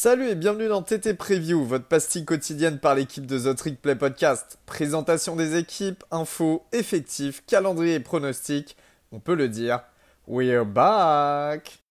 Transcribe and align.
Salut 0.00 0.28
et 0.28 0.36
bienvenue 0.36 0.68
dans 0.68 0.80
TT 0.80 1.14
Preview, 1.14 1.64
votre 1.64 1.86
pastille 1.86 2.24
quotidienne 2.24 2.78
par 2.78 2.94
l'équipe 2.94 3.26
de 3.26 3.36
The 3.36 3.56
Trick 3.56 3.82
Play 3.82 3.96
Podcast. 3.96 4.60
Présentation 4.64 5.34
des 5.34 5.56
équipes, 5.56 6.04
infos, 6.12 6.62
effectifs, 6.70 7.42
calendrier 7.48 7.94
et 7.94 7.98
pronostics. 7.98 8.76
On 9.10 9.18
peut 9.18 9.34
le 9.34 9.48
dire, 9.48 9.80
we're 10.28 10.64
back! 10.64 11.82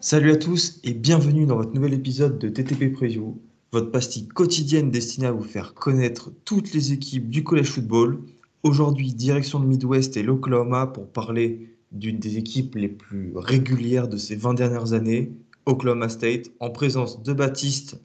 Salut 0.00 0.30
à 0.30 0.36
tous 0.36 0.80
et 0.82 0.94
bienvenue 0.94 1.44
dans 1.44 1.56
votre 1.56 1.74
nouvel 1.74 1.92
épisode 1.92 2.38
de 2.38 2.48
TTP 2.48 2.90
Preview, 2.90 3.38
votre 3.72 3.90
pastille 3.90 4.28
quotidienne 4.28 4.90
destinée 4.90 5.26
à 5.26 5.32
vous 5.32 5.42
faire 5.42 5.72
connaître 5.72 6.30
toutes 6.44 6.74
les 6.74 6.92
équipes 6.92 7.30
du 7.30 7.42
collège 7.42 7.70
football. 7.70 8.20
Aujourd'hui, 8.62 9.14
direction 9.14 9.60
de 9.60 9.66
Midwest 9.66 10.16
et 10.18 10.22
l'Oklahoma 10.22 10.86
pour 10.86 11.10
parler 11.10 11.74
d'une 11.90 12.18
des 12.18 12.36
équipes 12.36 12.74
les 12.74 12.88
plus 12.88 13.32
régulières 13.34 14.08
de 14.08 14.18
ces 14.18 14.36
20 14.36 14.54
dernières 14.54 14.92
années, 14.92 15.32
Oklahoma 15.64 16.10
State, 16.10 16.50
en 16.60 16.70
présence 16.70 17.22
de 17.22 17.32
Baptiste 17.32 18.00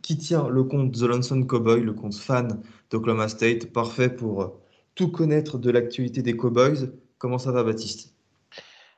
qui 0.00 0.16
tient 0.16 0.48
le 0.48 0.64
compte 0.64 0.92
The 0.92 1.02
Lonesome 1.02 1.46
Cowboy, 1.46 1.82
le 1.82 1.92
compte 1.92 2.14
fan 2.14 2.62
d'Oklahoma 2.90 3.28
State, 3.28 3.66
parfait 3.66 4.08
pour 4.08 4.58
tout 4.94 5.10
connaître 5.10 5.58
de 5.58 5.70
l'actualité 5.70 6.22
des 6.22 6.36
Cowboys. 6.36 6.90
Comment 7.18 7.38
ça 7.38 7.52
va 7.52 7.62
Baptiste? 7.62 8.14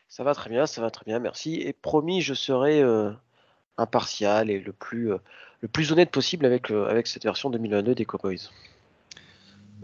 Ça 0.09 0.23
va 0.23 0.35
très 0.35 0.49
bien, 0.49 0.67
ça 0.67 0.81
va 0.81 0.91
très 0.91 1.05
bien, 1.05 1.19
merci. 1.19 1.55
Et 1.57 1.73
promis, 1.73 2.21
je 2.21 2.35
serai 2.35 2.81
euh, 2.81 3.11
impartial 3.77 4.51
et 4.51 4.61
le 4.61 4.73
plus, 4.73 5.13
euh, 5.13 5.19
le 5.65 5.69
plus 5.69 5.93
honnête 5.93 6.11
possible 6.11 6.45
avec, 6.45 6.71
euh, 6.71 6.87
avec 6.91 7.07
cette 7.07 7.25
version 7.25 7.49
2022 7.49 7.95
des 7.95 8.05
Cowboys. 8.05 8.51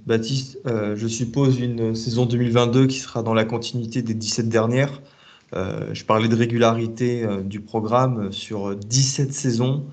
Baptiste, 0.04 0.58
euh, 0.66 0.94
je 0.94 1.08
suppose 1.08 1.58
une 1.58 1.94
saison 1.94 2.26
2022 2.26 2.86
qui 2.86 2.98
sera 2.98 3.22
dans 3.22 3.32
la 3.32 3.46
continuité 3.46 4.02
des 4.02 4.12
17 4.12 4.50
dernières. 4.50 5.00
Euh, 5.54 5.88
je 5.94 6.04
parlais 6.04 6.28
de 6.28 6.36
régularité 6.36 7.26
du 7.44 7.60
programme 7.62 8.30
sur 8.30 8.76
17 8.76 9.32
saisons. 9.32 9.86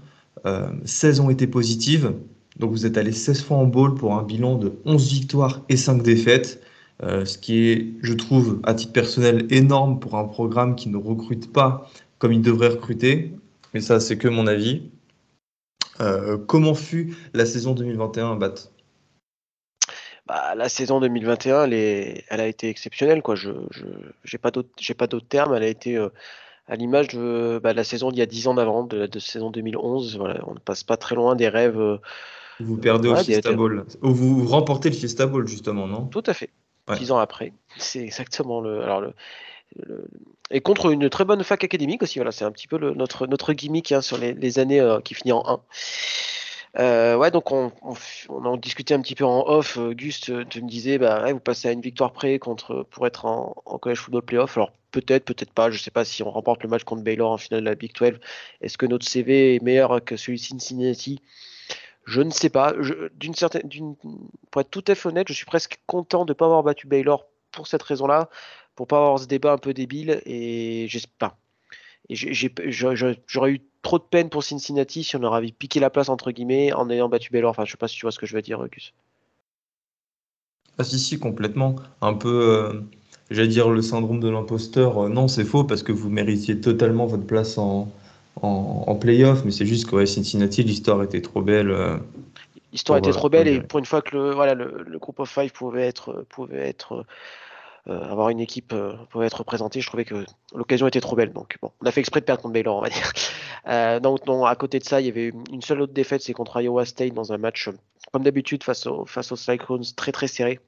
16 0.84 1.22
ont 1.22 1.30
été 1.30 1.48
positives. 1.48 2.14
Donc 2.58 2.72
vous 2.72 2.86
êtes 2.86 2.98
allé 2.98 3.14
16 3.14 3.44
fois 3.44 3.58
en 3.58 3.66
bowl 3.66 3.96
pour 3.96 4.16
un 4.16 4.24
bilan 4.24 4.56
de 4.56 4.74
11 4.84 5.10
victoires 5.10 5.62
et 5.70 5.78
5 5.78 6.04
défaites. 6.04 6.62
ce 7.02 7.38
qui 7.38 7.70
est, 7.70 7.94
je 8.02 8.14
trouve, 8.14 8.60
à 8.64 8.74
titre 8.74 8.94
personnel, 8.94 9.48
énorme 9.50 10.00
pour 10.00 10.16
un 10.16 10.26
programme 10.26 10.76
qui 10.76 10.90
ne 10.90 10.98
recrute 10.98 11.52
pas 11.52 11.90
comme 12.18 12.34
il 12.34 12.42
devrait 12.42 12.70
recruter. 12.70 13.34
Mais 13.74 13.82
ça, 13.82 14.00
c'est 14.00 14.18
que 14.18 14.28
mon 14.28 14.48
avis. 14.48 14.84
Comment 16.48 16.76
fut 16.76 17.16
la 17.34 17.46
saison 17.46 17.74
2021, 17.74 18.36
Bat? 18.36 18.72
Bah, 20.28 20.56
la 20.56 20.68
saison 20.68 21.00
2021, 21.00 21.64
elle, 21.66 21.74
est, 21.74 22.26
elle 22.28 22.42
a 22.42 22.48
été 22.48 22.70
exceptionnelle. 22.70 23.22
Quoi. 23.22 23.36
Je 23.36 23.52
n'ai 23.52 24.38
pas 24.38 24.52
d'autres 24.52 25.28
termes. 25.28 25.54
Elle 25.54 25.64
a 25.64 25.68
été 25.68 25.96
euh, 25.96 26.10
à 26.68 26.76
l'image 26.76 27.10
de, 27.10 27.62
bah, 27.64 27.72
la 27.74 27.86
saison 27.86 28.12
d'il 28.12 28.20
y 28.20 28.22
a 28.22 28.26
10 28.26 28.48
ans 28.48 28.58
avant, 28.58 28.84
de 28.84 28.98
la 28.98 29.20
saison 29.20 29.52
2011. 29.52 30.18
Voilà, 30.18 30.42
on 30.46 30.54
ne 30.54 30.60
passe 30.60 30.84
pas 30.84 30.98
très 30.98 31.16
loin 31.16 31.36
des 31.36 31.48
rêves. 31.48 31.80
Euh, 31.80 31.98
vous 32.60 32.76
perdez 32.76 33.08
au 33.08 33.16
Fiesta 33.16 33.54
Bowl. 33.54 33.86
Ou 34.02 34.14
vous 34.14 34.46
remportez 34.48 34.90
le 34.90 34.96
Fiesta 34.96 35.28
Bowl, 35.28 35.48
justement, 35.48 35.88
non? 35.88 36.08
Tout 36.08 36.24
à 36.26 36.34
fait. 36.34 36.50
10 36.94 37.12
ans 37.12 37.20
après. 37.20 37.54
C'est 37.78 38.00
exactement 38.00 38.60
le. 38.60 38.82
Alors 38.82 39.02
le, 39.02 39.14
et 40.52 40.62
contre 40.62 40.92
une 40.92 41.10
très 41.10 41.26
bonne 41.26 41.44
fac 41.44 41.64
académique 41.64 42.04
aussi. 42.04 42.20
Voilà, 42.20 42.32
c'est 42.32 42.46
un 42.46 42.52
petit 42.52 42.68
peu 42.68 42.78
notre, 42.78 43.28
notre 43.28 43.54
gimmick 43.54 43.92
hein, 43.92 44.02
sur 44.02 44.18
les, 44.18 44.60
années 44.60 44.80
euh, 44.80 45.00
qui 45.02 45.14
finissent 45.14 45.34
en 45.34 45.48
1. 45.48 45.62
Euh, 46.80 47.16
ouais, 47.16 47.32
donc 47.32 47.52
on, 47.52 47.72
en 48.30 48.58
discutait 48.58 48.94
un 48.94 49.02
petit 49.02 49.16
peu 49.16 49.26
en 49.26 49.48
off. 49.48 49.78
Auguste, 49.78 50.30
euh, 50.30 50.46
tu 50.48 50.62
me 50.62 50.70
disais, 50.70 50.98
bah, 50.98 51.32
vous 51.32 51.40
passez 51.40 51.68
à 51.68 51.72
une 51.72 51.82
victoire 51.82 52.14
près 52.14 52.38
contre, 52.40 52.86
pour 52.92 53.08
être 53.08 53.26
en, 53.26 53.56
en 53.66 53.78
college 53.78 53.98
football 54.00 54.22
playoff. 54.22 54.58
Alors 54.58 54.72
peut-être, 54.92 55.26
peut-être 55.26 55.54
pas. 55.54 55.72
Je 55.72 55.82
sais 55.82 55.92
pas 55.92 56.06
si 56.06 56.24
on 56.24 56.30
remporte 56.30 56.64
le 56.64 56.70
match 56.70 56.84
contre 56.84 57.04
Baylor 57.04 57.32
en 57.32 57.38
finale 57.38 57.62
de 57.62 57.66
la 57.66 57.76
Big 57.76 57.94
12. 57.94 58.20
Est-ce 58.62 58.78
que 58.78 58.86
notre 58.86 59.08
CV 59.08 59.56
est 59.56 59.64
meilleur 59.64 60.04
que 60.04 60.18
celui 60.18 60.38
de 60.38 60.44
Cincinnati? 60.44 61.22
Je 62.06 62.22
ne 62.22 62.30
sais 62.30 62.50
pas. 62.50 62.74
Certaine, 63.36 63.70
pour 64.50 64.62
être 64.62 64.72
tout 64.72 64.84
à 64.88 64.96
fait 64.96 65.10
honnête, 65.10 65.28
je 65.28 65.34
suis 65.34 65.46
presque 65.46 65.80
content 65.88 66.26
de 66.26 66.32
ne 66.32 66.34
pas 66.34 66.46
avoir 66.46 66.64
battu 66.64 66.88
Baylor 66.88 67.26
pour 67.52 67.68
cette 67.68 67.84
raison-là, 67.84 68.30
pour 68.78 68.88
pas 68.88 68.98
avoir 68.98 69.20
ce 69.20 69.26
débat 69.26 69.52
un 69.52 69.58
peu 69.58 69.74
débile. 69.74 70.22
Et 70.26 70.86
j'espère. 70.88 71.36
Et 72.08 72.16
j'aurais 72.16 73.52
eu 73.52 73.62
trop 73.82 73.98
de 73.98 74.04
peine 74.04 74.30
pour 74.30 74.44
Cincinnati 74.44 75.04
si 75.04 75.18
on 75.18 75.20
leur 75.20 75.34
avait 75.34 75.52
piqué 75.52 75.82
la 75.82 75.90
place 75.90 76.08
entre 76.08 76.32
guillemets 76.32 76.72
en 76.72 76.90
ayant 76.90 77.10
battu 77.10 77.32
Baylor. 77.32 77.50
Enfin, 77.50 77.66
je 77.66 77.72
sais 77.72 77.78
pas 77.78 77.90
si 77.90 77.98
tu 77.98 78.06
vois 78.06 78.12
ce 78.12 78.20
que 78.20 78.26
je 78.26 78.34
veux 78.36 78.42
dire, 78.42 78.66
Gus. 78.72 78.94
Ah 80.78 80.84
si 80.84 81.00
si 81.00 81.20
complètement. 81.20 81.76
Un 82.02 82.14
peu, 82.14 82.30
euh, 82.30 82.82
j'allais 83.32 83.48
dire 83.48 83.68
le 83.70 83.82
syndrome 83.82 84.20
de 84.20 84.30
l'imposteur. 84.30 85.06
Euh, 85.06 85.10
non, 85.10 85.28
c'est 85.28 85.44
faux 85.44 85.64
parce 85.64 85.82
que 85.82 85.92
vous 85.92 86.10
méritiez 86.10 86.62
totalement 86.62 87.08
votre 87.08 87.26
place 87.26 87.58
en, 87.58 87.92
en, 88.42 88.84
en 88.88 88.96
playoff, 88.96 89.44
mais 89.44 89.52
c'est 89.52 89.66
juste 89.66 89.90
que 89.90 89.96
ouais, 89.96 90.06
Cincinnati, 90.06 90.64
l'histoire 90.64 91.02
était 91.02 91.22
trop 91.22 91.42
belle. 91.42 91.72
Euh, 91.72 91.98
l'histoire 92.72 93.00
était 93.00 93.10
trop 93.10 93.28
belle 93.30 93.48
et 93.48 93.60
pour 93.60 93.80
une 93.80 93.86
fois 93.86 94.04
que 94.04 94.16
le, 94.16 94.32
voilà, 94.36 94.54
le, 94.54 94.86
le 94.88 95.00
groupe 95.00 95.20
of 95.20 95.30
five 95.30 95.52
pouvait 95.52 95.88
être, 95.88 96.24
pouvait 96.30 96.70
être 96.70 97.06
avoir 97.90 98.30
une 98.30 98.40
équipe 98.40 98.74
euh, 98.74 98.94
pouvait 99.10 99.28
être 99.28 99.40
représentée. 99.40 99.82
Je 99.82 99.88
trouvais 99.88 100.06
que 100.06 100.26
l'occasion 100.54 100.88
était 100.88 101.02
trop 101.02 101.16
belle. 101.16 101.34
Donc 101.34 101.58
bon, 101.62 101.72
on 101.82 101.86
a 101.86 101.92
fait 101.92 102.02
exprès 102.02 102.20
de 102.20 102.26
perdre 102.26 102.42
contre 102.42 102.54
Baylor, 102.54 102.76
on 102.78 102.82
va 102.82 102.90
dire. 102.90 103.12
Euh, 103.68 104.00
donc 104.00 104.26
non, 104.26 104.46
à 104.46 104.56
côté 104.56 104.80
de 104.80 104.86
ça, 104.86 105.02
il 105.02 105.08
y 105.08 105.10
avait 105.10 105.34
une 105.52 105.62
seule 105.62 105.82
autre 105.82 105.92
défaite, 105.92 106.22
c'est 106.22 106.32
contre 106.32 106.62
Iowa 106.62 106.86
State 106.86 107.14
dans 107.14 107.34
un 107.34 107.38
match 107.38 107.70
comme 108.14 108.24
d'habitude 108.24 108.64
face, 108.64 108.86
au, 108.86 109.06
face 109.06 109.30
aux 109.34 109.36
Cyclones 109.36 109.84
très 109.98 110.14
très 110.14 110.28
serré 110.28 110.62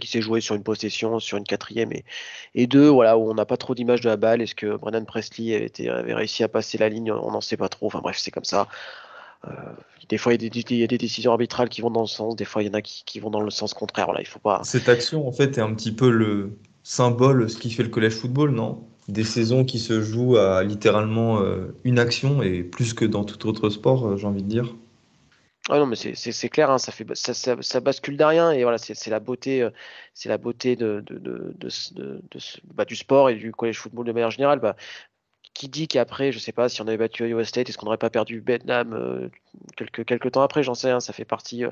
qui 0.00 0.06
s'est 0.06 0.22
joué 0.22 0.40
sur 0.40 0.54
une 0.54 0.62
possession, 0.62 1.18
sur 1.20 1.36
une 1.36 1.44
quatrième 1.44 1.92
et, 1.92 2.06
et 2.54 2.66
deux, 2.66 2.88
voilà, 2.88 3.18
où 3.18 3.30
on 3.30 3.34
n'a 3.34 3.44
pas 3.44 3.58
trop 3.58 3.74
d'image 3.74 4.00
de 4.00 4.08
la 4.08 4.16
balle. 4.16 4.40
Est-ce 4.40 4.54
que 4.54 4.76
Brennan 4.76 5.04
Presley 5.04 5.70
avait 5.88 6.14
réussi 6.14 6.42
à 6.42 6.48
passer 6.48 6.78
la 6.78 6.88
ligne? 6.88 7.12
On 7.12 7.32
n'en 7.32 7.42
sait 7.42 7.58
pas 7.58 7.68
trop. 7.68 7.88
Enfin 7.88 8.00
bref, 8.00 8.16
c'est 8.18 8.30
comme 8.30 8.44
ça. 8.44 8.66
Euh, 9.46 9.50
des 10.08 10.18
fois, 10.18 10.34
il 10.34 10.42
y, 10.42 10.46
a 10.46 10.48
des, 10.48 10.60
il 10.70 10.76
y, 10.76 10.84
a 10.84 10.86
des, 10.86 10.98
décisions 10.98 11.32
arbitrales 11.32 11.68
qui 11.68 11.80
vont 11.80 11.90
dans 11.90 12.02
le 12.02 12.06
sens, 12.06 12.36
des 12.36 12.44
fois, 12.44 12.62
il 12.62 12.66
y 12.66 12.70
en 12.70 12.74
a 12.74 12.82
qui, 12.82 13.02
qui 13.04 13.20
vont 13.20 13.30
dans 13.30 13.40
le 13.40 13.50
sens 13.50 13.74
contraire. 13.74 14.06
Voilà, 14.06 14.20
il 14.20 14.26
faut 14.26 14.38
pas. 14.38 14.60
Cette 14.64 14.88
action, 14.88 15.26
en 15.26 15.32
fait, 15.32 15.58
est 15.58 15.60
un 15.60 15.74
petit 15.74 15.92
peu 15.92 16.10
le 16.10 16.58
symbole 16.82 17.48
ce 17.48 17.58
qui 17.58 17.70
fait 17.70 17.82
le 17.82 17.88
collège 17.88 18.14
football, 18.14 18.50
non? 18.50 18.86
Des 19.08 19.24
saisons 19.24 19.64
qui 19.64 19.78
se 19.78 20.00
jouent 20.00 20.36
à 20.36 20.62
littéralement 20.62 21.40
euh, 21.40 21.74
une 21.84 21.98
action 21.98 22.42
et 22.42 22.62
plus 22.62 22.94
que 22.94 23.04
dans 23.04 23.24
tout 23.24 23.48
autre 23.48 23.68
sport, 23.68 24.06
euh, 24.06 24.16
j'ai 24.16 24.26
envie 24.26 24.42
de 24.42 24.48
dire. 24.48 24.74
Ah 25.68 25.78
non, 25.78 25.86
mais 25.86 25.94
c'est 25.94 26.48
clair, 26.48 26.70
hein, 26.72 26.78
ça, 26.78 26.90
fait, 26.90 27.06
ça, 27.14 27.34
ça, 27.34 27.56
ça, 27.60 27.78
bascule 27.78 28.16
derrière 28.16 28.50
et 28.50 28.64
voilà, 28.64 28.78
c'est 28.78 29.10
la 29.10 29.20
beauté, 29.20 29.68
c'est 30.12 30.28
la 30.28 30.36
beauté 30.36 30.74
de, 30.74 31.04
de, 31.06 31.18
de, 31.18 31.54
de 31.60 32.38
bah, 32.74 32.84
du 32.84 32.96
sport 32.96 33.30
et 33.30 33.36
du 33.36 33.52
collège 33.52 33.78
football 33.78 34.04
de 34.04 34.10
manière 34.10 34.32
générale. 34.32 34.58
Bah, 34.58 34.74
qui 35.54 35.68
dit 35.68 35.88
qu'après, 35.88 36.32
je 36.32 36.38
sais 36.38 36.52
pas, 36.52 36.68
si 36.68 36.80
on 36.80 36.88
avait 36.88 36.96
battu 36.96 37.28
Iowa 37.28 37.44
State, 37.44 37.68
est-ce 37.68 37.78
qu'on 37.78 37.86
n'aurait 37.86 37.98
pas 37.98 38.10
perdu 38.10 38.40
Bedlam 38.40 38.94
euh, 38.94 39.28
quelques, 39.76 40.30
temps 40.32 40.42
après 40.42 40.62
J'en 40.62 40.74
sais 40.74 40.88
rien, 40.88 41.00
ça 41.00 41.12
fait 41.12 41.24
partie. 41.24 41.64
Euh, 41.64 41.70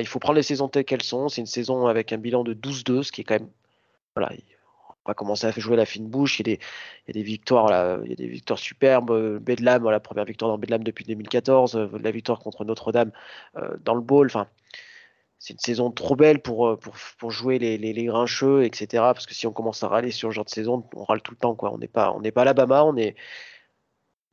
il 0.00 0.06
faut 0.06 0.18
prendre 0.18 0.36
les 0.36 0.42
saisons 0.42 0.68
telles 0.68 0.84
qu'elles 0.84 1.02
sont. 1.02 1.28
C'est 1.28 1.40
une 1.40 1.46
saison 1.46 1.86
avec 1.86 2.12
un 2.12 2.18
bilan 2.18 2.44
de 2.44 2.54
12-2, 2.54 3.02
ce 3.02 3.12
qui 3.12 3.22
est 3.22 3.24
quand 3.24 3.34
même. 3.34 3.48
Voilà, 4.14 4.32
on 5.04 5.10
va 5.10 5.14
commencer 5.14 5.46
à 5.46 5.50
jouer 5.52 5.76
la 5.76 5.86
fine 5.86 6.06
bouche. 6.06 6.40
Il 6.40 6.48
y 6.48 6.52
a 6.52 7.12
des, 7.12 7.22
victoires, 7.22 8.02
il 8.04 8.10
y 8.10 8.12
a 8.12 8.16
des 8.16 8.28
victoires 8.28 8.58
superbes. 8.58 9.38
Bedlam, 9.38 9.88
la 9.88 10.00
première 10.00 10.24
victoire 10.24 10.50
dans 10.50 10.58
Bedlam 10.58 10.84
depuis 10.84 11.04
2014, 11.04 11.90
la 12.00 12.10
victoire 12.10 12.38
contre 12.40 12.64
Notre-Dame 12.64 13.10
euh, 13.56 13.76
dans 13.82 13.94
le 13.94 14.02
bowl. 14.02 14.26
Enfin, 14.26 14.46
c'est 15.42 15.54
une 15.54 15.58
saison 15.58 15.90
trop 15.90 16.14
belle 16.14 16.40
pour, 16.40 16.68
euh, 16.68 16.78
jouer 17.28 17.58
les, 17.58 17.76
les, 17.76 18.04
grincheux, 18.04 18.62
etc. 18.62 18.86
Parce 18.92 19.26
que 19.26 19.34
si 19.34 19.48
on 19.48 19.52
commence 19.52 19.82
à 19.82 19.88
râler 19.88 20.12
sur 20.12 20.28
ce 20.28 20.34
genre 20.36 20.44
de 20.44 20.50
saison, 20.50 20.88
on 20.94 21.02
râle 21.02 21.20
tout 21.20 21.32
le 21.32 21.36
temps. 21.36 21.56
Quoi. 21.56 21.72
On 21.74 21.78
n'est 21.78 21.88
pas, 21.88 22.12
on 22.12 22.22
pas 22.22 22.42
Alabama, 22.42 22.84
on 22.84 22.96
est, 22.96 23.16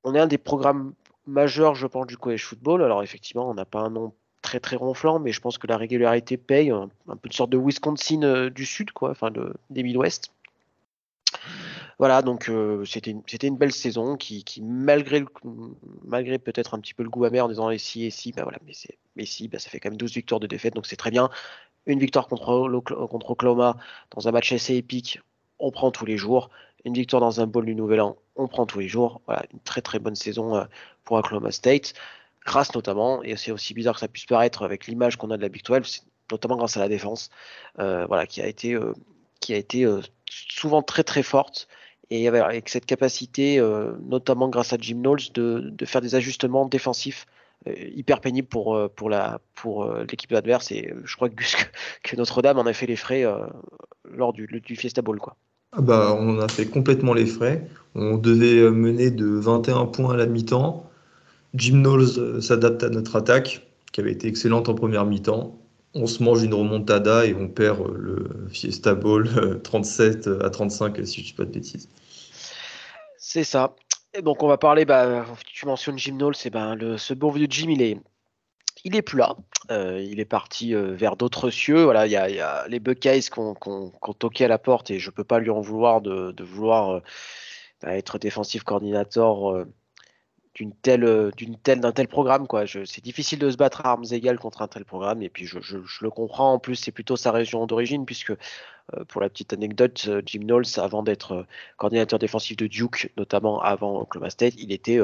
on 0.03 0.13
est 0.13 0.19
un 0.19 0.27
des 0.27 0.37
programmes 0.37 0.93
majeurs, 1.25 1.73
je 1.73 1.87
pense, 1.87 2.05
du 2.05 2.15
college 2.15 2.45
football. 2.45 2.83
Alors 2.83 3.01
effectivement, 3.01 3.49
on 3.49 3.55
n'a 3.55 3.65
pas 3.65 3.79
un 3.79 3.89
nom 3.89 4.13
très 4.43 4.59
très 4.59 4.75
ronflant, 4.75 5.17
mais 5.17 5.31
je 5.31 5.41
pense 5.41 5.57
que 5.57 5.65
la 5.65 5.77
régularité 5.77 6.37
paye, 6.37 6.69
un, 6.69 6.91
un 7.07 7.15
peu 7.15 7.27
de 7.27 7.33
sorte 7.33 7.49
de 7.49 7.57
Wisconsin 7.57 8.21
euh, 8.21 8.51
du 8.51 8.67
sud, 8.67 8.91
quoi, 8.91 9.09
enfin 9.09 9.31
de, 9.31 9.55
des 9.71 9.81
Midwest. 9.81 10.31
Voilà, 11.99 12.21
donc 12.21 12.47
euh, 12.47 12.85
c'était 12.85 13.11
une, 13.11 13.57
belle 13.57 13.73
saison 13.73 14.15
qui, 14.15 14.45
malgré, 14.61 15.25
peut-être 16.39 16.73
un 16.73 16.79
petit 16.79 16.93
peu 16.93 17.03
le 17.03 17.09
goût 17.09 17.25
amer 17.25 17.43
en 17.43 17.49
disant 17.49 17.69
et 17.69 17.77
si 17.77 18.05
et 18.05 18.09
si, 18.09 18.31
bah 18.31 18.43
voilà, 18.43 18.57
mais, 18.65 19.25
si, 19.25 19.47
bah 19.49 19.59
ça 19.59 19.69
fait 19.69 19.81
quand 19.81 19.89
même 19.89 19.97
12 19.97 20.13
victoires 20.13 20.39
de 20.39 20.47
défaite, 20.47 20.75
donc 20.75 20.87
c'est 20.87 20.95
très 20.95 21.11
bien. 21.11 21.29
Une 21.85 21.99
victoire 21.99 22.27
contre, 22.27 22.69
contre 23.07 23.31
Oklahoma 23.31 23.75
dans 24.15 24.29
un 24.29 24.31
match 24.31 24.53
assez 24.53 24.75
épique, 24.75 25.19
on 25.59 25.71
prend 25.71 25.91
tous 25.91 26.05
les 26.05 26.17
jours. 26.17 26.49
Une 26.85 26.93
victoire 26.93 27.19
dans 27.21 27.41
un 27.41 27.47
bowl 27.47 27.65
du 27.65 27.75
Nouvel 27.75 27.99
An, 27.99 28.15
on 28.37 28.47
prend 28.47 28.65
tous 28.65 28.79
les 28.79 28.87
jours. 28.87 29.21
Voilà, 29.25 29.43
une 29.51 29.59
très 29.59 29.81
très 29.81 29.99
bonne 29.99 30.15
saison 30.15 30.55
euh, 30.55 30.63
pour 31.03 31.17
Oklahoma 31.17 31.51
State, 31.51 31.93
grâce 32.45 32.73
notamment, 32.73 33.21
et 33.23 33.35
c'est 33.35 33.51
aussi 33.51 33.73
bizarre 33.73 33.95
que 33.95 33.99
ça 33.99 34.07
puisse 34.07 34.25
paraître 34.25 34.63
avec 34.63 34.87
l'image 34.87 35.17
qu'on 35.17 35.31
a 35.31 35.37
de 35.37 35.41
la 35.41 35.49
Big 35.49 35.65
12, 35.65 36.05
notamment 36.31 36.55
grâce 36.55 36.77
à 36.77 36.79
la 36.79 36.87
défense, 36.87 37.29
euh, 37.79 38.05
voilà, 38.05 38.25
qui 38.25 38.41
a 38.41 38.47
été, 38.47 38.77
qui 39.41 39.53
a 39.53 39.57
été 39.57 39.85
souvent 40.29 40.81
très 40.81 41.03
très 41.03 41.23
forte 41.23 41.67
et 42.11 42.27
avec 42.27 42.69
cette 42.69 42.85
capacité, 42.85 43.59
euh, 43.59 43.91
notamment 44.07 44.49
grâce 44.49 44.73
à 44.73 44.77
Jim 44.79 44.97
Knowles, 44.97 45.31
de, 45.33 45.71
faire 45.85 46.01
des 46.01 46.15
ajustements 46.15 46.65
défensifs 46.65 47.27
hyper 47.67 48.21
pénible 48.21 48.47
pour, 48.47 48.79
l'équipe 50.07 50.31
adverse. 50.31 50.71
Et 50.71 50.93
je 51.03 51.15
crois 51.15 51.29
que, 51.29 51.35
que 52.03 52.15
Notre-Dame 52.15 52.57
en 52.57 52.65
a 52.65 52.73
fait 52.73 52.87
les 52.87 52.95
frais 52.95 53.25
lors 54.09 54.33
du, 54.33 54.47
du 54.47 54.75
Fiesta 54.75 55.01
Bowl. 55.01 55.19
Quoi. 55.19 55.35
Ah 55.71 55.81
bah, 55.81 56.17
on 56.19 56.39
a 56.39 56.47
fait 56.47 56.65
complètement 56.65 57.13
les 57.13 57.27
frais. 57.27 57.67
On 57.93 58.17
devait 58.17 58.71
mener 58.71 59.11
de 59.11 59.27
21 59.27 59.85
points 59.85 60.13
à 60.13 60.17
la 60.17 60.25
mi-temps. 60.25 60.89
Jim 61.53 61.81
Knowles 61.81 62.41
s'adapte 62.41 62.83
à 62.83 62.89
notre 62.89 63.15
attaque, 63.15 63.67
qui 63.91 64.01
avait 64.01 64.11
été 64.11 64.27
excellente 64.27 64.69
en 64.69 64.73
première 64.73 65.05
mi-temps. 65.05 65.59
On 65.95 66.05
se 66.05 66.21
mange 66.21 66.43
une 66.43 66.53
remontada 66.53 67.25
et 67.25 67.33
on 67.33 67.47
perd 67.47 67.91
le 67.95 68.47
Fiesta 68.49 68.93
Bowl 68.93 69.61
37 69.63 70.29
à 70.43 70.49
35, 70.49 71.05
si 71.05 71.15
je 71.15 71.21
ne 71.21 71.25
dis 71.25 71.33
pas 71.33 71.45
de 71.45 71.51
bêtises. 71.51 71.89
C'est 73.17 73.43
ça. 73.43 73.75
Et 74.13 74.21
donc 74.21 74.41
on 74.43 74.47
va 74.47 74.57
parler, 74.57 74.85
bah, 74.85 75.25
tu 75.45 75.65
mentionnes 75.65 75.99
Jim 75.99 76.13
Knowles, 76.13 76.35
c'est 76.35 76.49
ben, 76.49 76.97
ce 76.97 77.13
bon 77.13 77.29
vieux 77.29 77.47
Jim, 77.49 77.69
il 77.69 77.81
est, 77.81 77.97
il 78.83 78.95
est 78.95 79.01
plus 79.01 79.17
là. 79.17 79.35
Euh, 79.71 80.01
il 80.01 80.19
est 80.19 80.25
parti 80.25 80.73
euh, 80.73 80.95
vers 80.95 81.15
d'autres 81.15 81.51
cieux. 81.51 81.83
Voilà, 81.83 82.07
il 82.07 82.11
y, 82.11 82.15
a, 82.15 82.67
les 82.67 82.79
Buckeyes 82.79 83.21
qui 83.21 83.39
ont, 83.39 83.55
toqué 84.17 84.45
à 84.45 84.47
la 84.47 84.57
porte 84.57 84.89
et 84.89 84.99
je 84.99 85.11
peux 85.11 85.23
pas 85.23 85.39
lui 85.39 85.51
en 85.51 85.61
vouloir 85.61 86.01
de, 86.01 86.33
vouloir 86.43 86.89
euh, 86.89 87.01
être 87.83 88.17
défensif 88.17 88.63
coordinateur 88.63 89.65
d'une 90.55 90.73
telle, 90.73 91.31
d'une 91.37 91.57
telle, 91.57 91.79
d'un 91.79 91.91
tel 91.91 92.07
programme 92.07 92.47
quoi. 92.47 92.65
c'est 92.67 93.03
difficile 93.03 93.39
de 93.39 93.49
se 93.49 93.57
battre 93.57 93.85
à 93.85 93.91
armes 93.91 94.05
égales 94.11 94.39
contre 94.39 94.61
un 94.61 94.67
tel 94.67 94.83
programme 94.83 95.21
et 95.21 95.29
puis 95.29 95.45
je, 95.45 95.57
le 96.01 96.09
comprends. 96.09 96.53
En 96.53 96.59
plus, 96.59 96.75
c'est 96.75 96.91
plutôt 96.91 97.15
sa 97.15 97.31
région 97.31 97.65
d'origine 97.65 98.05
puisque 98.05 98.33
euh, 98.95 99.05
pour 99.05 99.21
la 99.21 99.29
petite 99.29 99.53
anecdote, 99.53 100.05
euh, 100.07 100.21
Jim 100.25 100.41
Knowles, 100.41 100.65
avant 100.77 101.03
d'être 101.03 101.31
euh, 101.33 101.43
coordinateur 101.77 102.19
défensif 102.19 102.57
de 102.57 102.67
Duke, 102.67 103.11
notamment 103.17 103.61
avant 103.61 104.01
Oklahoma 104.01 104.29
State, 104.29 104.55
il 104.57 104.71
était, 104.71 104.99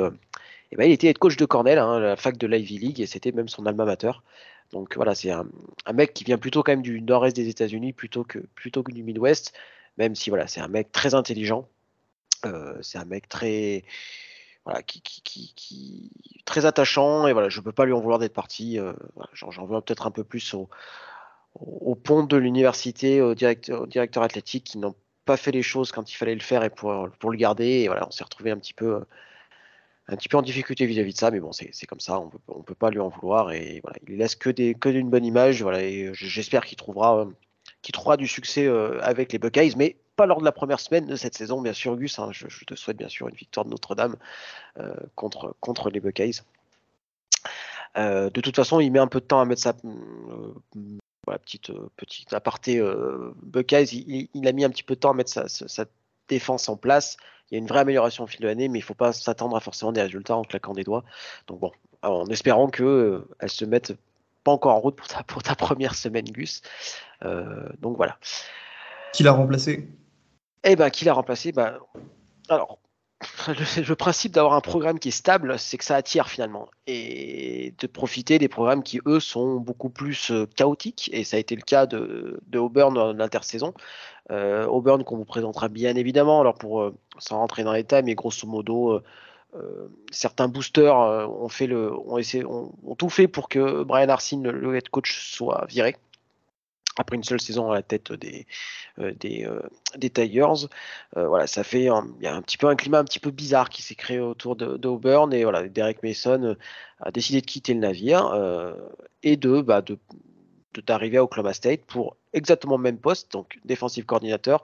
eh 0.72 0.76
ben, 0.76 0.86
il 0.86 0.92
était 0.92 1.14
coach 1.14 1.38
de 1.38 1.46
Cornell, 1.46 1.80
hein, 1.80 2.00
la 2.00 2.16
fac 2.16 2.38
de 2.38 2.48
l'Ivy 2.48 2.80
League, 2.80 3.02
et 3.02 3.06
c'était 3.06 3.32
même 3.32 3.48
son 3.50 3.66
alma 3.66 3.86
mater. 3.86 4.12
Donc 4.72 4.96
voilà, 4.96 5.16
c'est 5.16 5.32
un, 5.32 5.46
mec 5.94 6.14
qui 6.14 6.24
vient 6.24 6.38
plutôt 6.38 6.64
quand 6.64 6.72
même 6.72 6.82
du 6.82 7.02
nord-est 7.02 7.36
des 7.36 7.50
États-Unis 7.50 7.94
plutôt 7.94 8.24
que, 8.24 8.40
plutôt 8.56 8.84
que 8.84 8.92
du 8.92 9.04
Midwest, 9.04 9.54
même 9.98 10.16
si 10.16 10.30
voilà, 10.30 10.48
c'est 10.48 10.62
un 10.62 10.68
mec 10.68 10.92
très 10.92 11.14
intelligent. 11.14 11.68
c'est 12.82 12.98
un 12.98 13.06
mec 13.06 13.28
très, 13.30 13.84
qui, 14.86 15.02
qui, 15.02 16.12
très 16.46 16.66
attachant 16.66 17.28
et 17.28 17.34
voilà, 17.34 17.50
je 17.50 17.62
peux 17.62 17.72
pas 17.72 17.86
lui 17.86 17.94
en 17.94 18.00
vouloir 18.00 18.20
d'être 18.20 18.34
parti. 18.34 18.80
J'en 19.34 19.66
veux 19.66 19.82
peut-être 19.82 20.08
un 20.08 20.12
peu 20.12 20.24
plus 20.24 20.54
au, 20.54 20.70
au 21.56 21.96
pont 21.96 22.24
de 22.24 22.38
l'université, 22.38 23.22
au 23.22 23.36
directeur, 23.36 23.88
directeur 23.88 24.24
athlétique 24.24 24.64
qui 24.64 24.78
n'ont 24.78 24.96
pas 25.26 25.38
fait 25.38 25.52
les 25.52 25.64
choses 25.64 25.92
quand 25.92 26.12
il 26.12 26.16
fallait 26.16 26.36
le 26.36 26.42
faire 26.42 26.64
et 26.64 26.70
pour, 26.70 27.10
pour 27.20 27.32
le 27.32 27.38
garder. 27.38 27.66
Et 27.66 27.88
voilà, 27.88 28.08
on 28.08 28.12
s'est 28.12 28.24
retrouvé 28.24 28.52
un 28.52 28.58
petit 28.58 28.74
peu 28.74 29.04
un 30.08 30.16
petit 30.16 30.30
peu 30.30 30.38
en 30.38 30.42
difficulté 30.42 30.86
vis-à-vis 30.86 31.14
de 31.14 31.18
ça, 31.18 31.32
mais 31.32 31.40
bon, 31.40 31.52
c'est 31.52 31.86
comme 31.88 32.00
ça, 32.00 32.20
on 32.20 32.30
peut, 32.30 32.38
ne 32.56 32.62
peut 32.62 32.76
pas 32.76 32.92
lui 32.92 33.00
en 33.00 33.10
vouloir 33.10 33.52
et 33.52 33.80
voilà, 33.84 33.98
il 34.08 34.18
laisse 34.18 34.36
que 34.36 34.50
des 34.50 34.76
que 34.76 34.90
d'une 34.90 35.10
bonne 35.10 35.26
image, 35.26 35.62
voilà, 35.64 35.82
et 35.82 36.12
j'espère 36.14 36.66
qu'il 36.66 36.78
trouvera 36.78 37.28
qu'il 37.82 37.94
trouvera 37.94 38.18
du 38.18 38.28
succès 38.28 38.68
euh, 38.68 39.00
avec 39.02 39.32
les 39.34 39.40
Buckeyes, 39.40 39.74
mais 39.78 39.98
pas 40.16 40.26
lors 40.26 40.40
de 40.40 40.46
la 40.46 40.52
première 40.52 40.80
semaine 40.80 41.06
de 41.06 41.16
cette 41.16 41.36
saison, 41.36 41.62
bien 41.62 41.74
sûr, 41.74 41.96
Gus. 41.98 42.20
Hein, 42.20 42.30
je, 42.32 42.66
te 42.66 42.76
souhaite 42.76 42.98
bien 42.98 43.10
sûr 43.10 43.28
une 43.28 43.36
victoire 43.36 43.66
de 43.66 43.72
Notre-Dame 43.72 44.16
euh, 44.80 44.96
contre 45.16 45.56
contre 45.60 45.90
les 45.90 46.00
Buckeyes. 46.00 46.42
Euh, 47.98 48.30
de 48.30 48.42
toute 48.42 48.56
façon, 48.56 48.80
il 48.80 48.92
met 48.92 49.00
un 49.00 49.08
peu 49.08 49.20
de 49.20 49.26
temps 49.26 49.40
à 49.40 49.46
mettre 49.46 49.62
sa 49.62 49.74
voilà, 51.26 51.40
petite, 51.40 51.72
euh, 51.72 51.90
petite 51.98 52.34
aparté 52.34 52.80
euh, 52.80 53.34
Buckeyes, 53.42 54.30
il, 54.34 54.48
a 54.48 54.52
mis 54.52 54.64
un 54.64 54.70
petit 54.70 54.84
peu 54.84 54.96
de 54.96 55.00
temps 55.00 55.12
à 55.12 55.14
mettre 55.14 55.32
sa, 55.32 55.86
défense 56.28 56.70
en 56.70 56.76
place. 56.76 57.18
Il 57.50 57.54
y 57.54 57.58
a 57.58 57.60
une 57.60 57.68
vraie 57.68 57.82
amélioration 57.82 58.24
au 58.24 58.28
fil 58.28 58.42
de 58.42 58.48
l'année, 58.48 58.68
mais 58.68 58.80
il 58.80 58.82
ne 58.82 58.86
faut 58.86 58.96
pas 58.96 59.14
s'attendre 59.14 59.56
à 59.56 59.60
forcément 59.60 59.92
des 59.92 60.02
résultats 60.02 60.36
en 60.36 60.44
claquant 60.44 60.74
des 60.74 60.84
doigts. 60.84 61.04
Donc 61.46 61.60
bon, 61.60 61.72
en 62.02 62.26
espérant 62.28 62.68
qu'elle 62.68 62.86
euh, 62.86 63.28
se 63.46 63.64
mette 63.64 63.96
pas 64.44 64.52
encore 64.52 64.74
en 64.74 64.80
route 64.80 64.96
pour 64.96 65.08
ta, 65.08 65.22
pour 65.24 65.44
ta 65.44 65.56
première 65.56 65.94
semaine, 65.94 66.26
Gus. 66.26 66.64
donc 67.80 67.98
voilà. 67.98 68.18
Qui 69.14 69.22
l'a 69.22 69.34
remplacé? 69.34 69.88
Eh 70.68 70.76
ben, 70.76 70.90
qui 70.90 71.06
l'a 71.06 71.14
remplacé? 71.14 71.52
Ben, 71.52 71.78
le, 72.50 73.94
principe 73.94 74.32
d'avoir 74.32 74.54
un 74.54 74.62
programme 74.62 74.98
qui 74.98 75.10
est 75.10 75.12
stable, 75.12 75.60
c'est 75.60 75.78
que 75.78 75.86
ça 75.86 75.96
attire 75.96 76.28
finalement. 76.28 76.68
Et 76.88 77.76
de 77.78 77.86
profiter 77.86 78.40
des 78.40 78.48
programmes 78.48 78.82
qui, 78.82 79.00
eux, 79.06 79.20
sont 79.20 79.58
beaucoup 79.58 79.90
plus 79.90 80.32
euh, 80.32 80.48
chaotiques. 80.56 81.12
Et 81.14 81.24
ça 81.24 81.38
a 81.38 81.40
été 81.40 81.56
le 81.56 81.62
cas 81.62 81.86
de, 81.86 82.42
Auburn 82.56 82.96
dans 82.96 83.14
l'intersaison. 83.14 83.76
Euh, 84.32 84.66
Auburn 84.66 85.04
qu'on 85.04 85.18
vous 85.18 85.26
présentera 85.26 85.68
bien 85.70 85.96
évidemment. 85.96 86.42
Alors 86.42 86.56
pour 86.56 86.82
euh, 86.82 86.96
sans 87.20 87.38
rentrer 87.38 87.64
dans 87.64 87.72
les 87.74 87.84
détails, 87.84 88.04
mais 88.04 88.16
grosso 88.16 88.48
modo, 88.48 89.02
certains 90.12 90.50
boosters 90.50 90.98
ont, 90.98 91.48
fait 91.48 91.72
ont, 91.72 92.18
essayé, 92.18 92.44
ont, 92.44 92.74
tout 92.98 93.08
fait 93.08 93.30
pour 93.30 93.48
que 93.48 93.84
Brian 93.84 94.10
Arsene, 94.10 94.50
le 94.50 94.76
head 94.76 94.90
coach, 94.90 95.32
soit 95.32 95.66
viré 95.70 95.96
après 96.98 97.16
une 97.16 97.24
seule 97.24 97.42
saison 97.42 97.72
à 97.72 97.76
la 97.76 97.84
tête 97.84 98.12
des, 98.14 98.46
euh, 99.00 99.12
des, 99.20 99.46
euh, 99.46 99.62
des, 99.98 100.10
Tigers. 100.10 100.68
Euh, 101.18 101.28
voilà, 101.28 101.48
ça 101.48 101.64
fait 101.64 101.84
il 101.84 102.24
y 102.24 102.28
a 102.28 102.36
un 102.36 102.42
petit 102.42 102.58
peu 102.58 102.68
un 102.68 102.76
climat 102.76 103.00
un 103.00 103.04
petit 103.04 103.20
peu 103.20 103.32
bizarre 103.32 103.70
qui 103.70 103.82
s'est 103.82 103.96
créé 103.96 104.20
autour 104.20 104.56
d'Auburn 104.56 105.34
et 105.34 105.44
voilà, 105.44 105.68
Derek 105.68 106.04
Mason 106.04 106.56
a 107.00 107.12
décidé 107.12 107.42
de 107.42 107.46
quitter 107.46 107.74
le 107.74 107.80
navire 107.80 108.34
et 109.24 109.38
de, 109.38 109.62
bah, 109.62 109.82
de 109.82 109.98
d'arriver 110.86 111.18
à 111.18 111.24
Oklahoma 111.24 111.54
State 111.54 111.86
pour 111.86 112.18
exactement 112.34 112.76
le 112.76 112.84
même 112.84 112.98
poste, 112.98 113.32
donc 113.32 113.60
défensif 113.64 114.06
coordinateur 114.06 114.64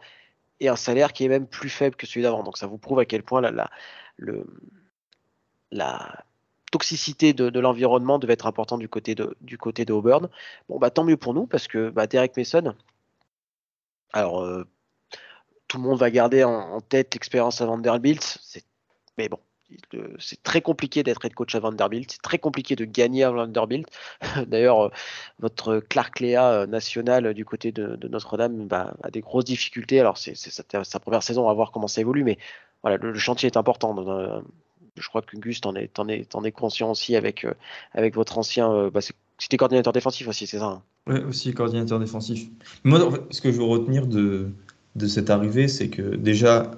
et 0.60 0.68
un 0.68 0.76
salaire 0.76 1.14
qui 1.14 1.24
est 1.24 1.30
même 1.30 1.48
plus 1.48 1.70
faible 1.70 1.96
que 1.96 2.06
celui 2.06 2.22
d'avant. 2.24 2.44
Donc 2.44 2.58
ça 2.58 2.68
vous 2.68 2.78
prouve 2.78 3.00
à 3.00 3.06
quel 3.06 3.24
point 3.24 3.40
la, 3.40 3.52
la, 3.52 3.70
le, 4.18 4.46
la, 5.72 6.26
toxicité 6.72 7.34
de, 7.34 7.60
l'environnement 7.60 8.18
devait 8.18 8.34
être 8.34 8.48
important 8.48 8.78
du 8.78 8.90
côté 8.90 9.14
de, 9.16 9.92
Auburn. 9.92 10.30
Bon, 10.70 10.80
bah, 10.80 10.90
tant 10.90 11.04
mieux 11.04 11.18
pour 11.18 11.34
nous, 11.34 11.46
parce 11.46 11.68
que 11.68 11.90
bah, 11.90 12.08
Derek 12.08 12.36
Mason, 12.38 12.74
alors, 14.14 14.42
euh, 14.42 14.66
tout 15.68 15.78
le 15.78 15.84
monde 15.84 16.00
va 16.00 16.12
garder 16.12 16.44
en, 16.44 16.82
tête 16.82 17.14
l'expérience 17.14 17.62
à 17.62 17.66
Vanderbilt, 17.66 18.40
mais 19.18 19.30
bon, 19.30 19.40
c'est 20.20 20.44
très 20.44 20.62
compliqué 20.62 21.04
d'être 21.04 21.24
head 21.24 21.34
coach 21.34 21.56
à 21.56 21.60
Vanderbilt, 21.60 22.12
c'est 22.12 22.22
très 22.22 22.40
compliqué 22.40 22.76
de 22.76 22.84
gagner 22.84 23.24
à 23.24 23.32
Vanderbilt. 23.32 23.88
D'ailleurs, 24.48 24.86
euh, 24.86 24.90
votre 25.40 25.80
Clark 25.80 26.20
Lea 26.20 26.38
euh, 26.38 26.66
national 26.68 27.34
du 27.34 27.46
côté 27.46 27.72
de, 27.72 27.98
Notre-Dame 28.08 28.68
bah, 28.68 28.94
a 29.04 29.12
des 29.12 29.22
grosses 29.22 29.46
difficultés. 29.46 30.00
Alors, 30.00 30.18
c'est 30.18 30.36
sa, 30.36 31.00
première 31.00 31.24
saison, 31.24 31.44
on 31.44 31.48
va 31.48 31.54
voir 31.54 31.72
comment 31.72 31.88
ça 31.88 32.02
évolue, 32.02 32.24
mais 32.24 32.38
voilà, 32.84 32.98
le, 32.98 33.18
chantier 33.18 33.48
est 33.48 33.58
important 33.58 33.94
je 34.98 35.08
crois 35.08 35.22
que 35.22 35.38
Gus, 35.38 35.62
t'en 35.62 35.76
es, 35.76 35.90
es, 36.10 36.52
conscient 36.52 36.92
aussi 36.92 37.16
avec, 37.16 37.46
euh, 37.46 37.54
avec 37.94 38.16
votre 38.16 38.38
ancien. 38.38 38.72
Euh, 38.72 38.90
bah, 38.90 39.00
c'était 39.38 39.58
coordinateur 39.58 39.94
défensif 39.94 40.28
aussi, 40.28 40.48
c'est 40.48 40.60
ça 40.60 40.66
hein? 40.66 40.84
Oui, 41.08 41.20
aussi 41.22 41.54
coordinateur 41.54 42.00
défensif. 42.00 42.48
Moi, 42.84 43.00
ce 43.32 43.42
que 43.42 43.52
je 43.52 43.58
veux 43.58 43.64
retenir 43.64 44.06
de, 44.06 44.52
de 44.96 45.08
cette 45.08 45.32
arrivée, 45.32 45.68
c'est 45.68 45.90
que 45.90 46.16
déjà, 46.16 46.72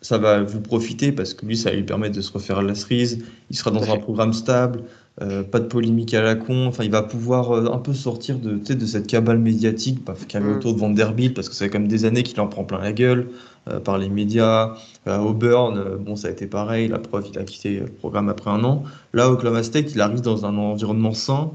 ça 0.00 0.18
va 0.18 0.42
vous 0.42 0.60
profiter 0.60 1.12
parce 1.12 1.32
que 1.34 1.46
lui, 1.46 1.56
ça 1.56 1.70
va 1.70 1.76
lui 1.76 1.84
permettre 1.84 2.16
de 2.16 2.20
se 2.20 2.32
refaire 2.32 2.62
la 2.62 2.74
cerise. 2.74 3.24
Il 3.50 3.56
sera 3.56 3.70
dans 3.70 3.92
un 3.92 3.98
programme 3.98 4.32
stable. 4.32 4.84
Euh, 5.20 5.42
pas 5.42 5.60
de 5.60 5.66
polémique 5.66 6.14
à 6.14 6.22
la 6.22 6.34
con. 6.34 6.66
Enfin, 6.66 6.84
il 6.84 6.90
va 6.90 7.02
pouvoir 7.02 7.52
euh, 7.52 7.70
un 7.70 7.78
peu 7.78 7.92
sortir 7.92 8.38
de, 8.38 8.56
de 8.56 8.86
cette 8.86 9.06
cabale 9.06 9.38
médiatique 9.38 9.98
qu'il 10.26 10.40
y 10.40 10.42
avait 10.42 10.52
mm. 10.52 10.56
autour 10.56 10.74
de 10.74 10.78
Vanderbilt, 10.78 11.34
parce 11.34 11.50
que 11.50 11.54
ça 11.54 11.66
fait 11.66 11.70
quand 11.70 11.80
même 11.80 11.88
des 11.88 12.06
années 12.06 12.22
qu'il 12.22 12.40
en 12.40 12.48
prend 12.48 12.64
plein 12.64 12.78
la 12.78 12.94
gueule 12.94 13.28
euh, 13.68 13.78
par 13.78 13.98
les 13.98 14.08
médias. 14.08 14.74
Auburn, 15.06 15.98
bon, 16.00 16.16
ça 16.16 16.28
a 16.28 16.30
été 16.30 16.46
pareil. 16.46 16.88
La 16.88 16.98
preuve, 16.98 17.26
il 17.30 17.38
a 17.38 17.44
quitté 17.44 17.80
le 17.80 17.86
programme 17.86 18.30
après 18.30 18.50
un 18.50 18.64
an. 18.64 18.84
Là, 19.12 19.30
Oklahoma 19.30 19.62
State, 19.62 19.92
il 19.92 20.00
arrive 20.00 20.22
dans 20.22 20.46
un 20.46 20.56
environnement 20.56 21.12
sain. 21.12 21.50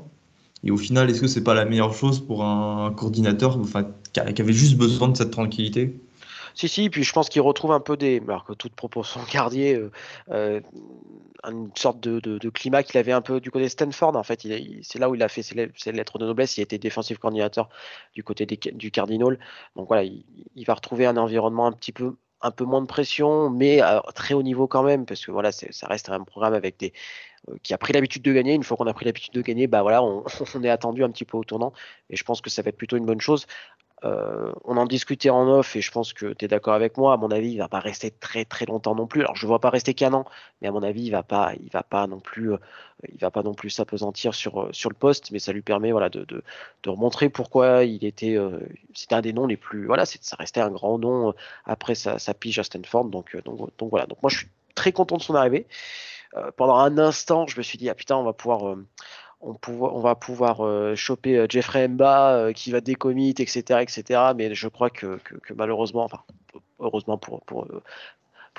Et 0.63 0.71
au 0.71 0.77
final, 0.77 1.09
est-ce 1.09 1.21
que 1.21 1.27
c'est 1.27 1.43
pas 1.43 1.53
la 1.53 1.65
meilleure 1.65 1.93
chose 1.93 2.19
pour 2.19 2.43
un 2.43 2.91
coordinateur 2.91 3.57
enfin, 3.57 3.87
qui 4.13 4.19
avait 4.19 4.53
juste 4.53 4.77
besoin 4.77 5.07
de 5.07 5.17
cette 5.17 5.31
tranquillité? 5.31 5.99
Si, 6.57 6.67
si, 6.67 6.89
puis 6.89 7.03
je 7.03 7.13
pense 7.13 7.29
qu'il 7.29 7.41
retrouve 7.41 7.71
un 7.71 7.79
peu 7.79 7.97
des, 7.97 8.19
alors 8.27 8.43
que 8.43 8.53
toute 8.53 8.73
proportion 8.73 9.21
gardier, 9.31 9.75
euh, 9.75 9.91
euh, 10.31 10.59
une 11.43 11.69
sorte 11.75 11.99
de, 11.99 12.49
climat 12.49 12.81
qu'il 12.81 12.97
avait 12.97 13.11
un 13.11 13.21
peu 13.21 13.39
du 13.39 13.51
côté 13.51 13.69
Stanford. 13.69 14.15
En 14.15 14.23
fait, 14.23 14.47
c'est 14.81 14.97
là 14.97 15.07
où 15.07 15.13
il 15.13 15.21
a 15.21 15.29
fait 15.29 15.43
ses, 15.43 15.53
lettres 15.91 16.17
de 16.17 16.25
noblesse. 16.25 16.57
Il 16.57 16.61
été 16.61 16.79
défensif 16.79 17.19
coordinateur 17.19 17.69
du 18.15 18.23
côté 18.23 18.47
du 18.47 18.89
Cardinal. 18.89 19.37
Donc 19.75 19.87
voilà, 19.87 20.03
il, 20.03 20.65
va 20.65 20.73
retrouver 20.73 21.05
un 21.05 21.17
environnement 21.17 21.67
un 21.67 21.73
petit 21.73 21.91
peu 21.91 22.15
moins 22.61 22.81
de 22.81 22.87
pression, 22.87 23.51
mais 23.51 23.79
à 23.81 24.03
très 24.15 24.33
haut 24.33 24.43
niveau 24.43 24.67
quand 24.67 24.83
même, 24.83 25.05
parce 25.05 25.23
que 25.23 25.31
voilà, 25.31 25.51
ça 25.51 25.87
reste 25.87 26.09
un 26.09 26.23
programme 26.23 26.55
avec 26.55 26.79
des 26.79 26.91
euh, 27.49 27.55
qui 27.61 27.73
a 27.75 27.77
pris 27.77 27.93
l'habitude 27.93 28.23
de 28.23 28.33
gagner. 28.33 28.55
Une 28.55 28.63
fois 28.63 28.77
qu'on 28.77 28.87
a 28.87 28.93
pris 28.93 29.05
l'habitude 29.05 29.33
de 29.33 29.41
gagner, 29.41 29.67
bah 29.67 29.83
voilà, 29.83 30.03
on, 30.03 30.23
est 30.63 30.69
attendu 30.69 31.03
un 31.03 31.11
petit 31.11 31.25
peu 31.25 31.37
au 31.37 31.43
tournant, 31.43 31.71
et 32.09 32.15
je 32.15 32.23
pense 32.23 32.41
que 32.41 32.49
ça 32.49 32.63
va 32.63 32.69
être 32.69 32.77
plutôt 32.77 32.97
une 32.97 33.05
bonne 33.05 33.21
chose. 33.21 33.45
Euh, 34.03 34.51
on 34.63 34.77
en 34.77 34.85
discutait 34.85 35.31
en 35.31 35.47
off 35.47 35.75
et 35.75 35.81
je 35.81 35.91
pense 35.91 36.13
que 36.13 36.33
tu 36.33 36.45
es 36.45 36.47
d'accord 36.47 36.75
avec 36.75 36.97
moi. 36.97 37.13
À 37.13 37.17
mon 37.17 37.31
avis, 37.31 37.51
il 37.51 37.57
va 37.57 37.67
pas 37.67 37.79
rester 37.79 38.11
très 38.11 38.45
très 38.45 38.65
longtemps 38.65 38.93
non 38.93 39.07
plus. 39.07 39.21
Alors 39.21 39.35
je 39.35 39.45
ne 39.45 39.47
vois 39.47 39.59
pas 39.59 39.71
rester 39.71 39.95
qu'un 39.95 40.13
an, 40.13 40.25
mais 40.61 40.67
à 40.67 40.71
mon 40.71 40.83
avis, 40.83 41.03
il 41.05 41.09
va 41.09 41.23
pas, 41.23 41.53
il 41.59 41.69
va 41.71 41.81
pas 41.81 42.05
non 42.05 42.19
plus, 42.19 42.53
euh, 42.53 42.57
il 43.11 43.19
va 43.19 43.31
pas 43.31 43.41
non 43.41 43.55
plus 43.55 43.71
s'apesantir 43.71 44.35
sur 44.35 44.61
euh, 44.61 44.69
sur 44.71 44.89
le 44.91 44.95
poste, 44.95 45.31
mais 45.31 45.39
ça 45.39 45.51
lui 45.51 45.63
permet 45.63 45.91
voilà 45.91 46.09
de, 46.09 46.25
de, 46.25 46.43
de 46.83 46.89
remontrer 46.89 47.29
pourquoi 47.29 47.85
il 47.85 48.05
était, 48.05 48.37
c'était 48.93 49.15
un 49.15 49.21
des 49.21 49.33
noms 49.33 49.47
les 49.47 49.57
plus, 49.57 49.87
voilà, 49.87 50.05
ça 50.05 50.35
restait 50.37 50.61
un 50.61 50.69
grand 50.69 50.99
nom 50.99 51.33
après 51.65 51.95
sa, 51.95 52.19
sa 52.19 52.33
pige 52.35 52.59
à 52.59 52.63
Stanford. 52.63 53.05
Donc, 53.05 53.35
donc, 53.43 53.75
donc 53.77 53.89
voilà. 53.89 54.05
Donc 54.05 54.21
moi 54.21 54.29
je 54.29 54.37
suis 54.39 54.47
très 54.75 54.91
content 54.91 55.17
de 55.17 55.23
son 55.23 55.33
arrivée. 55.35 55.65
pendant 56.55 56.75
un 56.75 56.97
instant, 56.97 57.47
je 57.47 57.57
me 57.57 57.63
suis 57.63 57.77
dit, 57.77 57.89
ah 57.89 57.95
putain, 57.95 58.15
on 58.15 58.23
va 58.23 58.33
pouvoir 58.33 58.77
on, 59.41 59.99
va 59.99 60.15
pouvoir 60.15 60.65
euh, 60.65 60.95
choper 60.95 61.37
euh, 61.37 61.45
Jeffrey 61.49 61.87
Mba 61.87 62.33
euh, 62.33 62.53
qui 62.53 62.71
va 62.71 62.81
décommit, 62.81 63.29
etc., 63.29 63.81
etc. 63.81 64.21
Mais 64.35 64.53
je 64.55 64.67
crois 64.67 64.89
que, 64.89 65.19
malheureusement, 65.55 66.03
enfin, 66.03 66.21
heureusement 66.79 67.17
pour, 67.17 67.41
pour, 67.43 67.67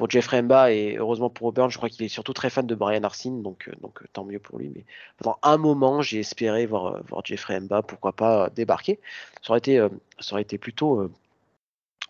Jeffrey 0.08 0.42
Mba 0.42 0.72
et 0.72 0.96
heureusement 0.96 1.28
pour 1.28 1.48
Auburn, 1.48 1.70
je 1.70 1.76
crois 1.76 1.88
qu'il 1.88 2.06
est 2.06 2.08
surtout 2.08 2.32
très 2.32 2.50
fan 2.50 2.64
de 2.64 2.74
Brian 2.76 3.02
Arsene, 3.02 3.42
donc, 3.42 3.68
donc 3.80 4.04
tant 4.12 4.24
mieux 4.24 4.38
pour 4.38 4.58
lui. 4.58 4.70
Mais 4.72 4.84
pendant 5.16 5.38
un 5.42 5.56
moment, 5.56 6.02
j'ai 6.02 6.20
espéré 6.20 6.66
voir, 6.66 7.02
voir 7.08 7.22
Jeffrey 7.24 7.58
Mba, 7.58 7.82
pourquoi 7.82 8.12
pas 8.12 8.48
débarquer. 8.50 9.00
Ça 9.42 9.50
aurait 9.50 9.58
été, 9.58 9.84
ça 10.20 10.34
aurait 10.34 10.42
été 10.42 10.56
plutôt 10.56 11.10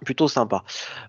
plutôt 0.05 0.29
sympa. 0.29 0.65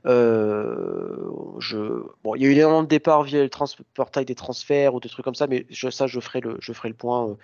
je... 0.06 2.04
Bon, 2.24 2.36
il 2.36 2.42
y 2.42 2.46
a 2.46 2.50
eu 2.50 2.52
énormément 2.54 2.84
de 2.84 2.88
départs 2.88 3.24
via 3.24 3.44
le 3.44 3.50
portail 3.94 4.26
des 4.26 4.36
transferts 4.36 4.94
ou 4.96 5.00
des 5.00 5.10
trucs 5.10 5.24
comme 5.24 5.36
ça, 5.36 5.48
mais 5.48 5.66
ça, 5.92 6.08
je 6.08 6.20
ferai 6.20 6.42
le, 6.42 6.58
je 6.60 6.74
ferai 6.74 6.90
le 6.90 6.96
point 6.96 7.38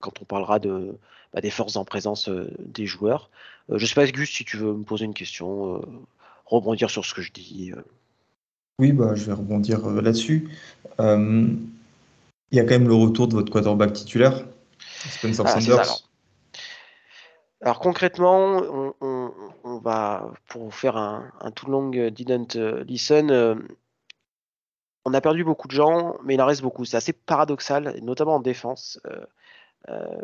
quand 0.00 0.12
on 0.20 0.24
parlera 0.24 0.58
de, 0.58 0.98
bah, 1.32 1.40
des 1.40 1.50
forces 1.50 1.76
en 1.76 1.84
présence 1.84 2.28
des 2.58 2.86
joueurs. 2.86 3.30
je 3.70 3.84
sais 3.84 3.94
pas, 3.94 4.06
Gus, 4.06 4.30
si 4.30 4.44
tu 4.44 4.56
veux 4.56 4.72
me 4.72 4.84
poser 4.84 5.04
une 5.04 5.14
question, 5.14 5.82
rebondir 6.46 6.90
sur 6.90 7.04
ce 7.04 7.14
que 7.14 7.22
je 7.22 7.32
dis. 7.32 7.72
Oui, 8.78 8.92
bah, 8.92 9.14
je 9.14 9.24
vais 9.24 9.32
rebondir 9.32 9.86
là-dessus. 9.88 10.48
Il 12.50 12.56
y 12.56 12.60
a 12.60 12.64
quand 12.64 12.70
même 12.78 12.88
le 12.88 12.94
retour 12.94 13.28
de 13.28 13.34
votre 13.34 13.52
quarterback 13.52 13.92
titulaire, 13.92 14.44
Spencer 14.78 15.44
ah, 15.46 15.60
Sanders. 15.60 16.08
Alors 17.60 17.78
concrètement, 17.80 18.62
on, 19.00 19.17
va 19.64 20.32
pour 20.48 20.74
faire 20.74 20.96
un, 20.96 21.30
too 21.54 21.70
long 21.70 21.90
didn't 22.10 22.56
listen. 22.86 23.30
Euh, 23.30 23.54
on 25.04 25.14
a 25.14 25.20
perdu 25.20 25.44
beaucoup 25.44 25.68
de 25.68 25.72
gens, 25.72 26.16
mais 26.24 26.34
il 26.34 26.42
en 26.42 26.46
reste 26.46 26.62
beaucoup. 26.62 26.84
C'est 26.84 26.96
assez 26.96 27.12
paradoxal, 27.12 27.98
notamment 28.02 28.36
en 28.36 28.40
défense. 28.40 29.00
Euh, 29.06 29.24
euh, 29.88 30.22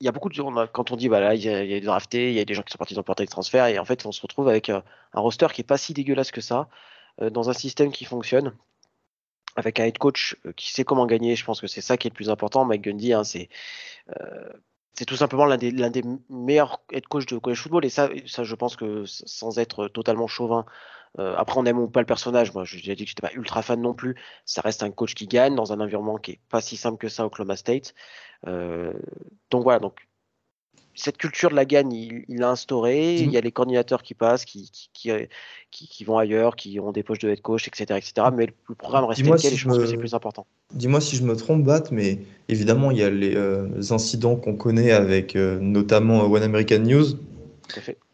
il 0.00 0.04
y 0.04 0.08
a 0.08 0.12
beaucoup 0.12 0.28
de 0.28 0.34
gens, 0.34 0.52
quand 0.72 0.90
on 0.90 0.96
dit, 0.96 1.06
y 1.06 1.14
a, 1.14 1.34
il 1.34 1.42
y 1.42 1.48
a 1.48 1.64
des 1.64 1.80
draftés, 1.80 2.30
il 2.30 2.34
y 2.34 2.40
a 2.40 2.44
des 2.44 2.54
gens 2.54 2.62
qui 2.62 2.72
sont 2.72 2.78
partis 2.78 2.94
dans 2.94 3.00
le 3.00 3.04
portail 3.04 3.26
de 3.26 3.30
transfert, 3.30 3.66
et 3.66 3.78
en 3.78 3.84
fait, 3.84 4.04
on 4.04 4.10
se 4.10 4.20
retrouve 4.20 4.48
avec 4.48 4.68
un, 4.68 4.82
roster 5.14 5.46
qui 5.52 5.60
est 5.60 5.64
pas 5.64 5.78
si 5.78 5.94
dégueulasse 5.94 6.32
que 6.32 6.40
ça, 6.40 6.68
dans 7.20 7.50
un 7.50 7.52
système 7.52 7.92
qui 7.92 8.04
fonctionne, 8.04 8.52
avec 9.54 9.78
un 9.78 9.84
head 9.84 9.98
coach 9.98 10.36
qui 10.56 10.72
sait 10.72 10.82
comment 10.84 11.06
gagner. 11.06 11.36
Je 11.36 11.44
pense 11.44 11.60
que 11.60 11.68
c'est 11.68 11.80
ça 11.80 11.96
qui 11.96 12.08
est 12.08 12.10
le 12.10 12.16
plus 12.16 12.30
important. 12.30 12.64
Mike 12.64 12.82
Gundy, 12.82 13.12
hein, 13.12 13.22
c'est 13.22 13.48
c'est 14.94 15.04
tout 15.04 15.16
simplement 15.16 15.46
l'un 15.46 15.56
des, 15.56 15.70
l'un 15.70 15.90
des 15.90 16.02
meilleurs 16.28 16.80
head 16.92 17.06
coach 17.06 17.26
de 17.26 17.38
college 17.38 17.60
football. 17.60 17.84
Et 17.84 17.88
ça, 17.88 18.10
ça, 18.26 18.44
je 18.44 18.54
pense 18.54 18.76
que 18.76 19.04
sans 19.06 19.58
être 19.58 19.88
totalement 19.88 20.26
chauvin, 20.26 20.64
euh, 21.18 21.34
après 21.36 21.58
on 21.58 21.64
aime 21.66 21.78
ou 21.78 21.88
pas 21.88 22.00
le 22.00 22.06
personnage. 22.06 22.52
Moi, 22.54 22.64
je 22.64 22.76
dit 22.76 22.94
que 22.94 23.06
j'étais 23.06 23.26
pas 23.26 23.32
ultra 23.34 23.62
fan 23.62 23.80
non 23.80 23.94
plus. 23.94 24.16
Ça 24.44 24.60
reste 24.60 24.82
un 24.82 24.90
coach 24.90 25.14
qui 25.14 25.26
gagne 25.26 25.54
dans 25.54 25.72
un 25.72 25.80
environnement 25.80 26.18
qui 26.18 26.32
est 26.32 26.40
pas 26.50 26.60
si 26.60 26.76
simple 26.76 26.98
que 26.98 27.08
ça, 27.08 27.26
Oklahoma 27.26 27.56
State. 27.56 27.94
Euh, 28.46 28.92
donc 29.50 29.62
voilà. 29.64 29.78
Donc 29.78 30.06
cette 30.94 31.16
culture 31.16 31.50
de 31.50 31.54
la 31.54 31.64
gagne, 31.64 31.92
il 31.92 32.24
l'a 32.28 32.50
instauré. 32.50 33.16
Il 33.16 33.30
y 33.30 33.36
a 33.36 33.40
les 33.40 33.52
coordinateurs 33.52 34.02
qui 34.02 34.14
passent, 34.14 34.44
qui 34.44 34.70
qui, 34.92 35.10
qui, 35.70 35.88
qui, 35.88 36.04
vont 36.04 36.18
ailleurs, 36.18 36.54
qui 36.56 36.78
ont 36.80 36.92
des 36.92 37.02
poches 37.02 37.18
de 37.20 37.30
head 37.30 37.40
coach, 37.40 37.66
etc. 37.66 37.84
etc. 37.96 38.28
Mais 38.34 38.46
le 38.68 38.74
programme 38.74 39.04
reste 39.04 39.22
tel 39.22 39.34
quel 39.40 39.52
et 39.54 39.56
je 39.56 39.68
pense 39.68 39.78
que 39.78 39.86
c'est 39.86 39.96
plus 39.96 40.14
important. 40.14 40.46
Dis-moi 40.74 41.00
si 41.00 41.16
je 41.16 41.22
me 41.22 41.34
trompe, 41.34 41.64
Bat, 41.64 41.84
mais 41.90 42.18
évidemment, 42.48 42.90
il 42.90 42.98
y 42.98 43.02
a 43.02 43.10
les 43.10 43.34
euh, 43.36 43.68
incidents 43.90 44.36
qu'on 44.36 44.56
connaît 44.56 44.92
avec 44.92 45.34
euh, 45.36 45.58
notamment 45.60 46.24
One 46.24 46.42
American 46.42 46.80
News. 46.80 47.06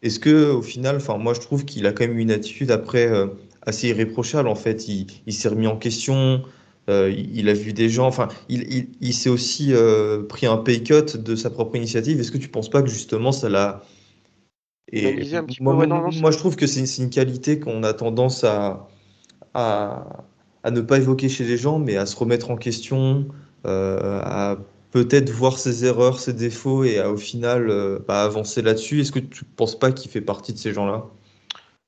Est-ce 0.01 0.19
que 0.19 0.51
au 0.51 0.61
final, 0.61 0.95
enfin 0.95 1.17
moi 1.17 1.33
je 1.33 1.41
trouve 1.41 1.65
qu'il 1.65 1.85
a 1.85 1.91
quand 1.91 2.07
même 2.07 2.17
une 2.17 2.31
attitude 2.31 2.71
après 2.71 3.07
euh, 3.07 3.27
assez 3.61 3.89
irréprochable 3.89 4.47
en 4.47 4.55
fait. 4.55 4.87
Il, 4.87 5.07
il 5.25 5.33
s'est 5.33 5.49
remis 5.49 5.67
en 5.67 5.75
question, 5.75 6.43
euh, 6.89 7.11
il 7.11 7.49
a 7.49 7.53
vu 7.53 7.71
des 7.71 7.87
gens, 7.87 8.07
enfin, 8.07 8.29
il, 8.49 9.13
s'est 9.13 9.29
aussi 9.29 9.73
euh, 9.73 10.23
pris 10.23 10.47
un 10.47 10.57
pay 10.57 10.81
cut 10.81 11.17
de 11.17 11.35
sa 11.35 11.51
propre 11.51 11.75
initiative. 11.75 12.19
Est-ce 12.19 12.31
que 12.31 12.37
tu 12.37 12.47
ne 12.47 12.51
penses 12.51 12.69
pas 12.69 12.81
que 12.81 12.89
justement 12.89 13.31
ça 13.31 13.47
l'a. 13.47 13.83
Et 14.91 15.23
moi, 15.61 16.31
je 16.31 16.37
trouve 16.37 16.55
que 16.55 16.65
c'est 16.65 16.97
une 16.97 17.11
qualité 17.11 17.59
qu'on 17.59 17.83
a 17.83 17.93
tendance 17.93 18.43
à, 18.43 18.87
à, 19.53 20.31
ne 20.71 20.81
pas 20.81 20.97
évoquer 20.97 21.29
chez 21.29 21.43
les 21.43 21.57
gens, 21.57 21.77
mais 21.77 21.95
à 21.95 22.07
se 22.07 22.15
remettre 22.15 22.49
en 22.49 22.57
question, 22.57 23.27
euh, 23.67 24.19
à 24.23 24.57
peut-être 24.89 25.29
voir 25.29 25.59
ses 25.59 25.85
erreurs, 25.85 26.19
ses 26.19 26.33
défauts 26.33 26.83
et 26.85 26.97
à 26.97 27.11
au 27.11 27.17
final 27.17 27.71
avancer 28.07 28.63
là-dessus. 28.63 29.01
Est-ce 29.01 29.11
que 29.11 29.19
tu 29.19 29.45
ne 29.45 29.55
penses 29.55 29.77
pas 29.77 29.91
qu'il 29.91 30.09
fait 30.09 30.21
partie 30.21 30.53
de 30.53 30.57
ces 30.57 30.73
gens-là? 30.73 31.05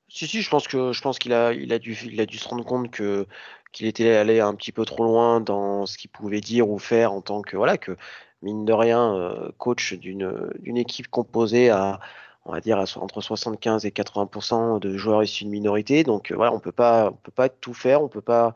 Si, 0.08 0.28
si, 0.28 0.42
je 0.42 0.50
pense 0.50 0.68
que 0.68 0.92
je 0.92 1.00
pense 1.00 1.18
qu'il 1.18 1.32
a, 1.32 1.52
il 1.54 1.72
a 1.72 1.80
dû, 1.80 1.98
il 2.04 2.20
a 2.20 2.26
dû 2.26 2.36
se 2.36 2.46
rendre 2.46 2.64
compte 2.64 2.90
que 2.90 3.26
qu'il 3.72 3.86
était 3.86 4.14
allé 4.14 4.40
un 4.40 4.54
petit 4.54 4.72
peu 4.72 4.84
trop 4.84 5.04
loin 5.04 5.40
dans 5.40 5.86
ce 5.86 5.98
qu'il 5.98 6.10
pouvait 6.10 6.40
dire 6.40 6.68
ou 6.68 6.78
faire 6.78 7.12
en 7.12 7.20
tant 7.22 7.42
que 7.42 7.56
voilà 7.56 7.78
que 7.78 7.96
mine 8.42 8.64
de 8.64 8.72
rien 8.72 9.14
euh, 9.14 9.50
coach 9.58 9.94
d'une 9.94 10.76
équipe 10.76 11.08
composée 11.08 11.70
à 11.70 12.00
on 12.44 12.52
va 12.52 12.60
dire 12.60 12.78
à, 12.78 12.84
entre 12.96 13.20
75 13.20 13.84
et 13.86 13.90
80% 13.90 14.80
de 14.80 14.96
joueurs 14.96 15.22
issus 15.22 15.44
de 15.44 15.50
minorités. 15.50 16.04
Donc 16.04 16.32
euh, 16.32 16.36
voilà 16.36 16.52
on 16.52 16.60
peut 16.60 16.72
pas 16.72 17.10
on 17.10 17.16
peut 17.16 17.32
pas 17.32 17.48
tout 17.48 17.74
faire 17.74 18.02
on 18.02 18.08
peut 18.08 18.20
pas 18.20 18.54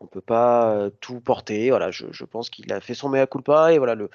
on 0.00 0.06
peut 0.06 0.20
pas 0.20 0.70
euh, 0.72 0.90
tout 1.00 1.20
porter. 1.20 1.70
Voilà 1.70 1.90
je, 1.90 2.06
je 2.10 2.24
pense 2.24 2.50
qu'il 2.50 2.72
a 2.72 2.80
fait 2.80 2.94
son 2.94 3.08
mea 3.08 3.26
culpa 3.26 3.72
et 3.72 3.78
voilà 3.78 3.94
le 3.94 4.10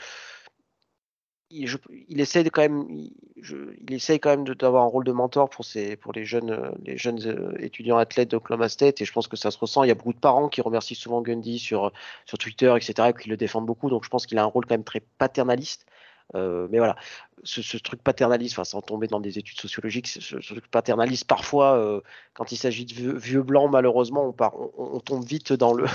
il, 1.51 2.21
essaie 2.21 2.43
quand 2.49 2.61
même, 2.61 2.87
il, 2.89 3.93
essaie 3.93 4.19
quand 4.19 4.29
même 4.29 4.43
d'avoir 4.55 4.83
un 4.83 4.87
rôle 4.87 5.03
de 5.03 5.11
mentor 5.11 5.49
pour, 5.49 5.65
les 6.13 6.25
jeunes, 6.25 6.51
euh, 6.51 7.25
euh, 7.25 7.55
étudiants 7.59 7.97
athlètes 7.97 8.31
d'Oklahoma 8.31 8.69
State 8.69 9.01
et 9.01 9.05
je 9.05 9.11
pense 9.11 9.27
que 9.27 9.37
ça 9.37 9.51
se 9.51 9.57
ressent. 9.57 9.83
Il 9.83 9.87
y 9.87 9.91
a 9.91 9.95
beaucoup 9.95 10.13
de 10.13 10.19
parents 10.19 10.49
qui 10.49 10.61
remercient 10.61 10.95
souvent 10.95 11.21
Gundy 11.21 11.59
sur, 11.59 11.91
Twitter, 12.39 12.73
etc. 12.75 13.09
et 13.09 13.13
qui 13.13 13.29
le 13.29 13.37
défendent 13.37 13.65
beaucoup. 13.65 13.89
Donc 13.89 14.03
je 14.03 14.09
pense 14.09 14.25
qu'il 14.25 14.37
a 14.37 14.43
un 14.43 14.45
rôle 14.45 14.65
quand 14.65 14.73
même 14.73 14.83
très 14.83 15.01
paternaliste. 15.17 15.85
Euh, 16.33 16.69
mais 16.71 16.77
voilà, 16.77 16.95
ce, 17.43 17.77
truc 17.77 18.01
paternaliste, 18.01 18.53
enfin, 18.53 18.63
sans 18.63 18.81
tomber 18.81 19.07
dans 19.07 19.19
des 19.19 19.37
études 19.37 19.59
sociologiques, 19.59 20.07
ce, 20.07 20.37
truc 20.37 20.65
paternaliste, 20.71 21.25
parfois, 21.25 22.01
quand 22.33 22.53
il 22.53 22.57
s'agit 22.57 22.85
de 22.85 23.11
vieux, 23.17 23.43
blancs, 23.43 23.69
malheureusement, 23.69 24.33
on, 24.77 24.99
tombe 25.01 25.25
vite 25.25 25.51
dans 25.53 25.73
le 25.73 25.85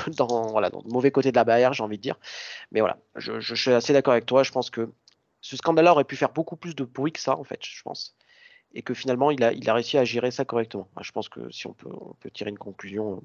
mauvais 0.93 1.11
côté 1.11 1.31
de 1.31 1.37
la 1.37 1.45
barrière, 1.45 1.73
j'ai 1.73 1.83
envie 1.83 1.97
de 1.97 2.03
dire. 2.03 2.19
Mais 2.71 2.81
voilà, 2.81 2.99
je, 3.15 3.41
je 3.41 3.55
suis 3.55 3.71
assez 3.71 3.95
d'accord 3.95 4.13
avec 4.13 4.27
toi. 4.27 4.43
Je 4.43 4.53
pense 4.53 4.69
que 4.69 4.91
ce 5.41 5.57
scandale-là 5.57 5.93
aurait 5.93 6.05
pu 6.05 6.17
faire 6.17 6.33
beaucoup 6.33 6.57
plus 6.57 6.75
de 6.75 6.85
bruit 6.85 7.13
que 7.13 7.21
ça, 7.21 7.37
en 7.37 7.45
fait, 7.45 7.61
je 7.63 7.83
pense. 7.83 8.17
Et 8.73 8.83
que 8.83 8.95
finalement, 8.95 9.31
il 9.31 9.43
a, 9.45 9.75
réussi 9.75 9.97
à 9.99 10.05
gérer 10.05 10.31
ça 10.31 10.45
correctement. 10.45 10.89
Je 11.01 11.13
pense 11.13 11.29
que 11.29 11.51
si 11.51 11.67
on 11.67 11.73
peut, 11.73 11.91
tirer 12.33 12.51
une 12.51 12.59
conclusion, 12.59 13.23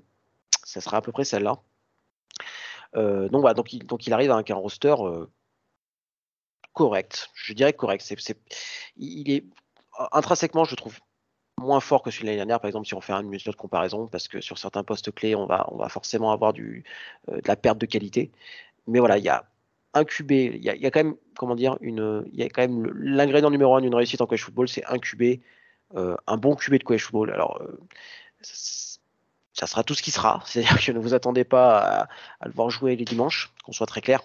ça 0.63 0.82
sera 0.82 0.98
à 0.98 1.01
peu 1.01 1.12
près 1.12 1.25
celle-là. 1.25 1.62
Euh, 2.96 3.30
donc 3.30 3.41
voilà, 3.41 3.53
donc 3.53 3.74
il, 4.08 4.13
arrive 4.13 4.32
avec 4.32 4.51
un 4.51 4.56
roster 4.56 4.96
euh, 5.00 5.25
correct. 6.74 7.30
Je 7.34 7.53
dirais 7.53 7.74
correct. 7.74 8.03
C'est, 8.06 8.38
il 8.98 9.32
est 9.32 9.46
intrinsèquement, 10.12 10.63
je 10.63 10.75
trouve, 10.75 11.00
moins 11.60 11.80
fort 11.80 12.01
que 12.01 12.12
celui 12.12 12.24
de 12.24 12.27
l'année 12.27 12.38
dernière, 12.38 12.60
par 12.60 12.68
exemple, 12.68 12.88
si 12.88 12.94
on 12.94 13.01
fait 13.01 13.13
une 13.13 13.30
mesure 13.30 13.51
de 13.51 13.58
comparaison, 13.58 14.08
parce 14.08 14.27
que 14.27 14.41
sur 14.41 14.58
certains 14.58 14.84
postes 14.84 15.12
clés, 15.13 15.36
on 15.36 15.46
va, 15.46 15.89
forcément 15.89 16.32
avoir 16.32 16.53
euh, 16.58 16.84
de 17.27 17.48
la 17.48 17.56
perte 17.56 17.77
de 17.77 17.86
qualité. 17.86 18.32
Mais 18.88 19.00
voilà, 19.00 19.18
il 19.18 19.24
y 19.24 19.30
a 19.30 19.50
incuber. 19.94 20.52
Il 20.56 20.64
y, 20.64 20.70
a, 20.70 20.76
y 20.76 20.86
a 20.86 20.92
quand 20.92 21.04
même, 21.04 21.16
comment 21.38 21.56
dire, 21.56 21.78
une, 21.82 22.26
il 22.34 22.40
y 22.40 22.44
a 22.44 22.50
quand 22.50 22.62
même 22.62 22.92
l'ingrédient 22.94 23.50
numéro 23.50 23.76
un 23.76 23.82
d'une 23.82 23.96
réussite 23.96 24.22
en 24.22 24.28
college 24.28 24.44
football, 24.44 24.68
c'est 24.68 24.86
incuber 24.86 25.42
euh, 25.96 26.16
un 26.28 26.38
bon 26.38 26.56
QB 26.56 26.76
de 26.76 26.84
college 26.84 27.04
football. 27.04 27.32
Alors, 27.32 27.62
euh, 27.62 27.80
ça, 28.42 29.68
sera 29.68 29.84
tout 29.84 29.94
ce 29.94 30.02
qui 30.02 30.12
sera. 30.12 30.42
C'est-à-dire 30.46 30.84
que 30.84 30.92
ne 30.92 31.00
vous 31.00 31.14
attendez 31.14 31.44
pas 31.44 32.08
à, 32.40 32.48
le 32.48 32.52
voir 32.54 32.70
jouer 32.70 32.96
les 32.96 33.06
dimanches, 33.06 33.54
qu'on 33.64 33.72
soit 33.72 33.88
très 33.88 34.02
clair. 34.02 34.22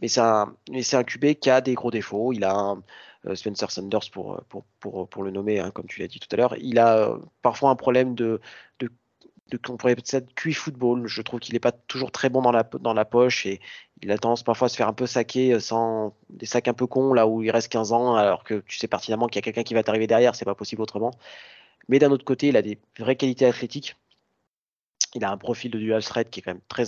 Mais 0.00 0.08
c'est 0.08 0.20
un, 0.20 0.54
c'est 0.82 0.96
un 0.96 1.04
QB 1.04 1.34
qui 1.34 1.50
a 1.50 1.60
des 1.60 1.74
gros 1.74 1.90
défauts. 1.90 2.32
Il 2.32 2.44
a 2.44 2.54
un, 2.54 2.82
euh, 3.26 3.34
Spencer 3.34 3.70
Sanders 3.70 4.10
pour, 4.12 4.42
pour, 4.48 4.64
pour, 4.80 5.08
pour 5.08 5.22
le 5.22 5.30
nommer, 5.30 5.60
hein, 5.60 5.70
comme 5.70 5.86
tu 5.86 6.00
l'as 6.00 6.08
dit 6.08 6.20
tout 6.20 6.28
à 6.32 6.36
l'heure. 6.36 6.56
Il 6.58 6.78
a 6.78 7.16
parfois 7.42 7.70
un 7.70 7.76
problème 7.76 8.14
de, 8.14 8.40
de 8.78 8.90
qu'on 9.58 9.76
pourrait 9.76 9.96
peut-être 9.96 10.34
QI 10.34 10.52
football. 10.52 11.06
Je 11.06 11.22
trouve 11.22 11.40
qu'il 11.40 11.54
n'est 11.54 11.60
pas 11.60 11.72
toujours 11.72 12.12
très 12.12 12.28
bon 12.28 12.42
dans 12.42 12.52
la, 12.52 12.64
dans 12.80 12.94
la 12.94 13.04
poche 13.04 13.46
et 13.46 13.60
il 14.02 14.10
a 14.10 14.18
tendance 14.18 14.42
parfois 14.42 14.66
à 14.66 14.68
se 14.68 14.76
faire 14.76 14.88
un 14.88 14.92
peu 14.92 15.06
saquer 15.06 15.54
euh, 15.54 15.60
sans 15.60 16.14
des 16.30 16.46
sacs 16.46 16.68
un 16.68 16.74
peu 16.74 16.86
cons 16.86 17.12
là 17.12 17.26
où 17.26 17.42
il 17.42 17.50
reste 17.50 17.68
15 17.68 17.92
ans 17.92 18.14
alors 18.14 18.44
que 18.44 18.62
tu 18.66 18.78
sais 18.78 18.88
pertinemment 18.88 19.26
qu'il 19.26 19.36
y 19.36 19.40
a 19.40 19.42
quelqu'un 19.42 19.62
qui 19.62 19.74
va 19.74 19.82
t'arriver 19.82 20.06
derrière, 20.06 20.34
c'est 20.34 20.44
pas 20.44 20.54
possible 20.54 20.82
autrement. 20.82 21.12
Mais 21.88 21.98
d'un 21.98 22.10
autre 22.10 22.24
côté, 22.24 22.48
il 22.48 22.56
a 22.56 22.62
des 22.62 22.78
vraies 22.98 23.16
qualités 23.16 23.46
athlétiques. 23.46 23.96
Il 25.14 25.24
a 25.24 25.30
un 25.30 25.36
profil 25.36 25.72
de 25.72 25.78
dual 25.78 26.04
threat 26.04 26.30
qui 26.30 26.40
est 26.40 26.42
quand 26.42 26.52
même 26.52 26.62
très, 26.68 26.84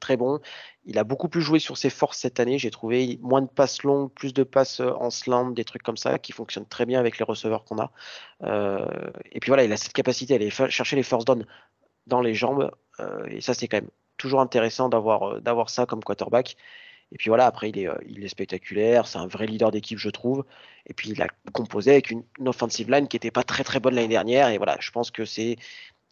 très 0.00 0.16
bon. 0.16 0.40
Il 0.84 0.98
a 0.98 1.04
beaucoup 1.04 1.28
plus 1.28 1.42
joué 1.42 1.60
sur 1.60 1.76
ses 1.76 1.90
forces 1.90 2.18
cette 2.18 2.40
année. 2.40 2.58
J'ai 2.58 2.70
trouvé 2.70 3.18
moins 3.22 3.42
de 3.42 3.48
passes 3.48 3.84
longues, 3.84 4.12
plus 4.12 4.34
de 4.34 4.42
passes 4.42 4.80
euh, 4.80 4.92
en 4.98 5.10
slant, 5.10 5.50
des 5.50 5.64
trucs 5.64 5.82
comme 5.82 5.96
ça 5.96 6.18
qui 6.18 6.32
fonctionnent 6.32 6.66
très 6.66 6.86
bien 6.86 6.98
avec 6.98 7.18
les 7.18 7.24
receveurs 7.24 7.64
qu'on 7.64 7.78
a. 7.78 7.92
Euh, 8.42 8.84
et 9.30 9.40
puis 9.40 9.50
voilà, 9.50 9.64
il 9.64 9.72
a 9.72 9.76
cette 9.76 9.92
capacité 9.92 10.34
à 10.34 10.36
aller 10.36 10.50
chercher 10.50 10.96
les 10.96 11.02
first 11.02 11.26
down 11.26 11.46
dans 12.06 12.20
les 12.20 12.34
jambes. 12.34 12.70
et 13.28 13.40
ça, 13.40 13.54
c'est 13.54 13.68
quand 13.68 13.78
même 13.78 13.90
toujours 14.20 14.40
intéressant 14.40 14.88
d'avoir 14.88 15.22
euh, 15.36 15.40
d'avoir 15.40 15.70
ça 15.70 15.86
comme 15.86 16.04
quarterback. 16.04 16.56
Et 17.12 17.16
puis 17.18 17.28
voilà, 17.28 17.46
après, 17.46 17.70
il 17.70 17.78
est, 17.78 17.88
euh, 17.88 17.94
il 18.06 18.24
est 18.24 18.28
spectaculaire, 18.28 19.08
c'est 19.08 19.18
un 19.18 19.26
vrai 19.26 19.46
leader 19.46 19.72
d'équipe, 19.72 19.98
je 19.98 20.10
trouve. 20.10 20.44
Et 20.86 20.94
puis, 20.94 21.10
il 21.10 21.20
a 21.22 21.26
composé 21.52 21.90
avec 21.90 22.10
une, 22.10 22.22
offensive 22.46 22.88
line 22.90 23.08
qui 23.08 23.16
n'était 23.16 23.32
pas 23.32 23.42
très 23.42 23.64
très 23.64 23.80
bonne 23.80 23.94
l'année 23.96 24.08
dernière. 24.08 24.48
Et 24.48 24.58
voilà, 24.58 24.76
je 24.80 24.90
pense 24.92 25.10
que 25.10 25.24
c'est 25.24 25.56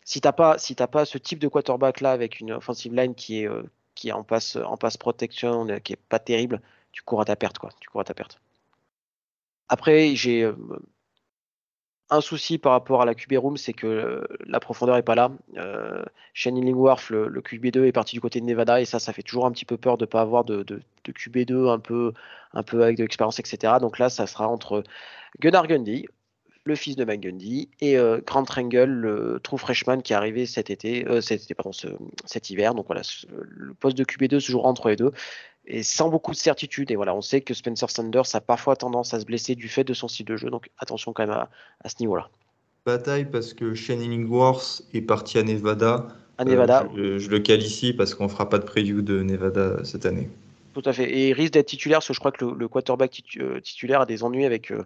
si 0.09 0.23
t'as 0.23 0.33
pas, 0.33 0.57
si 0.57 0.75
pas 0.75 1.05
ce 1.05 1.19
type 1.19 1.39
de 1.39 1.49
quarterback 1.49 2.01
là 2.01 2.13
avec 2.13 2.41
une 2.41 2.53
offensive 2.53 2.95
line 2.95 3.15
qui 3.15 3.41
est, 3.41 3.49
est 4.05 4.13
en 4.13 4.25
passe, 4.25 4.57
protection, 4.99 5.67
qui 5.85 5.93
est 5.93 6.01
pas 6.09 6.19
terrible, 6.19 6.63
tu 6.93 7.03
cours 7.03 7.21
à 7.21 7.27
ta 7.27 7.37
perte. 7.37 7.59
Tu 7.79 7.91
cours 7.91 8.01
à 8.01 8.05
ta 8.05 8.15
perte. 8.15 8.41
Après, 9.69 10.17
j'ai 10.17 10.51
un 12.09 12.23
souci 12.23 12.57
par 12.57 12.73
rapport 12.73 13.03
à 13.03 13.05
la 13.05 13.15
QB 13.15 13.37
room, 13.37 13.59
c'est 13.59 13.75
que 13.75 14.27
la 14.47 14.61
profondeur 14.61 14.97
est 14.97 15.03
pas 15.03 15.15
là. 15.15 15.31
Euh, 15.59 16.03
Shane 16.33 16.57
Illingworth, 16.57 17.11
le, 17.11 17.43
QB2, 17.43 17.85
est 17.85 17.93
parti 17.93 18.15
du 18.17 18.23
côté 18.23 18.41
de 18.41 18.47
Nevada 18.47 18.81
et 18.81 18.87
ça, 18.87 18.99
ça 18.99 19.13
fait 19.13 19.23
toujours 19.23 19.45
un 19.45 19.53
petit 19.53 19.67
peu 19.67 19.77
peur 19.77 19.99
de 19.99 20.05
ne 20.05 20.07
pas 20.07 20.23
avoir 20.23 20.45
de, 20.45 20.65
QB2 21.05 21.71
un 21.71 21.81
peu, 21.81 22.15
un 22.55 22.63
peu 22.63 22.83
avec 22.83 22.97
de 22.97 23.03
l'expérience, 23.03 23.39
etc. 23.41 23.75
Donc 23.79 23.99
là, 23.99 24.09
ça 24.09 24.27
sera 24.27 24.49
entre 24.49 24.85
Gunnar 25.39 25.67
Gundy, 25.67 26.07
le 26.69 26.77
fils 26.77 26.95
de 26.95 27.05
Mike 27.05 27.23
Gundy, 27.23 27.69
et 27.81 27.99
euh, 27.99 28.21
Grant 28.25 28.45
Rangel, 28.49 28.91
le 28.91 29.41
true 29.43 29.59
freshman 29.59 30.03
qui 30.03 30.13
est 30.13 30.17
arrivé 30.17 30.47
cet 30.47 30.71
été, 30.71 31.09
euh, 31.09 31.21
cet, 31.21 31.53
pardon, 31.55 31.73
cet 32.25 32.51
hiver. 32.51 32.75
Donc 32.75 32.87
voilà, 32.87 33.03
le 33.29 33.75
poste 33.75 33.99
de 33.99 34.05
QB2 34.05 34.39
se 34.39 34.53
jouera 34.53 34.69
entre 34.69 34.89
les 34.89 34.97
deux 34.97 35.11
et 35.67 35.83
sans 35.83 36.09
beaucoup 36.09 36.33
de 36.33 36.37
certitude. 36.37 36.91
Et 36.91 36.97
voilà, 36.97 37.15
on 37.15 37.21
sait 37.21 37.41
que 37.41 37.55
Spencer 37.55 37.91
Sanders 37.91 38.35
a 38.35 38.41
parfois 38.41 38.77
tendance 38.77 39.15
à 39.15 39.21
se 39.21 39.25
blesser 39.25 39.55
du 39.55 39.69
fait 39.69 39.85
de 39.85 39.95
son 39.95 40.09
style 40.09 40.27
de 40.27 40.37
jeu, 40.37 40.51
donc 40.51 40.71
attention 40.79 41.13
quand 41.13 41.27
même 41.27 41.37
à, 41.37 41.89
ce 41.89 41.97
niveau-là. 42.01 42.29
Bataille 42.87 43.25
parce 43.25 43.55
que 43.55 43.75
Shane 43.75 44.01
Illingworth 44.01 44.83
est 44.95 45.03
parti 45.03 45.39
à 45.39 45.43
Nevada. 45.43 46.07
À 46.39 46.45
Nevada. 46.45 46.87
Euh, 46.97 47.19
je, 47.19 47.29
le 47.31 47.39
cale 47.41 47.63
ici 47.63 47.93
parce 47.93 48.15
qu'on 48.15 48.29
fera 48.29 48.49
pas 48.49 48.59
de 48.59 48.65
preview 48.65 49.03
de 49.03 49.23
Nevada 49.23 49.85
cette 49.85 50.07
année. 50.07 50.29
Tout 50.75 50.83
à 50.85 50.93
fait. 50.93 51.11
Et 51.11 51.29
il 51.29 51.33
risque 51.33 51.55
d'être 51.55 51.67
titulaire 51.67 51.99
parce 51.99 52.09
que 52.09 52.15
je 52.15 52.21
crois 52.21 52.31
que 52.31 52.45
le, 52.45 52.69
quarterback 52.69 53.23
titulaire 53.63 54.03
a 54.03 54.07
des 54.07 54.23
ennuis 54.23 54.45
avec, 54.45 54.71
euh, 54.71 54.85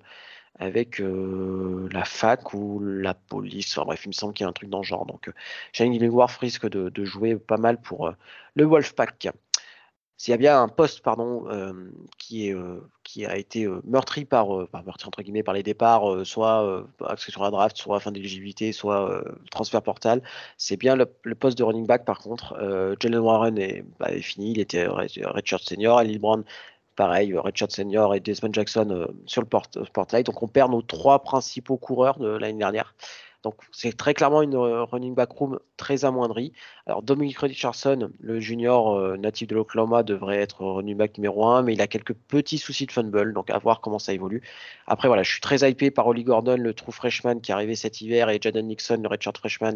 avec 0.59 1.01
la 1.01 2.05
fac 2.05 2.55
ou 2.55 2.81
la 2.81 3.15
police. 3.15 3.77
Enfin, 3.77 3.87
bref, 3.87 4.05
il 4.05 4.09
me 4.09 4.13
semble 4.13 4.35
qu'il 4.35 4.45
y 4.45 4.47
a 4.47 4.51
un 4.51 4.53
truc 4.53 4.71
dans 4.71 4.79
le 4.79 4.85
genre. 4.85 5.07
Donc, 5.07 5.31
Shane 5.73 5.93
Illingworth 5.95 6.37
risque 6.37 6.69
de, 6.69 7.05
jouer 7.05 7.37
pas 7.37 7.57
mal 7.57 7.81
pour 7.81 8.13
le 8.55 8.65
Wolfpack 8.65 9.29
s'il 10.23 10.31
y 10.31 10.35
a 10.35 10.37
bien 10.37 10.63
un 10.63 10.69
poste 10.69 11.01
pardon, 11.01 11.47
euh, 11.49 11.73
qui, 12.17 12.53
euh, 12.53 12.79
a 13.27 13.37
été 13.37 13.65
euh, 13.65 13.81
meurtri 13.83 14.25
par, 14.25 14.47
meurtri 14.73 15.09
entre 15.09 15.21
guillemets 15.21 15.43
par 15.43 15.53
les 15.53 15.65
départs, 15.65 16.25
soit 16.25 16.87
accès 17.05 17.33
sur 17.33 17.43
la 17.43 17.51
draft, 17.51 17.77
soit 17.77 17.99
fin 17.99 18.13
d'éligibilité, 18.13 18.71
soit 18.71 19.21
transfert 19.51 19.83
portal, 19.83 20.23
c'est 20.57 20.77
bien 20.77 20.95
le, 20.95 21.07
poste 21.35 21.59
de 21.59 21.65
running 21.65 21.87
back 21.87 22.05
par 22.05 22.21
contre. 22.21 22.55
Jalen 23.01 23.19
Warren 23.19 23.59
est, 23.59 23.85
bah, 23.99 24.13
est, 24.13 24.23
fini, 24.23 24.53
il 24.53 24.61
était 24.61 24.87
Richard 24.87 25.61
Senior, 25.61 25.99
Ali 25.99 26.21
Brown 26.21 26.45
pareil, 26.97 27.35
Richard 27.37 27.71
Senior 27.71 28.15
et 28.15 28.21
Desmond 28.21 28.53
Jackson 28.53 29.09
sur 29.27 29.43
le 29.43 29.47
port, 29.47 29.69
portail. 29.93 30.25
Donc 30.25 30.43
on 30.43 30.49
perd 30.49 30.71
nos 30.71 30.83
trois 30.83 31.23
principaux 31.23 31.77
coureurs 31.77 32.19
de 32.19 32.29
l'année 32.29 32.59
dernière. 32.59 32.95
Donc 33.43 33.57
c'est 33.73 33.97
très 33.97 34.15
clairement 34.15 34.43
une 34.43 34.55
euh, 34.55 34.85
running 34.85 35.15
back 35.15 35.31
room 35.33 35.59
très 35.77 36.05
amoindrie. 36.05 36.53
Alors 36.87 37.03
Dominic 37.03 37.39
Richardson, 37.39 38.11
le 38.21 38.41
junior 38.41 38.97
euh, 38.97 39.17
natif 39.17 39.49
de 39.49 39.57
l'Oklahoma, 39.57 40.05
devrait 40.05 40.39
être 40.39 40.65
running 40.65 40.97
back 40.97 41.19
numéro 41.19 41.47
1, 41.47 41.63
mais 41.63 41.73
il 41.75 41.81
a 41.81 41.89
quelques 41.89 42.15
petits 42.15 42.59
soucis 42.59 42.87
de 42.87 42.93
fumble, 42.93 43.33
donc 43.33 43.51
à 43.51 43.59
voir 43.59 43.81
comment 43.81 43.99
ça 43.99 44.13
évolue. 44.13 44.43
Après 44.87 45.09
voilà, 45.09 45.25
je 45.25 45.31
suis 45.33 45.41
très 45.41 45.69
hypé 45.69 45.91
par 45.91 46.07
Oli 46.07 46.23
Gordon, 46.23 46.57
le 46.57 46.73
true 46.73 46.93
freshman 46.93 47.41
qui 47.41 47.51
est 47.51 47.55
arrivé 47.55 47.75
cet 47.75 48.01
hiver, 48.01 48.31
et 48.31 48.39
Jaden 48.41 48.67
Nixon, 48.67 49.01
le 49.03 49.09
redshirt 49.09 49.37
freshman, 49.37 49.75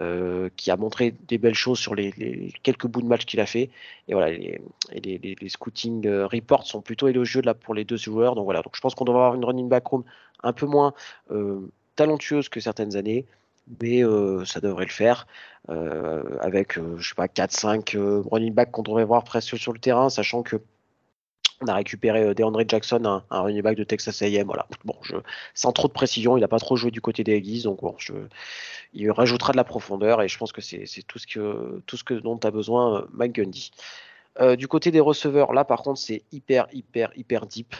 euh, 0.00 0.48
qui 0.56 0.72
a 0.72 0.76
montré 0.76 1.12
des 1.28 1.38
belles 1.38 1.54
choses 1.54 1.78
sur 1.78 1.94
les, 1.94 2.52
quelques 2.64 2.88
bouts 2.88 3.02
de 3.02 3.06
match 3.06 3.26
qu'il 3.26 3.40
a 3.40 3.46
fait. 3.46 3.70
Et 4.08 4.14
voilà, 4.14 4.30
les, 4.32 4.60
les, 4.92 5.48
scouting 5.48 6.08
reports 6.08 6.66
sont 6.66 6.80
plutôt 6.82 7.06
élogieux 7.06 7.42
pour 7.60 7.74
les 7.74 7.84
deux 7.84 7.96
joueurs. 7.96 8.34
Donc 8.34 8.44
voilà, 8.44 8.62
je 8.72 8.80
pense 8.80 8.94
qu'on 8.94 9.04
doit 9.04 9.14
avoir 9.14 9.34
une 9.34 9.44
running 9.44 9.68
back 9.68 9.86
room 9.86 10.04
un 10.42 10.52
peu 10.52 10.66
moins 10.66 10.94
talentueuse 11.96 12.48
que 12.48 12.60
certaines 12.60 12.96
années, 12.96 13.26
mais 13.80 14.04
euh, 14.04 14.44
ça 14.44 14.60
devrait 14.60 14.84
le 14.84 14.90
faire 14.90 15.26
euh, 15.70 16.22
avec, 16.40 16.78
euh, 16.78 16.96
je 16.98 17.08
sais 17.08 17.14
pas, 17.14 17.26
4-5 17.26 17.96
running 18.30 18.52
back 18.52 18.70
qu'on 18.70 18.82
devrait 18.82 19.04
voir 19.04 19.24
presque 19.24 19.56
sur 19.58 19.72
le 19.72 19.78
terrain, 19.78 20.10
sachant 20.10 20.42
que 20.42 20.56
on 21.60 21.68
a 21.68 21.74
récupéré 21.74 22.34
DeAndre 22.34 22.62
Jackson, 22.68 23.22
un, 23.30 23.40
running 23.40 23.62
back 23.62 23.76
de 23.76 23.84
Texas 23.84 24.20
A&M. 24.20 24.44
Voilà. 24.44 24.66
Bon, 24.84 24.96
je, 25.02 25.14
sans 25.54 25.72
trop 25.72 25.86
de 25.88 25.92
précision, 25.92 26.36
il 26.36 26.40
n'a 26.40 26.48
pas 26.48 26.58
trop 26.58 26.76
joué 26.76 26.90
du 26.90 27.00
côté 27.00 27.22
des 27.22 27.36
Aggies, 27.36 27.62
donc 27.62 27.80
bon, 27.80 27.94
je, 27.96 28.12
il 28.92 29.10
rajoutera 29.10 29.52
de 29.52 29.56
la 29.56 29.64
profondeur 29.64 30.20
et 30.20 30.28
je 30.28 30.36
pense 30.36 30.52
que 30.52 30.60
c'est 30.60 30.86
tout 31.06 31.18
ce 31.18 31.26
que 31.26 31.80
tout 31.86 31.96
ce 31.96 32.04
que 32.04 32.14
dont 32.14 32.38
a 32.42 32.50
besoin 32.50 33.06
Mike 33.12 33.36
Gundy. 33.36 33.70
du 34.58 34.66
côté 34.66 34.90
des 34.90 35.00
receveurs, 35.00 35.52
là 35.52 35.64
par 35.64 35.82
contre, 35.82 36.00
c'est 36.00 36.24
hyper, 36.32 36.66
hyper, 36.72 37.12
hyper 37.16 37.46
deep. 37.46 37.74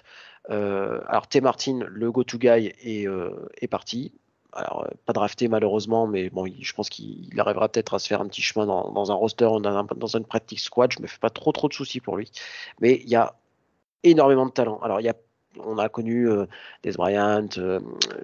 Euh, 0.51 1.01
alors 1.07 1.27
T. 1.27 1.41
Martin, 1.41 1.81
le 1.89 2.13
go-to 2.13 2.39
guy, 2.39 2.73
est, 2.83 3.07
euh, 3.07 3.49
est 3.61 3.69
parti. 3.69 4.13
Alors, 4.53 4.85
euh, 4.85 4.95
pas 5.07 5.13
drafté 5.13 5.49
malheureusement, 5.49 6.07
mais 6.07 6.31
bon, 6.31 6.47
je 6.47 6.73
pense 6.75 6.89
qu'il 6.89 7.29
arrivera 7.39 7.69
peut-être 7.69 7.95
à 7.95 7.99
se 7.99 8.07
faire 8.07 8.21
un 8.21 8.29
petit 8.29 8.43
chemin 8.43 8.67
dans, 8.67 9.11
un 9.11 9.15
roster, 9.15 9.49
dans, 9.61 9.65
un, 9.65 9.85
dans 9.85 10.17
une 10.17 10.25
practice 10.25 10.65
squad. 10.65 10.93
Je 10.93 11.03
me 11.03 11.07
fais 11.07 11.19
pas 11.19 11.31
trop 11.31 11.51
trop 11.53 11.69
de 11.69 11.75
soucis 11.75 12.01
pour 12.01 12.17
lui. 12.17 12.31
Mais 12.81 13.01
il 13.03 13.09
y 13.09 13.17
a 13.17 13.35
énormément 14.05 14.47
de 14.47 14.53
talent. 14.53 14.79
Alors, 14.83 15.01
il 15.01 15.05
y 15.05 15.09
a, 15.09 15.15
on 15.59 15.79
a 15.79 15.89
connu 15.89 16.29
Des 16.83 16.93
Bryant, 16.93 17.49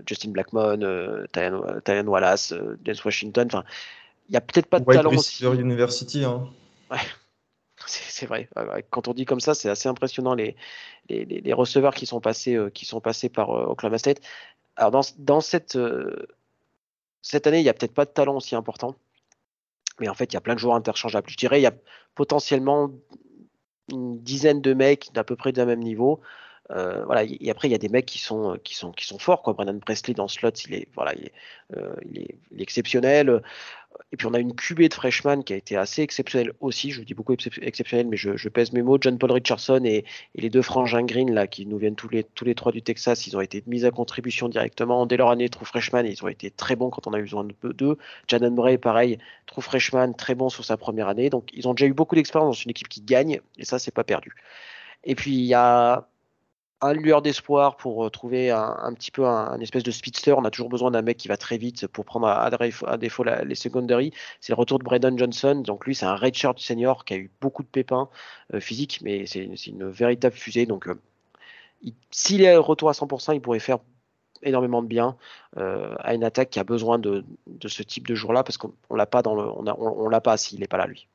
Justin 0.07 0.31
Blackmon, 0.31 1.27
Tyron 1.33 2.07
Wallace, 2.07 2.55
James 2.85 2.97
Washington. 3.05 3.49
Enfin, 3.53 3.65
il 4.29 4.35
y 4.35 4.37
a 4.37 4.41
peut-être 4.41 4.67
pas 4.67 4.79
de 4.79 4.85
talent 4.85 5.13
aussi. 5.13 5.45
University. 5.45 6.25
Hein. 6.25 6.49
Ouais, 6.91 6.99
c'est 7.87 8.27
vrai. 8.27 8.49
Quand 8.91 9.09
on 9.09 9.15
dit 9.15 9.25
comme 9.25 9.41
ça, 9.41 9.55
c'est 9.55 9.69
assez 9.69 9.89
impressionnant 9.89 10.35
les, 10.35 10.57
les, 11.09 11.53
receveurs 11.53 11.95
qui 11.95 12.07
sont 12.07 12.21
passés, 12.21 12.55
euh, 12.55 12.71
qui 12.71 12.85
sont 12.85 13.01
passés 13.01 13.29
par 13.29 13.51
euh, 13.51 13.67
Oklahoma 13.67 13.99
State. 13.99 14.21
Alors 14.77 14.91
dans, 14.91 15.03
dans 15.19 15.41
cette, 15.41 15.77
euh, 15.77 16.27
cette 17.23 17.47
année, 17.47 17.61
il 17.61 17.63
n'y 17.63 17.69
a 17.69 17.75
peut-être 17.75 17.95
pas 17.95 18.05
de 18.05 18.11
talent 18.11 18.37
aussi 18.37 18.55
important, 18.55 18.95
mais 19.99 20.09
en 20.09 20.15
fait, 20.15 20.33
il 20.33 20.35
y 20.35 20.37
a 20.37 20.41
plein 20.41 20.55
de 20.55 20.61
joueurs 20.61 20.77
interchangeables. 20.77 21.29
Je 21.31 21.37
dirais, 21.37 21.61
il 21.61 21.63
y 21.63 21.67
a 21.67 21.75
potentiellement 22.15 22.91
une 23.91 24.23
dizaine 24.23 24.61
de 24.61 24.75
mecs 24.75 25.13
d'à 25.13 25.25
peu 25.25 25.37
près 25.37 25.53
d'un 25.53 25.65
même 25.65 25.81
niveau. 25.81 26.21
voilà, 26.69 27.25
et 27.25 27.51
après 27.51 27.67
il 27.67 27.73
y 27.73 27.75
a 27.75 27.79
des 27.79 27.89
mecs 27.89 28.07
qui 28.07 28.19
sont 28.19 28.57
qui 28.63 28.77
sont 28.77 28.93
qui 28.93 29.05
sont 29.05 29.19
forts 29.19 29.43
quoi. 29.43 29.55
Brennan 29.55 29.81
Presley 29.81 30.15
dans 30.15 30.29
slot, 30.29 30.51
il 30.67 30.75
est 30.75 30.89
voilà, 30.95 31.13
il 31.15 31.25
est, 31.27 32.39
il 32.53 32.61
est 32.61 32.63
exceptionnel. 32.63 33.43
Et 34.13 34.17
puis 34.17 34.27
on 34.27 34.35
a 34.35 34.39
une 34.39 34.55
QB 34.55 34.83
de 34.89 34.95
freshman 34.95 35.43
qui 35.43 35.53
a 35.53 35.57
été 35.57 35.77
assez 35.77 36.03
exceptionnelle 36.03 36.53
aussi. 36.61 36.91
Je 36.91 37.03
dis 37.03 37.15
beaucoup 37.15 37.33
exceptionnelle, 37.33 38.09
mais 38.09 38.17
je, 38.17 38.49
pèse 38.49 38.73
mes 38.73 38.83
mots. 38.83 38.99
John 39.01 39.19
Paul 39.19 39.33
Richardson 39.33 39.83
et, 39.85 40.05
les 40.35 40.51
deux 40.51 40.63
frangins 40.63 41.03
Green 41.03 41.33
là, 41.33 41.47
qui 41.47 41.67
nous 41.67 41.79
viennent 41.79 41.97
tous 41.97 42.09
les, 42.09 42.25
tous 42.25 42.45
les 42.45 42.55
trois 42.55 42.73
du 42.73 42.83
Texas, 42.83 43.27
ils 43.27 43.37
ont 43.37 43.41
été 43.41 43.63
mis 43.67 43.85
à 43.85 43.91
contribution 43.91 44.49
directement 44.49 45.07
dès 45.07 45.17
leur 45.17 45.31
année 45.31 45.49
true 45.49 45.65
freshman. 45.65 46.05
Ils 46.05 46.25
ont 46.25 46.29
été 46.29 46.51
très 46.51 46.77
bons 46.77 46.91
quand 46.91 47.07
on 47.07 47.13
a 47.13 47.19
eu 47.19 47.23
besoin 47.23 47.47
d'eux. 47.63 47.99
Jaden 48.29 48.55
Bray, 48.55 48.79
pareil, 48.79 49.19
true 49.47 49.63
freshman, 49.63 50.13
très 50.15 50.35
bon 50.35 50.49
sur 50.49 50.65
sa 50.65 50.77
première 50.77 51.09
année. 51.09 51.31
Donc 51.31 51.51
ils 51.53 51.69
ont 51.69 51.75
déjà 51.75 51.87
eu 51.87 51.95
beaucoup 51.95 52.15
d'expérience 52.15 52.59
dans 52.59 52.63
une 52.63 52.71
équipe 52.71 52.89
qui 52.89 53.03
gagne, 53.03 53.41
et 53.59 53.65
ça 53.65 53.79
c'est 53.79 53.95
pas 53.95 54.05
perdu. 54.05 54.35
Et 55.05 55.15
puis 55.15 55.33
il 55.33 55.47
y 55.47 55.55
a 55.55 56.09
un 56.83 56.93
lueur 56.93 57.23
d'espoir 57.23 57.77
pour 57.77 58.07
euh, 58.07 58.11
trouver 58.11 58.51
un, 58.51 58.93
petit 58.95 59.11
peu 59.11 59.27
un, 59.27 59.59
espèce 59.61 59.83
de 59.83 59.91
speedster. 59.91 60.33
On 60.33 60.45
a 60.45 60.51
toujours 60.51 60.69
besoin 60.69 60.91
d'un 60.91 61.03
mec 61.03 61.17
qui 61.17 61.29
va 61.29 61.37
très 61.37 61.59
vite 61.59 61.87
pour 61.87 62.05
prendre 62.05 62.27
à, 62.27 62.51
défaut 62.97 63.25
les 63.25 63.55
secondary. 63.55 64.13
C'est 64.41 64.53
le 64.53 64.57
retour 64.59 64.79
de 64.79 64.85
Braden 64.85 65.19
Johnson. 65.19 65.63
Donc 65.65 65.87
lui, 65.87 65.95
c'est 65.95 66.07
un 66.07 66.17
redshirt 66.17 66.59
senior 66.59 67.05
qui 67.05 67.15
a 67.15 67.17
eu 67.19 67.31
beaucoup 67.41 67.63
de 67.63 67.69
pépins 67.69 68.09
euh, 68.55 68.61
physiques, 68.61 69.01
mais 69.03 69.27
c'est 69.27 69.45
une 69.67 69.89
véritable 69.89 70.35
fusée. 70.35 70.67
Donc 70.67 70.89
euh, 70.89 70.99
s'il 72.11 72.43
est 72.43 72.57
retour 72.57 72.89
à 72.89 72.93
100%, 72.93 73.35
il 73.35 73.41
pourrait 73.41 73.59
faire 73.59 73.79
énormément 74.43 74.83
de 74.83 74.89
bien 74.89 75.17
à 75.57 76.15
une 76.15 76.25
attaque 76.25 76.49
qui 76.49 76.59
a 76.59 76.65
besoin 76.65 76.99
de, 76.99 77.25
ce 77.67 77.83
type 77.83 78.07
de 78.07 78.15
jour-là 78.15 78.43
parce 78.43 78.57
qu'on 78.57 78.73
l'a 78.95 79.05
pas 79.05 79.21
dans 79.21 79.35
le, 79.35 79.43
on, 79.43 79.65
on 79.79 80.09
l'a 80.09 80.23
pas 80.23 80.39
s'il 80.39 80.61
n'est 80.61 80.67
pas 80.67 80.79
là 80.79 80.87
lui. 80.87 81.10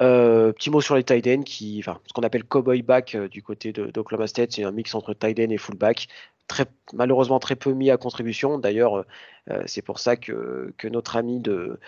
Euh, 0.00 0.52
petit 0.52 0.70
mot 0.70 0.80
sur 0.80 0.94
les 0.94 1.02
tight 1.02 1.26
ends, 1.26 1.42
qui, 1.42 1.78
enfin, 1.80 2.00
ce 2.06 2.12
qu'on 2.12 2.22
appelle 2.22 2.44
cowboy 2.44 2.82
back 2.82 3.14
euh, 3.14 3.28
du 3.28 3.42
côté 3.42 3.72
d'Oklahoma 3.72 4.26
State, 4.28 4.52
c'est 4.52 4.62
un 4.62 4.70
mix 4.70 4.94
entre 4.94 5.12
tight 5.12 5.38
end 5.40 5.50
et 5.50 5.58
fullback. 5.58 6.08
Très, 6.46 6.66
malheureusement 6.94 7.38
très 7.40 7.56
peu 7.56 7.72
mis 7.72 7.90
à 7.90 7.96
contribution. 7.96 8.58
D'ailleurs, 8.58 9.04
euh, 9.50 9.62
c'est 9.66 9.82
pour 9.82 9.98
ça 9.98 10.16
que, 10.16 10.72
que, 10.78 10.88
notre 10.88 11.16
ami 11.16 11.40
de 11.40 11.78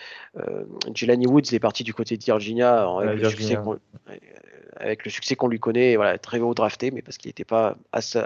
Jelani 0.93 1.25
Woods 1.25 1.53
est 1.53 1.59
parti 1.59 1.83
du 1.83 1.93
côté 1.93 2.17
de 2.17 2.23
Virginia, 2.23 2.87
avec, 4.77 5.05
le 5.05 5.11
succès 5.11 5.35
qu'on 5.35 5.47
lui 5.47 5.59
connaît, 5.59 5.95
voilà, 5.95 6.17
très 6.17 6.39
haut 6.39 6.53
drafté, 6.53 6.91
mais 6.91 7.01
parce 7.01 7.17
qu'il 7.17 7.29
n'était 7.29 7.45
pas 7.45 7.75
assez, 7.91 8.21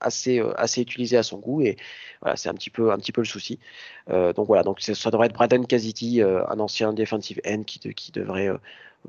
assez, 0.00 0.42
assez, 0.56 0.82
utilisé 0.82 1.16
à 1.16 1.22
son 1.22 1.38
goût. 1.38 1.60
Et 1.62 1.76
voilà, 2.20 2.36
c'est 2.36 2.48
un 2.48 2.54
petit 2.54 2.70
peu, 2.70 2.90
un 2.90 2.96
petit 2.96 3.12
peu 3.12 3.20
le 3.20 3.26
souci. 3.26 3.60
donc 4.08 4.46
voilà, 4.46 4.62
donc 4.62 4.80
ça 4.80 5.10
devrait 5.10 5.26
être 5.26 5.34
Braden 5.34 5.66
Kaziti, 5.66 6.20
un 6.22 6.58
ancien 6.58 6.92
defensive 6.92 7.40
end 7.46 7.62
qui, 7.62 7.78
qui 7.94 8.12
devrait 8.12 8.50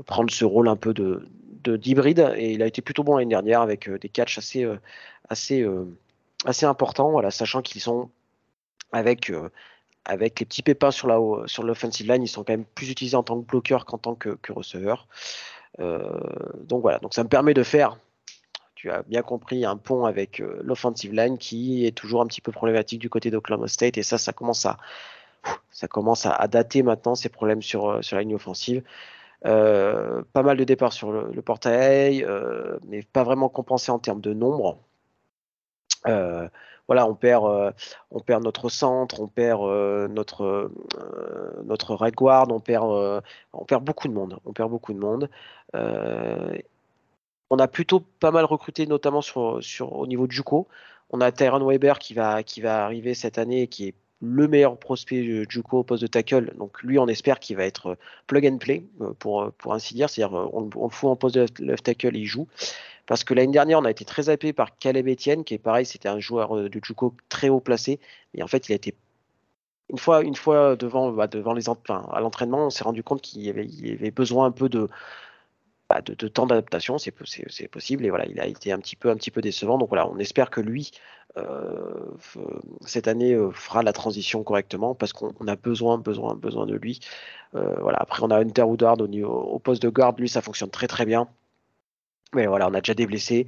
prendre 0.04 0.32
ce 0.32 0.46
rôle 0.46 0.68
un 0.68 0.76
peu 0.76 0.94
de 0.94 1.28
d'hybride. 1.74 2.34
Et 2.38 2.54
il 2.54 2.62
a 2.62 2.68
été 2.68 2.82
plutôt 2.82 3.04
bon 3.04 3.18
l'année 3.18 3.30
dernière 3.30 3.62
avec 3.62 3.90
euh, 3.90 3.98
des 3.98 4.10
catchs 4.10 4.38
assez 4.38 4.64
euh, 4.64 4.78
assez 5.30 5.62
euh, 5.62 5.86
assez 6.46 6.66
importants 6.66 7.10
voilà 7.12 7.32
sachant 7.32 7.62
qu'ils 7.62 7.82
sont 7.82 8.10
avec 8.92 9.32
avec 10.06 10.40
les 10.40 10.46
petits 10.46 10.62
pépins 10.62 10.92
sur 10.92 11.08
la 11.08 11.18
sur 11.48 11.64
l'offensive 11.64 12.08
line 12.08 12.22
ils 12.22 12.28
sont 12.28 12.44
quand 12.44 12.54
même 12.54 12.66
plus 12.66 12.92
utilisés 12.92 13.18
en 13.18 13.24
tant 13.24 13.42
que 13.42 13.46
bloqueur 13.46 13.86
qu'en 13.86 13.98
tant 13.98 14.16
que, 14.16 14.30
que 14.42 14.54
receveur 14.54 15.08
donc 15.80 16.82
voilà. 16.82 17.00
Donc 17.00 17.14
ça 17.14 17.24
me 17.24 17.28
permet 17.28 17.54
de 17.54 17.64
faire 17.64 17.98
tu 18.76 18.92
as 18.92 19.02
bien 19.04 19.24
compris 19.24 19.66
un 19.66 19.78
pont 19.78 20.06
avec 20.06 20.42
l'offensive 20.62 21.14
line 21.14 21.38
qui 21.38 21.86
est 21.86 21.92
toujours 21.92 22.22
un 22.22 22.28
petit 22.28 22.42
peu 22.42 22.52
problématique 22.52 23.00
du 23.00 23.10
côté 23.10 23.32
d'Oklahoma 23.32 23.68
State. 23.68 23.98
Et 23.98 24.04
ça 24.04 24.18
ça 24.18 24.32
commence 24.32 24.66
à 24.66 24.78
ça 25.72 25.88
commence 25.88 26.26
à, 26.26 26.48
dater 26.48 26.82
maintenant 26.84 27.16
ces 27.16 27.30
problèmes 27.30 27.62
sur, 27.62 28.04
sur 28.04 28.16
la 28.16 28.22
ligne 28.22 28.36
offensive. 28.36 28.84
Pas 29.46 30.44
mal 30.44 30.58
de 30.58 30.64
départs 30.64 30.94
sur 30.94 31.12
le, 31.12 31.42
portail, 31.42 32.26
mais 32.88 33.04
pas 33.04 33.24
vraiment 33.24 33.50
compensé 33.50 33.92
en 33.92 34.00
termes 34.00 34.22
de 34.22 34.34
nombre. 34.34 34.78
voilà, 36.06 37.08
on 37.08 37.16
perd, 37.16 37.74
on 38.12 38.20
perd 38.20 38.44
notre 38.44 38.70
centre, 38.70 39.22
on 39.22 39.28
perd 39.28 39.62
notre, 40.10 40.72
notre 41.66 42.10
guard, 42.12 42.48
on 42.52 42.60
perd, 42.60 43.22
on 43.54 43.66
perd 43.66 43.84
beaucoup 43.84 44.08
de 44.08 44.14
monde. 44.14 44.40
On 44.46 44.54
perd 44.54 44.70
beaucoup 44.70 44.94
de 44.94 45.00
monde 45.00 45.30
on 47.50 47.60
a 47.60 47.68
plutôt 47.68 48.00
pas 48.00 48.32
mal 48.32 48.46
recruté, 48.46 48.88
notamment 48.88 49.22
sur, 49.22 49.64
sur, 49.64 49.94
au 49.94 50.08
niveau 50.08 50.28
de 50.28 50.32
Juco. 50.32 50.68
On 51.12 51.22
a 51.22 51.32
Tyron 51.32 51.66
Weber 51.66 52.00
qui 52.00 52.14
va, 52.14 52.44
qui 52.44 52.62
va 52.62 52.84
arriver 52.84 53.14
cette 53.14 53.38
année 53.38 53.68
qui 53.68 53.88
est 53.90 53.96
le 54.21 54.47
meilleur 54.47 54.78
prospect 54.78 55.45
Juco 55.49 55.80
au 55.80 55.84
poste 55.84 56.01
de 56.01 56.08
tackle. 56.08 56.54
Donc 56.58 56.82
lui, 56.84 56.97
on 56.99 57.08
espère 57.08 57.39
qu'il 57.39 57.58
va 57.58 57.65
être 57.65 57.97
plug 58.28 58.45
and 58.47 58.58
play, 58.58 58.86
euh, 59.01 59.13
pour, 59.19 59.51
pour 59.54 59.73
ainsi 59.73 59.93
dire. 59.93 60.10
C'est-à-dire, 60.10 60.38
euh, 60.38 60.49
on, 60.54 60.62
le 60.62 60.89
fout 60.89 61.10
en 61.10 61.15
poste 61.15 61.36
de 61.36 61.47
left 61.60 61.84
tackle 61.86 62.15
il 62.15 62.25
joue. 62.25 62.47
Parce 63.06 63.23
que 63.23 63.34
l'année 63.34 63.51
dernière, 63.51 63.80
on 63.80 63.86
a 63.86 63.91
été 63.91 64.06
très 64.06 64.30
happé 64.30 64.54
par 64.54 64.78
Caleb 64.78 65.08
Etienne, 65.08 65.43
qui 65.43 65.54
est 65.54 65.60
pareil, 65.60 65.86
c'était 65.86 66.10
un 66.10 66.19
joueur 66.19 66.58
euh, 66.58 66.69
de 66.69 66.80
Juco 66.84 67.13
très 67.30 67.49
haut 67.49 67.60
placé. 67.60 67.99
Et 68.34 68.43
en 68.43 68.47
fait, 68.47 68.67
il 68.69 68.71
a 68.73 68.75
été 68.75 68.95
une 69.89 69.99
fois, 69.99 70.23
une 70.23 70.36
fois 70.36 70.75
devant, 70.75 71.12
bah, 71.12 71.28
devant 71.28 71.54
les, 71.54 71.69
à 71.69 72.19
l'entraînement, 72.19 72.65
on 72.65 72.69
s'est 72.71 72.84
rendu 72.84 73.04
compte 73.04 73.21
qu'il 73.21 73.43
il 73.43 73.93
avait 73.93 74.12
besoin 74.12 74.47
un 74.47 74.51
peu 74.51 74.67
de, 74.67 74.89
bah, 75.96 76.02
de, 76.02 76.28
temps 76.28 76.46
d'adaptation, 76.46 76.98
c'est 76.98 77.12
possible. 77.12 78.06
Et 78.06 78.10
voilà, 78.10 78.26
il 78.28 78.40
a 78.40 78.48
été 78.48 78.72
un 78.72 78.80
petit 78.80 78.96
peu, 78.96 79.10
un 79.10 79.16
petit 79.16 79.32
peu 79.32 79.42
décevant. 79.42 79.78
Donc 79.78 79.90
voilà, 79.90 80.08
on 80.10 80.18
espère 80.20 80.50
que 80.50 80.60
lui, 80.60 80.92
euh, 81.38 82.12
cette 82.82 83.08
année, 83.08 83.34
euh, 83.34 83.52
fera 83.52 83.82
la 83.84 83.94
transition 83.94 84.44
correctement 84.44 84.94
parce 84.96 85.14
qu'on 85.14 85.48
a 85.48 85.56
besoin, 85.56 85.98
besoin, 85.98 86.36
besoin 86.36 86.66
de 86.66 86.76
lui. 86.76 87.00
Euh, 87.56 87.76
voilà. 87.80 87.98
Après, 88.02 88.24
on 88.24 88.32
a 88.32 88.40
Hunter 88.40 88.64
Woodard 88.64 89.00
au, 89.00 89.06
au, 89.06 89.60
poste 89.60 89.82
de 89.84 89.90
garde. 89.90 90.20
Lui, 90.20 90.28
ça 90.30 90.42
fonctionne 90.42 90.70
très, 90.70 90.88
très 90.88 91.06
bien. 91.06 91.30
Mais 92.34 92.48
voilà, 92.48 92.68
on 92.68 92.74
a 92.74 92.82
déjà 92.82 92.94
des 92.94 93.08
blessés. 93.08 93.48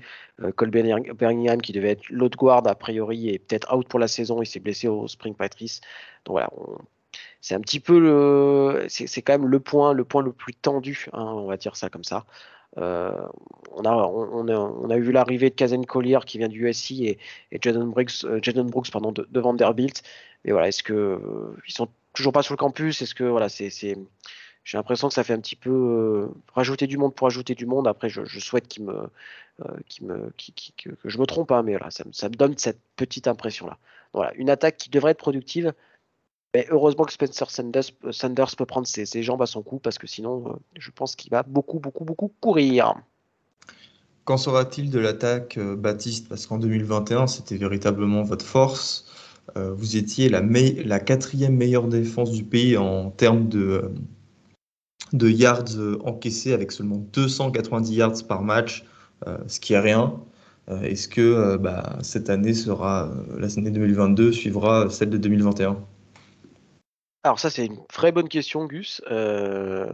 Cole 0.55 0.69
Birmingham, 0.69 1.61
qui 1.61 1.73
devait 1.73 1.91
être 1.91 2.09
l'autre 2.09 2.37
guard, 2.37 2.65
a 2.67 2.75
priori, 2.75 3.29
est 3.29 3.39
peut-être 3.39 3.73
out 3.75 3.87
pour 3.89 3.99
la 3.99 4.07
saison. 4.07 4.41
Il 4.41 4.45
s'est 4.45 4.61
blessé 4.61 4.87
au 4.87 5.07
Spring 5.07 5.35
Patrice. 5.35 5.81
Donc 6.23 6.33
voilà, 6.35 6.49
on, 6.55 6.77
c'est 7.41 7.55
un 7.55 7.61
petit 7.61 7.79
peu 7.79 7.99
le, 7.99 8.85
c'est 8.89 9.21
quand 9.21 9.33
même 9.33 9.47
le 9.47 9.59
point, 9.59 9.93
le 9.93 10.03
point 10.03 10.21
le 10.21 10.31
plus 10.31 10.53
tendu, 10.53 11.05
hein, 11.13 11.23
on 11.23 11.47
va 11.47 11.57
dire 11.57 11.75
ça 11.75 11.89
comme 11.89 12.03
ça. 12.03 12.25
Euh, 12.77 13.11
on, 13.71 13.83
a, 13.85 13.91
on, 13.91 14.47
a, 14.47 14.55
on, 14.55 14.89
a, 14.89 14.97
vu 14.97 15.11
l'arrivée 15.11 15.49
de 15.49 15.55
Kazen 15.55 15.85
Collier 15.85 16.19
qui 16.25 16.37
vient 16.37 16.47
du 16.47 16.67
USC 16.67 16.91
et, 16.91 17.17
et 17.51 17.59
Jaden 17.61 17.89
Brooks, 17.89 18.23
euh, 18.25 18.63
Brooks 18.63 18.91
pardon, 18.91 19.11
de, 19.11 19.27
de, 19.29 19.39
Vanderbilt. 19.39 20.03
Mais 20.45 20.51
voilà, 20.51 20.67
est-ce 20.67 20.83
que 20.83 20.93
euh, 20.93 21.55
ils 21.67 21.73
sont 21.73 21.89
toujours 22.13 22.33
pas 22.33 22.43
sur 22.43 22.53
le 22.53 22.57
campus? 22.57 23.01
Est-ce 23.01 23.15
que 23.15 23.23
voilà, 23.23 23.49
c'est, 23.49 23.69
j'ai 23.69 24.77
l'impression 24.77 25.07
que 25.07 25.13
ça 25.13 25.23
fait 25.23 25.33
un 25.33 25.39
petit 25.39 25.55
peu 25.55 26.29
rajouter 26.53 26.87
du 26.87 26.97
monde 26.97 27.15
pour 27.15 27.27
ajouter 27.27 27.55
du 27.55 27.65
monde. 27.65 27.87
Après, 27.87 28.09
je, 28.09 28.23
souhaite 28.39 28.67
qu'il 28.67 28.83
me, 28.83 29.09
qui 29.87 30.03
me, 30.03 30.31
que, 30.77 30.89
je 31.03 31.17
me 31.17 31.25
trompe, 31.25 31.47
pas, 31.47 31.59
hein, 31.59 31.63
mais 31.63 31.71
voilà, 31.71 31.89
ça, 31.89 32.03
ça, 32.11 32.29
me 32.29 32.35
donne 32.35 32.57
cette 32.57 32.79
petite 32.95 33.27
impression 33.27 33.65
là. 33.65 33.77
Voilà, 34.13 34.33
une 34.35 34.49
attaque 34.49 34.77
qui 34.77 34.89
devrait 34.89 35.11
être 35.11 35.17
productive, 35.17 35.73
heureusement 36.69 37.05
que 37.05 37.11
Spencer 37.11 37.49
Sanders, 37.51 38.55
peut 38.55 38.65
prendre 38.65 38.87
ses, 38.87 39.23
jambes 39.23 39.41
à 39.41 39.45
son 39.45 39.61
cou 39.61 39.79
parce 39.79 39.97
que 39.97 40.07
sinon, 40.07 40.43
euh, 40.47 40.53
je 40.77 40.91
pense 40.91 41.15
qu'il 41.15 41.31
va 41.31 41.43
beaucoup, 41.43 41.79
beaucoup, 41.79 42.05
beaucoup 42.05 42.31
courir. 42.39 42.95
Qu'en 44.25 44.37
sera-t-il 44.37 44.89
de 44.89 44.99
l'attaque 44.99 45.57
euh, 45.57 45.75
Baptiste? 45.75 46.27
Parce 46.27 46.47
qu'en 46.47 46.57
2021, 46.57 47.27
c'était 47.27 47.57
véritablement 47.57 48.23
votre 48.23 48.45
force. 48.45 49.05
Euh, 49.55 49.73
vous 49.73 49.95
étiez 49.95 50.29
la, 50.29 50.99
quatrième 50.99 51.55
meilleure 51.55 51.87
défense 51.87 52.31
du 52.31 52.43
pays 52.43 52.77
en 52.77 53.11
termes 53.11 53.47
de, 53.47 53.91
de 55.13 55.29
yards 55.29 55.77
encaissés 56.03 56.53
avec 56.53 56.71
seulement 56.71 57.05
290 57.13 57.93
yards 57.93 58.27
par 58.27 58.41
match, 58.41 58.85
ce 59.47 59.59
qui 59.61 59.73
est 59.73 59.79
rien. 59.79 60.19
Est-ce 60.83 61.07
que 61.07 61.55
bah, 61.55 61.97
cette 62.01 62.29
année 62.29 62.53
sera, 62.53 63.09
l'année 63.37 63.71
2022 63.71 64.33
suivra 64.33 64.89
celle 64.89 65.09
de 65.09 65.17
2021 65.17 65.77
alors 67.27 67.39
ça, 67.39 67.49
c'est 67.49 67.65
une 67.65 67.85
très 67.87 68.13
bonne 68.13 68.29
question, 68.29 68.65
Gus. 68.65 69.01
Euh, 69.11 69.91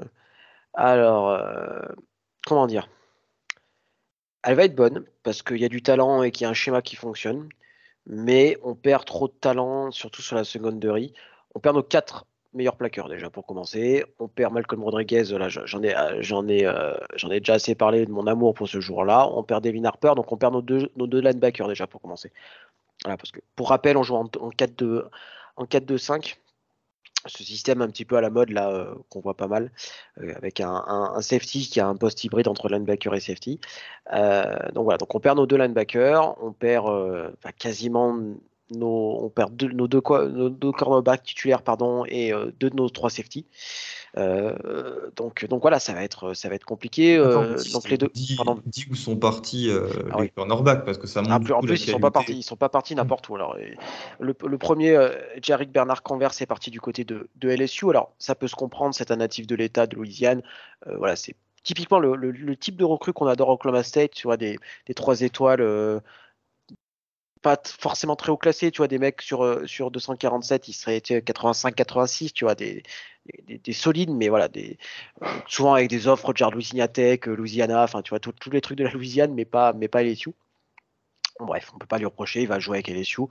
alors, 0.76 1.30
euh, 1.30 1.82
comment 2.46 2.68
dire? 2.68 2.88
Elle 4.44 4.56
va 4.56 4.66
être 4.66 4.76
bonne 4.76 5.06
parce 5.24 5.42
qu'il 5.42 5.58
y 5.58 5.66
a 5.66 5.70
du 5.70 5.82
talent 5.82 6.22
et 6.22 6.30
qu'il 6.32 6.44
y 6.44 6.46
a 6.46 6.50
un 6.50 6.54
schéma 6.54 6.84
qui 6.84 6.96
fonctionne, 6.96 7.50
mais 8.06 8.58
on 8.62 8.76
perd 8.76 9.06
trop 9.06 9.28
de 9.28 9.34
talent, 9.34 9.90
surtout 9.90 10.22
sur 10.22 10.36
la 10.36 10.44
seconderie. 10.44 11.14
On 11.56 11.60
perd 11.60 11.76
nos 11.76 11.82
quatre 11.82 12.26
meilleurs 12.54 12.76
plaqueurs 12.76 13.10
déjà 13.10 13.32
pour 13.32 13.48
commencer. 13.48 14.06
On 14.20 14.28
perd 14.28 14.54
Malcolm 14.54 14.84
Rodriguez, 14.84 15.24
là 15.32 15.50
j'en 15.50 15.82
ai, 15.82 15.96
j'en 16.20 16.48
ai, 16.48 16.68
euh, 16.68 16.94
j'en 17.16 17.32
ai 17.32 17.40
déjà 17.40 17.54
assez 17.56 17.74
parlé 17.74 18.06
de 18.06 18.12
mon 18.12 18.28
amour 18.28 18.54
pour 18.54 18.68
ce 18.68 18.80
jour-là. 18.80 19.28
On 19.32 19.42
perd 19.42 19.64
Devin 19.64 19.86
Harper, 19.86 20.14
donc 20.16 20.32
on 20.32 20.38
perd 20.38 20.54
nos 20.54 20.62
deux, 20.62 21.20
linebackers 21.20 21.68
déjà 21.68 21.88
pour 21.88 22.00
commencer. 22.00 22.32
Voilà, 23.04 23.18
parce 23.18 23.32
que 23.32 23.40
pour 23.56 23.70
rappel, 23.70 23.98
on 23.98 24.04
joue 24.04 24.16
en, 24.16 24.26
en 24.26 24.52
4-2, 24.52 25.06
en 25.56 25.66
4-2-5 25.66 26.38
ce 27.26 27.44
système 27.44 27.82
un 27.82 27.88
petit 27.88 28.06
peu 28.06 28.18
à 28.18 28.22
la 28.22 28.30
mode 28.30 28.50
là 28.50 28.70
euh, 28.70 28.94
qu'on 29.10 29.22
voit 29.22 29.36
pas 29.36 29.48
mal 29.48 29.72
euh, 30.22 30.34
avec 30.36 30.60
un, 30.60 31.22
safety 31.22 31.70
qui 31.70 31.80
a 31.80 31.88
un 31.88 31.96
poste 31.96 32.24
hybride 32.24 32.48
entre 32.48 32.70
linebacker 32.70 33.14
et 33.16 33.20
safety. 33.20 33.60
Euh, 34.14 34.44
donc 34.74 34.86
voilà, 34.86 34.98
donc 34.98 35.14
on 35.16 35.20
perd 35.20 35.38
nos 35.38 35.46
deux 35.46 35.58
linebackers, 35.58 36.36
on 36.44 36.52
perd 36.52 37.36
quasiment 37.58 38.18
nos, 38.72 39.20
on 39.22 39.30
perd 39.30 39.62
nos, 39.62 39.88
deux, 39.88 40.02
nos 40.30 40.50
deux 40.50 40.72
cornerbacks 40.72 41.24
titulaires 41.24 41.62
pardon 41.62 42.06
et 42.08 42.32
deux 42.60 42.70
de 42.70 42.76
nos 42.76 42.90
trois 42.90 43.10
safety. 43.10 43.46
Euh, 44.18 45.10
donc, 45.16 45.46
donc 45.46 45.62
voilà, 45.62 45.80
ça 45.80 45.94
va 45.94 46.04
être, 46.04 46.34
ça 46.34 46.50
va 46.50 46.56
être 46.56 46.66
compliqué. 46.66 47.18
Euh, 47.18 47.58
donc 47.74 47.90
les 47.90 47.98
deux. 47.98 48.12
Où 48.90 48.96
sont 48.96 49.18
partis 49.18 49.70
euh, 49.70 49.88
ah 50.12 50.22
les 50.22 50.30
cornerbacks 50.30 50.86
parce 50.86 50.98
que 50.98 51.08
ça 51.08 51.22
montre 51.22 51.52
ah, 51.52 51.58
En 51.58 51.62
plus, 51.62 51.86
ils 51.86 51.92
sont 51.92 52.00
pas 52.00 52.12
partis, 52.12 52.34
ils 52.34 52.44
sont 52.44 52.56
pas 52.56 52.70
partis 52.70 52.96
n'importe 52.96 53.30
où. 53.30 53.36
Alors, 53.36 53.58
le, 54.20 54.36
le, 54.46 54.58
premier, 54.58 55.10
Jarek 55.42 55.72
Bernard 55.72 56.04
Converse 56.04 56.42
est 56.42 56.46
parti 56.46 56.70
du 56.70 56.80
côté 56.80 57.04
de, 57.04 57.30
de, 57.36 57.50
LSU. 57.50 57.90
Alors, 57.90 58.14
ça 58.20 58.36
peut 58.36 58.48
se 58.48 58.56
comprendre, 58.56 58.94
c'est 58.94 59.12
un 59.12 59.18
natif 59.18 59.48
de 59.48 59.56
l'État 59.56 59.88
de 59.88 59.96
Louisiane. 59.96 60.42
voilà, 60.98 61.16
c'est 61.16 61.36
typiquement 61.64 62.00
le, 62.00 62.16
le, 62.16 62.56
type 62.56 62.76
de 62.76 62.84
recrue 62.84 63.14
qu'on 63.14 63.28
adore 63.28 63.50
au 63.50 63.54
Oklahoma 63.54 63.84
State. 63.84 64.12
Tu 64.12 64.28
vois, 64.28 64.38
des, 64.38 64.60
des 64.86 64.94
trois 64.94 65.22
étoiles 65.22 65.62
pas 67.44 67.62
forcément 67.80 68.16
très 68.16 68.32
haut 68.32 68.38
classé, 68.38 68.72
tu 68.72 68.78
vois, 68.78 68.88
des 68.88 68.98
mecs 68.98 69.22
sur, 69.22 69.62
sur 69.68 69.92
247, 69.92 70.68
ils 70.70 70.74
seraient 70.74 71.00
85-86, 71.00 72.32
tu 72.34 72.46
vois, 72.46 72.56
des, 72.56 72.82
des, 73.48 73.74
solides, 73.74 74.12
mais 74.12 74.30
voilà, 74.30 74.48
des, 74.48 74.78
souvent 75.48 75.74
avec 75.74 75.90
des 75.90 76.08
offres 76.08 76.34
genre 76.36 76.52
Louisiana 76.52 76.88
Tech, 76.88 77.26
Louisiana, 77.26 77.84
enfin 77.84 78.02
tu 78.02 78.10
vois, 78.10 78.20
tous 78.20 78.50
les 78.50 78.62
trucs 78.62 78.78
de 78.78 78.84
la 78.84 78.92
Louisiane, 78.92 79.34
mais 79.34 79.46
pas, 79.46 79.74
mais 79.74 79.88
pas 79.88 80.04
LSU. 80.04 80.32
bref, 81.40 81.72
on 81.74 81.78
peut 81.78 81.88
pas 81.88 81.98
lui 81.98 82.06
reprocher, 82.06 82.42
il 82.42 82.48
va 82.48 82.60
jouer 82.60 82.78
avec 82.78 82.90
LSU. 82.90 83.22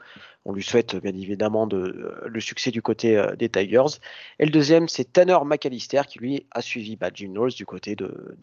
On 0.45 0.53
lui 0.53 0.63
souhaite 0.63 0.97
bien 0.97 1.15
évidemment 1.15 1.67
de, 1.67 2.21
le 2.25 2.41
succès 2.41 2.71
du 2.71 2.83
côté 2.83 3.17
euh, 3.17 3.37
des 3.37 3.49
Tigers. 3.49 3.99
Et 4.39 4.45
le 4.45 4.51
deuxième, 4.51 4.89
c'est 4.89 5.13
Tanner 5.13 5.39
McAllister 5.45 6.03
qui 6.09 6.19
lui 6.19 6.47
a 6.51 6.63
suivi 6.63 6.97
bah, 6.97 7.11
Jim 7.13 7.29
Knowles 7.29 7.53
du 7.53 7.67
côté 7.67 7.95
de 7.97 8.37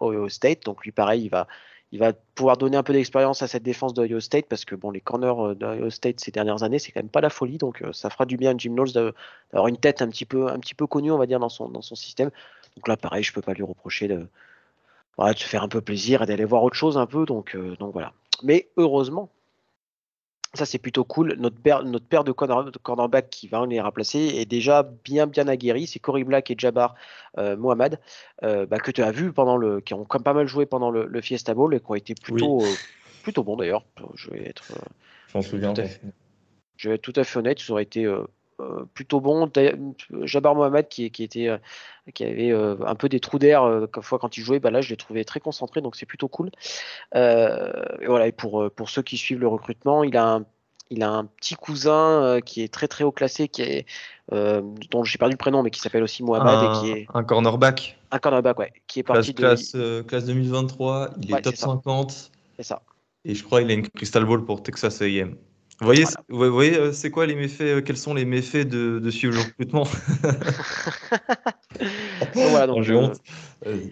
Ohio 0.00 0.28
State. 0.28 0.64
Donc 0.64 0.84
lui, 0.84 0.92
pareil, 0.92 1.24
il 1.24 1.30
va, 1.30 1.46
il 1.94 2.00
va 2.00 2.12
pouvoir 2.34 2.56
donner 2.56 2.76
un 2.76 2.82
peu 2.82 2.92
d'expérience 2.92 3.40
à 3.42 3.46
cette 3.46 3.62
défense 3.62 3.94
d'Ohio 3.94 4.18
State 4.18 4.46
parce 4.48 4.64
que 4.64 4.74
bon, 4.74 4.90
les 4.90 5.00
corners 5.00 5.32
euh, 5.38 5.54
d'Ohio 5.54 5.90
State 5.90 6.18
ces 6.18 6.32
dernières 6.32 6.64
années, 6.64 6.80
c'est 6.80 6.90
quand 6.90 6.98
même 6.98 7.08
pas 7.08 7.20
la 7.20 7.30
folie. 7.30 7.56
Donc 7.56 7.82
euh, 7.82 7.92
ça 7.92 8.10
fera 8.10 8.26
du 8.26 8.36
bien 8.36 8.50
à 8.50 8.58
Jim 8.58 8.72
Knowles 8.72 8.90
d'avoir 8.92 9.68
une 9.68 9.76
tête 9.76 10.02
un 10.02 10.08
petit 10.08 10.24
peu, 10.24 10.48
un 10.48 10.58
petit 10.58 10.74
peu 10.74 10.88
connue, 10.88 11.12
on 11.12 11.18
va 11.18 11.26
dire, 11.26 11.38
dans 11.38 11.48
son, 11.48 11.80
système. 11.94 12.32
Donc 12.74 12.88
là, 12.88 12.96
pareil, 12.96 13.22
je 13.22 13.32
peux 13.32 13.42
pas 13.42 13.54
lui 13.54 13.62
reprocher 13.62 14.08
de, 14.08 14.26
de 15.18 15.36
se 15.36 15.44
faire 15.44 15.62
un 15.62 15.68
peu 15.68 15.80
plaisir 15.80 16.20
et 16.20 16.26
d'aller 16.26 16.44
voir 16.44 16.64
autre 16.64 16.74
chose 16.74 16.98
un 16.98 17.06
peu. 17.06 17.26
Donc, 17.26 17.54
euh, 17.54 17.76
donc 17.76 17.92
voilà. 17.92 18.12
Mais 18.42 18.66
heureusement, 18.76 19.30
ça, 20.54 20.66
c'est 20.66 20.78
plutôt 20.78 21.04
cool. 21.04 21.34
Notre 21.38 21.56
paire, 21.56 21.84
notre 21.84 22.06
paire 22.06 22.24
de, 22.24 22.32
cornerback 22.32 23.28
qui 23.30 23.48
va 23.48 23.66
les 23.66 23.80
remplacer 23.80 24.18
est 24.18 24.46
déjà 24.46 24.82
bien, 25.04 25.26
bien 25.26 25.48
aguerri. 25.48 25.86
C'est 25.86 25.98
Cory 25.98 26.24
Black 26.24 26.50
et 26.50 26.54
Jabbar 26.56 26.94
euh, 27.38 27.56
Mohamed, 27.56 27.98
euh, 28.42 28.64
bah, 28.66 28.78
que 28.78 28.90
tu 28.90 29.02
as 29.02 29.10
vu 29.10 29.32
pendant 29.32 29.56
le, 29.56 29.80
qui 29.80 29.94
ont 29.94 30.04
quand 30.04 30.18
même 30.18 30.24
pas 30.24 30.32
mal 30.32 30.46
joué 30.46 30.66
pendant 30.66 30.90
le, 30.90 31.20
Fiesta 31.20 31.54
Bowl 31.54 31.74
et 31.74 31.80
qui 31.80 31.86
ont 31.88 31.94
été 31.94 32.14
plutôt, 32.14 32.62
euh, 32.62 32.74
plutôt 33.22 33.42
bons 33.42 33.56
d'ailleurs. 33.56 33.84
Je 34.14 34.30
vais 34.30 34.48
être. 34.48 34.64
J'en 35.32 35.42
souviens. 35.42 35.74
je 36.76 36.88
vais 36.88 36.94
être 36.96 37.02
tout 37.02 37.12
à 37.16 37.24
fait 37.24 37.38
honnête. 37.38 37.60
Ils 37.66 37.72
auraient 37.72 37.82
été 37.82 38.06
plutôt 38.94 39.20
bons. 39.20 39.50
Jabbar 40.22 40.54
Mohamed 40.54 40.88
qui, 40.88 41.10
qui, 41.10 41.22
était, 41.24 41.48
qui 42.14 42.24
avait 42.24 42.52
un 42.52 42.94
peu 42.94 43.08
des 43.08 43.20
trous 43.20 43.38
d'air 43.38 43.88
fois 44.00 44.18
quand 44.18 44.36
il 44.36 44.42
jouait, 44.42 44.60
bah 44.60 44.70
là 44.70 44.80
je 44.80 44.90
l'ai 44.90 44.96
trouvé 44.96 45.24
très 45.24 45.40
concentré, 45.40 45.80
donc 45.80 45.96
c'est 45.96 46.06
plutôt 46.06 46.28
cool. 46.28 46.50
et 47.14 48.06
voilà, 48.06 48.26
et 48.26 48.32
pour, 48.32 48.70
pour 48.70 48.90
ceux 48.90 49.02
qui 49.02 49.16
suivent 49.16 49.40
le 49.40 49.48
recrutement, 49.48 50.04
il 50.04 50.16
a 50.16 50.26
un 50.26 50.44
il 50.90 51.02
a 51.02 51.10
un 51.10 51.24
petit 51.24 51.54
cousin 51.54 52.40
qui 52.44 52.62
est 52.62 52.72
très 52.72 52.88
très 52.88 53.04
haut 53.04 53.12
classé, 53.12 53.48
qui 53.48 53.62
est, 53.62 53.86
dont 54.30 55.04
j'ai 55.04 55.18
perdu 55.18 55.32
le 55.32 55.38
prénom, 55.38 55.62
mais 55.62 55.70
qui 55.70 55.80
s'appelle 55.80 56.02
aussi 56.02 56.22
Mohamed. 56.22 56.54
Un, 56.54 56.62
et 56.62 56.80
qui 56.80 56.90
est... 56.92 57.06
un 57.12 57.24
cornerback. 57.24 57.98
Un 58.10 58.18
cornerback, 58.18 58.58
ouais. 58.58 58.72
Qui 58.86 59.00
est 59.00 59.02
parti 59.02 59.34
classe, 59.34 59.72
de... 59.72 60.02
classe, 60.02 60.24
2023, 60.26 61.10
il 61.22 61.34
est 61.34 61.42
top 61.42 61.56
50. 61.56 62.30
C'est 62.56 62.62
ça. 62.62 62.82
Et 63.24 63.34
je 63.34 63.42
crois 63.42 63.60
qu'il 63.60 63.70
a 63.70 63.74
une 63.74 63.88
Crystal 63.88 64.24
Ball 64.24 64.44
pour 64.44 64.62
Texas 64.62 65.00
AM. 65.02 65.36
Vous 65.80 65.86
voyez, 65.86 66.04
vous 66.28 66.52
voyez 66.52 66.92
c'est 66.92 67.10
quoi 67.10 67.26
les 67.26 67.34
méfaits 67.34 67.82
Quels 67.84 67.96
sont 67.96 68.14
les 68.14 68.24
méfaits 68.24 68.68
de, 68.68 69.00
de 69.00 69.10
suivre 69.10 69.34
le 69.34 69.40
recrutement 69.40 69.84
voilà, 72.34 72.66
donc, 72.66 72.86
honte. 72.88 73.20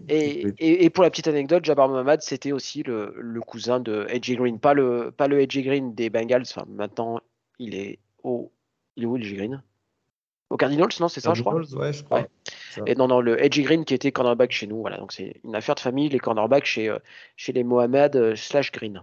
Et, 0.08 0.84
et, 0.84 0.90
pour 0.90 1.02
la 1.02 1.10
petite 1.10 1.28
anecdote, 1.28 1.64
Jabbar 1.64 1.88
Mohamed, 1.88 2.20
c'était 2.22 2.52
aussi 2.52 2.82
le, 2.82 3.14
le, 3.18 3.40
cousin 3.40 3.80
de 3.80 4.06
Edgy 4.08 4.36
Green, 4.36 4.58
pas 4.58 4.74
le, 4.74 5.10
pas 5.10 5.28
le 5.28 5.40
Edgy 5.40 5.62
Green 5.62 5.94
des 5.94 6.10
Bengals. 6.10 6.42
Enfin, 6.42 6.64
maintenant, 6.68 7.20
il 7.58 7.74
est 7.74 7.98
au, 8.22 8.52
il 8.96 9.04
est 9.04 9.06
où 9.06 9.16
Edgy 9.16 9.34
Green? 9.34 9.62
Au 10.50 10.58
Cardinals, 10.58 10.90
non, 11.00 11.08
c'est 11.08 11.20
ça, 11.20 11.32
je 11.32 11.40
crois? 11.40 11.54
Ouais, 11.54 11.94
je 11.94 12.04
crois. 12.04 12.26
Et 12.86 12.94
non, 12.94 13.08
non, 13.08 13.22
le 13.22 13.42
Edgy 13.42 13.62
Green 13.62 13.86
qui 13.86 13.94
était 13.94 14.12
cornerback 14.12 14.52
chez 14.52 14.66
nous. 14.66 14.82
Voilà, 14.82 14.98
donc 14.98 15.12
c'est 15.12 15.40
une 15.44 15.54
affaire 15.54 15.74
de 15.74 15.80
famille, 15.80 16.10
les 16.10 16.18
cornerbacks 16.18 16.66
chez, 16.66 16.90
euh, 16.90 16.98
chez 17.36 17.54
les 17.54 17.64
Mohamed 17.64 18.16
euh, 18.16 18.36
slash 18.36 18.70
Green. 18.70 19.02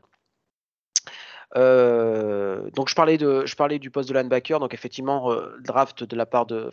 Euh, 1.55 2.69
donc 2.71 2.89
je 2.89 2.95
parlais, 2.95 3.17
de, 3.17 3.45
je 3.45 3.55
parlais 3.55 3.79
du 3.79 3.89
poste 3.89 4.09
de 4.09 4.13
linebacker. 4.13 4.59
Donc 4.59 4.73
effectivement, 4.73 5.33
draft 5.63 6.03
de 6.03 6.15
la 6.15 6.25
part 6.25 6.45
de, 6.45 6.69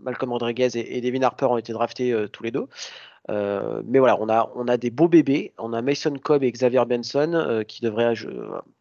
Malcolm 0.00 0.32
Rodriguez 0.32 0.70
et, 0.74 1.00
Devin 1.00 1.22
Harper 1.22 1.46
ont 1.46 1.58
été 1.58 1.72
draftés 1.72 2.14
tous 2.32 2.42
les 2.42 2.50
deux. 2.50 2.66
mais 3.28 3.98
voilà, 3.98 4.16
on 4.20 4.28
a, 4.28 4.50
on 4.54 4.68
a 4.68 4.76
des 4.76 4.90
beaux 4.90 5.08
bébés. 5.08 5.52
On 5.58 5.72
a 5.72 5.82
Mason 5.82 6.14
Cobb 6.14 6.42
et 6.44 6.52
Xavier 6.52 6.84
Benson 6.86 7.64
qui 7.66 7.82
devraient 7.82 8.14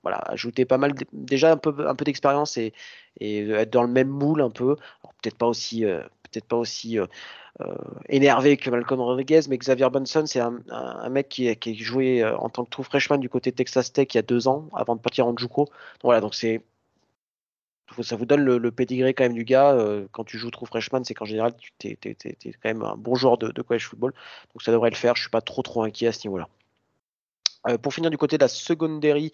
voilà, 0.04 0.18
ajouter 0.28 0.66
pas 0.66 0.78
mal, 0.78 0.94
déjà 1.14 1.52
un 1.52 1.58
peu, 1.58 1.88
un 1.88 1.96
peu 1.96 2.06
d'expérience 2.06 2.58
et, 2.58 2.74
et, 3.20 3.50
être 3.50 3.72
dans 3.72 3.84
le 3.84 3.90
même 3.90 4.10
moule 4.10 4.42
un 4.42 4.52
peu. 4.52 4.76
Peut-être 5.22 5.38
pas 5.38 5.48
aussi, 5.48 5.84
peut-être 6.28 6.48
pas 6.48 6.58
aussi 6.58 7.00
euh, 7.62 7.76
énervé 8.08 8.56
que 8.56 8.70
Malcolm 8.70 9.02
Rodriguez, 9.02 9.42
mais 9.50 9.58
Xavier 9.58 9.90
Benson, 9.90 10.26
c'est 10.28 10.40
un, 10.40 11.10
mec 11.10 11.28
qui, 11.30 11.56
qui 11.56 11.76
joué 11.76 12.22
euh, 12.22 12.38
en 12.38 12.50
tant 12.50 12.64
que 12.64 12.70
true 12.70 12.84
freshman 12.84 13.18
du 13.18 13.30
côté 13.30 13.52
Texas 13.52 13.92
Tech 13.92 14.10
il 14.14 14.18
y 14.18 14.20
a 14.20 14.22
deux 14.22 14.48
ans, 14.48 14.70
avant 14.74 14.96
de 14.96 15.02
partir 15.02 15.26
en 15.26 15.36
Juco. 15.36 15.68
Voilà, 16.04 16.22
donc 16.22 16.36
c'est 16.36 16.62
ça 18.04 18.16
vous 18.16 18.26
donne 18.26 18.42
le, 18.42 18.58
le 18.60 18.72
pedigree 18.72 19.14
quand 19.16 19.24
même 19.24 19.34
du 19.34 19.46
gars. 19.46 19.72
Euh, 19.72 20.08
quand 20.12 20.24
tu 20.24 20.38
joues 20.38 20.52
true 20.52 20.68
freshman, 20.68 21.04
c'est 21.04 21.16
qu'en 21.16 21.26
général, 21.26 21.54
tu 21.80 21.88
es, 21.88 21.96
quand 21.96 22.70
même 22.70 22.84
un 22.84 22.96
bon 22.96 23.16
joueur 23.16 23.38
de, 23.40 23.62
college 23.62 23.88
football. 23.88 24.14
Donc 24.54 24.62
ça 24.62 24.72
devrait 24.72 24.92
le 24.92 24.96
faire. 24.96 25.16
Je 25.16 25.22
suis 25.22 25.30
pas 25.32 25.42
trop 25.42 25.64
trop 25.64 25.84
inquiet 25.84 26.08
à 26.08 26.12
ce 26.12 26.28
niveau-là. 26.28 26.48
pour 27.82 27.94
finir 27.94 28.12
du 28.12 28.18
côté 28.18 28.38
de 28.38 28.44
la 28.44 28.50
secondary, 28.50 29.32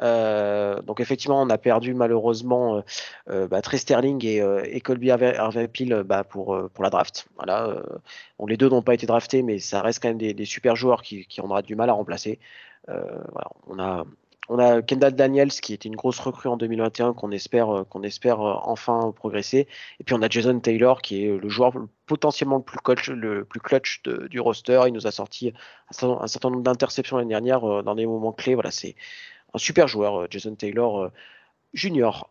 euh, 0.00 0.82
donc 0.82 1.00
effectivement, 1.00 1.40
on 1.40 1.50
a 1.50 1.58
perdu 1.58 1.94
malheureusement 1.94 2.76
euh, 2.76 2.80
euh 3.28 3.48
bah, 3.48 3.62
Trey 3.62 3.78
Sterling 3.78 4.24
et, 4.26 4.40
euh, 4.40 4.62
et 4.64 4.80
Colby 4.80 5.10
Harvey 5.10 5.68
Peel 5.68 6.02
bah, 6.04 6.24
pour, 6.24 6.58
pour 6.72 6.84
la 6.84 6.90
draft. 6.90 7.28
Voilà, 7.36 7.82
bon, 8.38 8.46
les 8.46 8.56
deux 8.56 8.68
n'ont 8.68 8.82
pas 8.82 8.94
été 8.94 9.06
draftés, 9.06 9.42
mais 9.42 9.58
ça 9.58 9.82
reste 9.82 10.02
quand 10.02 10.08
même 10.08 10.18
des, 10.18 10.44
super 10.44 10.76
joueurs 10.76 11.02
qui, 11.02 11.26
qui, 11.26 11.40
on 11.40 11.50
aura 11.50 11.62
du 11.62 11.76
mal 11.76 11.90
à 11.90 11.92
remplacer. 11.92 12.38
On 12.88 13.78
a 13.78 14.04
on 14.50 14.58
a 14.58 14.82
Kendall 14.82 15.14
Daniels 15.14 15.52
qui 15.52 15.72
était 15.72 15.88
une 15.88 15.96
grosse 15.96 16.18
recrue 16.20 16.50
en 16.50 16.58
2021 16.58 17.14
qu'on 17.14 17.30
espère 17.30 17.86
qu'on 17.88 18.02
espère 18.02 18.40
enfin 18.40 19.10
progresser. 19.16 19.66
Et 20.00 20.04
puis 20.04 20.14
on 20.14 20.20
a 20.20 20.28
Jason 20.28 20.60
Taylor 20.60 21.00
qui 21.00 21.24
est 21.24 21.38
le 21.38 21.48
joueur 21.48 21.72
potentiellement 22.04 22.58
le 22.58 22.62
plus 22.62 22.78
clutch, 22.78 23.08
le 23.08 23.46
plus 23.46 23.60
clutch 23.60 24.02
du 24.02 24.40
roster. 24.40 24.82
Il 24.86 24.92
nous 24.92 25.06
a 25.06 25.12
sorti 25.12 25.54
un 26.02 26.26
certain 26.26 26.50
nombre 26.50 26.62
d'interceptions 26.62 27.16
l'année 27.16 27.30
dernière 27.30 27.82
dans 27.82 27.94
des 27.94 28.04
moments 28.04 28.32
clés. 28.32 28.54
Voilà, 28.54 28.70
c'est 28.70 28.96
un 29.54 29.58
super 29.58 29.88
joueur, 29.88 30.22
euh, 30.22 30.26
Jason 30.28 30.54
Taylor 30.54 31.04
euh, 31.04 31.08
Junior. 31.72 32.30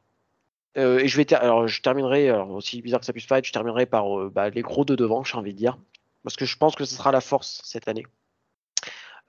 Euh, 0.77 0.99
et 0.99 1.07
je 1.07 1.17
vais 1.17 1.31
alors 1.33 1.67
je 1.67 1.81
terminerai 1.81 2.31
aussi 2.31 2.81
bizarre 2.81 2.99
que 2.99 3.05
ça 3.05 3.13
puisse 3.13 3.27
pas 3.27 3.37
être, 3.37 3.45
je 3.45 3.51
terminerai 3.51 3.85
par 3.85 4.29
bah, 4.31 4.49
les 4.49 4.61
gros 4.63 4.85
de 4.85 4.95
devant, 4.95 5.23
j'ai 5.23 5.37
envie 5.37 5.53
de 5.53 5.57
dire, 5.57 5.77
parce 6.23 6.35
que 6.35 6.45
je 6.45 6.57
pense 6.57 6.75
que 6.75 6.83
ce 6.83 6.95
sera 6.95 7.11
la 7.11 7.21
force 7.21 7.61
cette 7.63 7.87
année. 7.87 8.05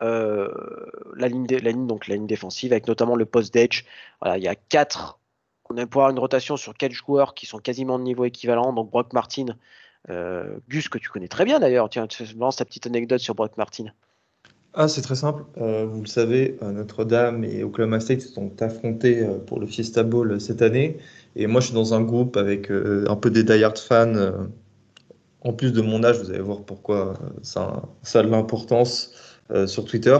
la 0.01 1.29
ligne, 1.29 1.47
la 1.51 1.71
ligne 1.71 1.87
donc 1.87 2.09
la 2.09 2.15
ligne 2.15 2.27
défensive 2.27 2.73
avec 2.73 2.89
notamment 2.89 3.15
le 3.15 3.27
post 3.27 3.53
d'edge. 3.53 3.85
Voilà, 4.21 4.39
il 4.39 4.45
y 4.45 4.49
a 4.49 4.55
quatre. 4.55 5.19
On 5.69 5.75
va 5.75 5.87
pouvoir 5.87 6.11
une 6.11 6.19
rotation 6.19 6.57
sur 6.57 6.75
quatre 6.75 6.93
joueurs 6.93 7.35
qui 7.35 7.45
sont 7.47 7.59
quasiment 7.59 7.99
de 7.99 8.05
niveau 8.05 8.25
équivalent. 8.25 8.73
Donc 8.73 8.91
Brock 8.91 9.13
Martin, 9.13 9.47
Gus 10.69 10.89
que 10.89 10.99
tu 10.99 11.11
connais 11.11 11.29
très 11.29 11.45
bien 11.45 11.61
d'ailleurs. 11.61 11.91
Tiens, 11.91 12.07
tu 12.07 12.25
lances 12.39 12.57
ta 12.57 12.65
petite 12.65 12.87
anecdote 12.87 13.21
sur 13.21 13.35
Brock 13.35 13.59
Martin. 13.59 13.93
Ah, 14.77 14.89
c'est 14.89 15.03
très 15.03 15.15
simple. 15.15 15.45
Euh, 15.61 15.87
vous 15.87 16.01
le 16.01 16.09
savez, 16.09 16.57
euh, 16.63 16.73
Notre-Dame 16.73 17.45
et 17.45 17.63
Oklahoma 17.63 18.01
State 18.01 18.23
se 18.23 18.29
sont 18.29 18.51
affrontés 18.61 19.21
euh, 19.21 19.39
pour 19.39 19.61
le 19.61 19.69
Fiesta 19.69 20.03
Bowl 20.03 20.41
cette 20.41 20.63
année. 20.63 20.99
Et 21.37 21.47
moi, 21.47 21.61
je 21.61 21.67
suis 21.67 21.75
dans 21.75 21.95
un 21.95 22.01
groupe 22.01 22.37
avec 22.37 22.71
un 22.71 23.17
peu 23.17 23.31
des 23.31 23.43
die-hard 23.45 23.79
fans. 23.79 24.15
en 25.43 25.53
plus 25.53 25.73
de 25.73 25.81
mon 25.81 26.05
âge, 26.05 26.19
vous 26.21 26.31
allez 26.31 26.41
voir 26.41 26.63
pourquoi 26.63 27.15
ça, 27.43 27.83
a 28.15 28.23
de 28.23 28.29
l'importance 28.29 29.13
sur 29.67 29.85
Twitter. 29.85 30.17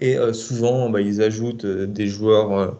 Et 0.00 0.16
souvent, 0.32 0.90
bah, 0.90 1.00
ils 1.00 1.22
ajoutent 1.22 1.66
des 1.66 2.08
joueurs 2.08 2.76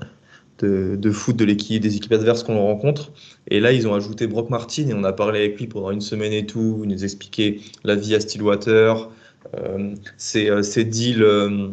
de, 0.59 0.97
de, 0.97 1.11
foot 1.13 1.37
de 1.37 1.45
l'équipe, 1.45 1.81
des 1.81 1.97
équipes 1.97 2.13
adverses 2.13 2.43
qu'on 2.43 2.59
rencontre. 2.59 3.13
Et 3.49 3.61
là, 3.61 3.73
ils 3.73 3.87
ont 3.87 3.95
ajouté 3.95 4.27
Brock 4.27 4.51
Martin 4.51 4.89
et 4.89 4.95
on 4.95 5.05
a 5.05 5.13
parlé 5.13 5.39
avec 5.39 5.59
lui 5.59 5.69
pendant 5.69 5.93
une 5.93 6.01
semaine 6.01 6.33
et 6.33 6.45
tout. 6.45 6.81
Il 6.83 6.89
nous 6.89 7.05
expliquait 7.05 7.61
la 7.85 7.95
vie 7.95 8.17
à 8.17 8.21
Stillwater, 8.21 9.09
euh, 9.57 9.95
ces, 10.17 10.51
euh, 10.51 10.63
ces, 10.63 10.85
deals 10.85 11.23
euh, 11.23 11.69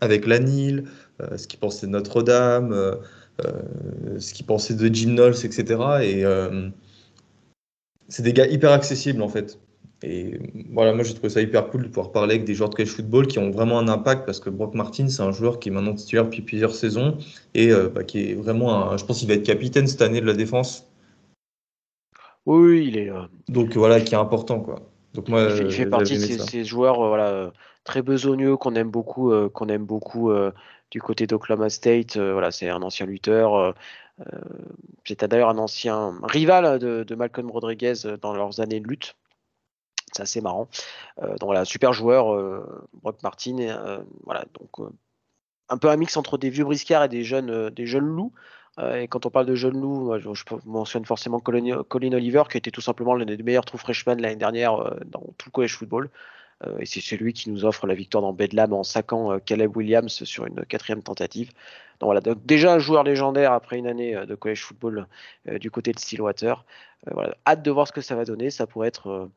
avec 0.00 0.26
l'ANIL, 0.26 0.84
ce 1.36 1.46
qu'il 1.46 1.60
pensait 1.60 1.86
de 1.86 1.92
Notre-Dame, 1.92 2.74
ce 4.18 4.34
qu'il 4.34 4.44
pensait 4.44 4.74
de 4.74 4.92
Jim 4.92 5.10
Knowles, 5.10 5.44
etc. 5.44 5.64
Et 6.02 6.24
c'est 8.08 8.24
des 8.24 8.32
gars 8.32 8.46
hyper 8.46 8.72
accessibles 8.72 9.22
en 9.22 9.28
fait. 9.28 9.60
Et 10.02 10.40
voilà, 10.72 10.92
moi 10.92 11.04
j'ai 11.04 11.14
trouvé 11.14 11.28
ça 11.28 11.40
hyper 11.40 11.68
cool 11.68 11.84
de 11.84 11.88
pouvoir 11.88 12.10
parler 12.10 12.34
avec 12.34 12.44
des 12.44 12.54
joueurs 12.54 12.70
de 12.70 12.74
college 12.74 12.90
football 12.90 13.28
qui 13.28 13.38
ont 13.38 13.52
vraiment 13.52 13.78
un 13.78 13.86
impact 13.86 14.26
parce 14.26 14.40
que 14.40 14.50
Brock 14.50 14.74
Martin, 14.74 15.06
c'est 15.06 15.22
un 15.22 15.30
joueur 15.30 15.60
qui 15.60 15.68
est 15.68 15.72
maintenant 15.72 15.94
titulaire 15.94 16.24
depuis 16.24 16.42
plusieurs 16.42 16.74
saisons 16.74 17.18
et 17.54 17.70
bah, 17.94 18.02
qui 18.02 18.30
est 18.30 18.34
vraiment, 18.34 18.90
un, 18.90 18.96
je 18.96 19.04
pense 19.04 19.20
qu'il 19.20 19.28
va 19.28 19.34
être 19.34 19.46
capitaine 19.46 19.86
cette 19.86 20.02
année 20.02 20.20
de 20.20 20.26
la 20.26 20.34
défense. 20.34 20.88
Oui, 22.44 22.86
il 22.88 22.98
est. 22.98 23.12
Donc 23.48 23.76
voilà, 23.76 24.00
qui 24.00 24.14
est 24.14 24.18
important 24.18 24.58
quoi. 24.58 24.91
Donc 25.14 25.28
moi, 25.28 25.42
il 25.42 25.70
fait, 25.70 25.86
partie 25.86 26.14
de 26.14 26.42
ces, 26.42 26.64
joueurs 26.64 27.00
euh, 27.00 27.08
voilà, 27.08 27.52
très 27.84 28.02
besogneux 28.02 28.56
qu'on 28.56 28.74
aime 28.74 28.90
beaucoup, 28.90 29.30
euh, 29.30 29.48
qu'on 29.48 29.68
aime 29.68 29.84
beaucoup 29.84 30.30
euh, 30.30 30.52
du 30.90 31.00
côté 31.00 31.26
d'Oklahoma 31.26 31.70
State. 31.70 32.16
voilà, 32.16 32.50
c'est 32.50 32.68
un 32.68 32.82
ancien 32.82 33.06
lutteur. 33.06 33.74
C'était 35.04 35.26
d'ailleurs 35.26 35.48
un 35.48 35.58
ancien 35.58 36.14
rival 36.22 36.78
de, 36.78 37.14
Malcolm 37.14 37.50
Rodriguez 37.50 37.94
dans 38.20 38.34
leurs 38.34 38.60
années 38.60 38.80
de 38.80 38.86
lutte. 38.86 39.16
C'est 40.12 40.22
assez 40.22 40.42
marrant. 40.42 40.68
donc 41.18 41.44
voilà, 41.44 41.64
super 41.64 41.94
joueur, 41.94 42.66
Brock 42.92 43.22
Martin. 43.22 44.04
voilà, 44.24 44.44
donc 44.60 44.90
un 45.70 45.78
peu 45.78 45.88
un 45.88 45.96
mix 45.96 46.18
entre 46.18 46.36
des 46.36 46.50
vieux 46.50 46.64
briscards 46.64 47.04
et 47.04 47.08
des 47.08 47.24
jeunes, 47.24 47.70
des 47.70 47.86
jeunes 47.86 48.04
loups. 48.04 48.32
Euh, 48.78 49.02
et 49.02 49.08
quand 49.08 49.26
on 49.26 49.30
parle 49.30 49.46
de 49.46 49.54
jeunes 49.54 49.80
loups, 49.80 50.18
je, 50.18 50.28
mentionne 50.64 51.04
forcément 51.04 51.40
Colin, 51.40 51.84
Oliver, 51.92 52.44
qui 52.50 52.56
était 52.56 52.70
tout 52.70 52.80
simplement 52.80 53.14
l'un 53.14 53.26
des 53.26 53.36
meilleurs 53.42 53.64
trous 53.64 53.78
freshman 53.78 54.16
l'année 54.16 54.36
dernière 54.36 54.74
euh, 54.74 54.98
dans 55.06 55.22
tout 55.38 55.48
le 55.48 55.52
college 55.52 55.76
football. 55.76 56.10
Euh, 56.66 56.78
et 56.78 56.86
c'est 56.86 57.00
celui 57.00 57.32
qui 57.34 57.50
nous 57.50 57.64
offre 57.64 57.86
la 57.86 57.94
victoire 57.94 58.22
dans 58.22 58.32
Bedlam 58.32 58.72
en 58.72 58.82
saquant 58.82 59.38
Caleb 59.40 59.76
Williams 59.76 60.24
sur 60.24 60.46
une 60.46 60.64
quatrième 60.64 61.02
tentative. 61.02 61.48
Donc 62.00 62.08
voilà, 62.08 62.20
déjà 62.44 62.72
un 62.74 62.78
joueur 62.78 63.04
légendaire 63.04 63.52
après 63.52 63.78
une 63.78 63.86
année 63.86 64.14
de 64.26 64.34
college 64.34 64.62
football 64.62 65.06
du 65.46 65.70
côté 65.70 65.92
de 65.92 65.98
Stillwater. 65.98 66.64
voilà, 67.10 67.36
hâte 67.46 67.62
de 67.62 67.70
voir 67.70 67.86
ce 67.86 67.92
que 67.92 68.00
ça 68.00 68.16
va 68.16 68.24
donner. 68.24 68.50
Ça 68.50 68.66
pourrait 68.66 68.88
être 68.88 69.30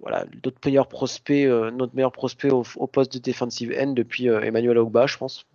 voilà, 0.00 0.24
notre 0.44 0.58
meilleur 0.64 0.88
prospect, 0.88 1.46
euh, 1.46 1.70
au, 1.70 2.86
poste 2.86 3.12
de 3.12 3.18
defensive 3.18 3.74
end 3.78 3.92
depuis 3.92 4.28
euh, 4.28 4.40
Emmanuel 4.40 4.78
Augba, 4.78 5.06
je 5.06 5.16
pense. 5.16 5.46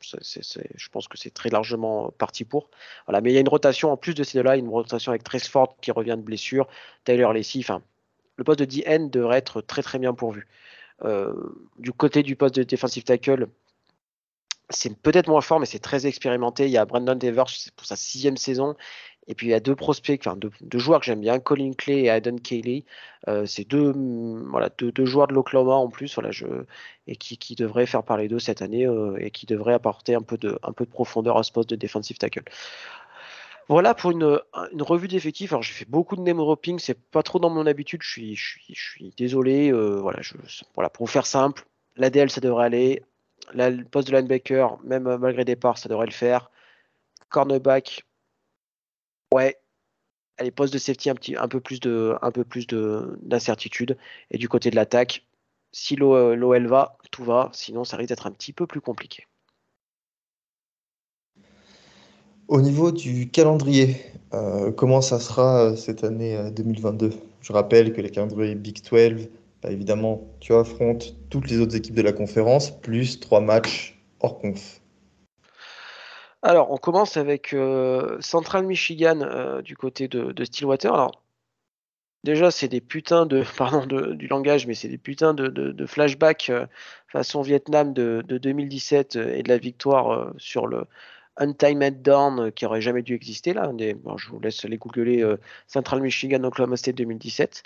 je 0.00 0.88
pense 0.90 1.08
que 1.08 1.16
c'est 1.16 1.30
très 1.30 1.48
largement 1.48 2.10
parti 2.10 2.44
pour. 2.44 2.68
Voilà, 3.06 3.20
mais 3.20 3.30
il 3.30 3.34
y 3.34 3.38
a 3.38 3.40
une 3.40 3.48
rotation 3.48 3.92
en 3.92 3.96
plus 3.96 4.14
de 4.14 4.24
ces 4.24 4.38
deux-là, 4.38 4.56
une 4.56 4.68
rotation 4.68 5.12
avec 5.12 5.24
Trace 5.24 5.48
Ford 5.48 5.76
qui 5.80 5.90
revient 5.90 6.16
de 6.16 6.22
blessure, 6.22 6.68
Taylor 7.04 7.32
Lacey. 7.32 7.60
Enfin, 7.60 7.82
le 8.36 8.44
poste 8.44 8.60
de 8.60 8.64
DN 8.64 9.10
devrait 9.10 9.38
être 9.38 9.60
très 9.62 9.82
très 9.82 9.98
bien 9.98 10.14
pourvu. 10.14 10.46
du 11.78 11.92
côté 11.92 12.22
du 12.22 12.36
poste 12.36 12.56
de 12.56 12.62
defensive 12.62 13.04
tackle, 13.04 13.48
c'est 14.70 14.96
peut-être 14.96 15.28
moins 15.28 15.40
fort, 15.40 15.60
mais 15.60 15.66
c'est 15.66 15.80
très 15.80 16.06
expérimenté. 16.06 16.66
Il 16.66 16.70
y 16.70 16.78
a 16.78 16.84
Brandon 16.84 17.16
Devers 17.16 17.46
pour 17.76 17.86
sa 17.86 17.96
sixième 17.96 18.36
saison. 18.36 18.76
Et 19.30 19.34
puis 19.34 19.46
il 19.46 19.50
y 19.50 19.54
a 19.54 19.60
deux 19.60 19.76
prospects, 19.76 20.20
enfin 20.26 20.36
deux, 20.36 20.78
joueurs 20.80 20.98
que 20.98 21.06
j'aime 21.06 21.20
bien, 21.20 21.38
Colin 21.38 21.70
Clay 21.72 22.00
et 22.00 22.06
Aiden 22.06 22.40
Cayley. 22.40 22.84
Euh, 23.28 23.46
c'est 23.46 23.62
deux, 23.62 23.92
mm, 23.92 24.48
voilà, 24.50 24.70
deux, 24.76 25.04
joueurs 25.04 25.28
de 25.28 25.34
l'Oklahoma 25.34 25.74
en 25.74 25.88
plus, 25.88 26.12
voilà, 26.16 26.32
je, 26.32 26.46
et 27.06 27.14
qui, 27.14 27.54
devraient 27.54 27.86
faire 27.86 28.02
parler 28.02 28.26
d'eux 28.26 28.40
cette 28.40 28.60
année 28.60 28.88
euh, 28.88 29.16
et 29.20 29.30
qui 29.30 29.46
devraient 29.46 29.74
apporter 29.74 30.16
un 30.16 30.22
peu, 30.22 30.36
de, 30.36 30.58
un 30.64 30.72
peu 30.72 30.84
de 30.84 30.90
profondeur 30.90 31.38
à 31.38 31.44
ce 31.44 31.52
poste 31.52 31.70
de 31.70 31.76
defensive 31.76 32.18
tackle. 32.18 32.42
Voilà 33.68 33.94
pour 33.94 34.10
une, 34.10 34.40
revue 34.80 35.06
d'effectifs. 35.06 35.52
Alors 35.52 35.62
j'ai 35.62 35.74
fait 35.74 35.88
beaucoup 35.88 36.16
de 36.16 36.22
name 36.22 36.38
dropping, 36.38 36.80
c'est 36.80 36.98
pas 36.98 37.22
trop 37.22 37.38
dans 37.38 37.50
mon 37.50 37.66
habitude, 37.66 38.02
je 38.02 38.10
suis, 38.10 38.34
je 38.34 38.58
suis, 38.68 39.14
désolé. 39.16 39.70
Euh, 39.72 40.00
voilà, 40.00 40.18
voilà, 40.74 40.90
pour 40.90 41.06
vous 41.06 41.12
faire 41.12 41.26
simple, 41.26 41.64
l'ADL 41.94 42.30
ça 42.30 42.40
devrait 42.40 42.64
aller. 42.64 43.04
le 43.54 43.84
poste 43.84 44.08
de 44.10 44.16
linebacker, 44.16 44.76
même 44.82 45.04
malgré 45.18 45.44
départ, 45.44 45.78
ça 45.78 45.88
devrait 45.88 46.06
le 46.06 46.12
faire. 46.12 46.50
Cornerback, 47.28 48.04
Ouais. 49.32 49.56
les 50.40 50.50
postes 50.50 50.72
de 50.72 50.78
safety 50.78 51.10
un 51.36 51.48
peu 51.48 51.60
plus 51.60 51.80
de 51.80 53.18
d'incertitude 53.22 53.96
et 54.30 54.38
du 54.38 54.48
côté 54.48 54.70
de 54.70 54.76
l'attaque, 54.76 55.26
si 55.72 55.96
l'OL 55.96 56.66
va, 56.66 56.98
tout 57.10 57.24
va, 57.24 57.50
sinon 57.52 57.84
ça 57.84 57.96
risque 57.96 58.08
d'être 58.08 58.26
un 58.26 58.32
petit 58.32 58.52
peu 58.52 58.66
plus 58.66 58.80
compliqué. 58.80 59.26
Au 62.48 62.60
niveau 62.60 62.90
du 62.90 63.30
calendrier, 63.30 63.96
comment 64.76 65.00
ça 65.00 65.20
sera 65.20 65.76
cette 65.76 66.02
année 66.02 66.50
2022 66.50 67.12
Je 67.42 67.52
rappelle 67.52 67.92
que 67.92 68.00
les 68.00 68.10
calendriers 68.10 68.56
Big 68.56 68.82
12, 68.82 69.28
bah, 69.62 69.70
évidemment, 69.70 70.26
tu 70.40 70.54
affrontes 70.54 71.14
toutes 71.28 71.48
les 71.48 71.60
autres 71.60 71.76
équipes 71.76 71.94
de 71.94 72.02
la 72.02 72.12
conférence, 72.12 72.70
plus 72.70 73.20
trois 73.20 73.40
matchs 73.40 74.02
hors 74.20 74.38
conf. 74.38 74.79
Alors, 76.42 76.70
on 76.70 76.78
commence 76.78 77.16
avec 77.16 77.54
Central 78.20 78.66
Michigan 78.66 79.60
du 79.62 79.76
côté 79.76 80.08
de, 80.08 80.32
de 80.32 80.44
Stillwater. 80.44 80.92
Alors, 80.92 81.22
Déjà, 82.24 82.50
c'est 82.50 82.68
des 82.68 82.80
putains 82.80 83.24
de, 83.26 83.42
pardon 83.56 83.86
du 83.86 84.26
langage, 84.28 84.66
mais 84.66 84.74
c'est 84.74 84.88
des 84.88 84.98
putains 84.98 85.34
de, 85.34 85.48
de, 85.48 85.86
flashbacks 85.86 86.50
euh, 86.50 86.66
façon 87.08 87.42
Vietnam 87.42 87.94
de, 87.94 88.22
2017 88.26 89.16
euh, 89.16 89.34
et 89.34 89.42
de 89.42 89.48
la 89.48 89.58
victoire 89.58 90.10
euh, 90.12 90.30
sur 90.36 90.66
le 90.66 90.84
Untimed 91.36 92.02
Dawn 92.02 92.52
qui 92.52 92.66
aurait 92.66 92.82
jamais 92.82 93.02
dû 93.02 93.14
exister 93.14 93.54
là. 93.54 93.72
je 93.78 94.28
vous 94.28 94.40
laisse 94.40 94.62
les 94.64 94.76
googler 94.76 95.24
Central 95.68 96.02
Michigan, 96.02 96.42
Oklahoma 96.44 96.76
State 96.76 96.96
2017. 96.96 97.62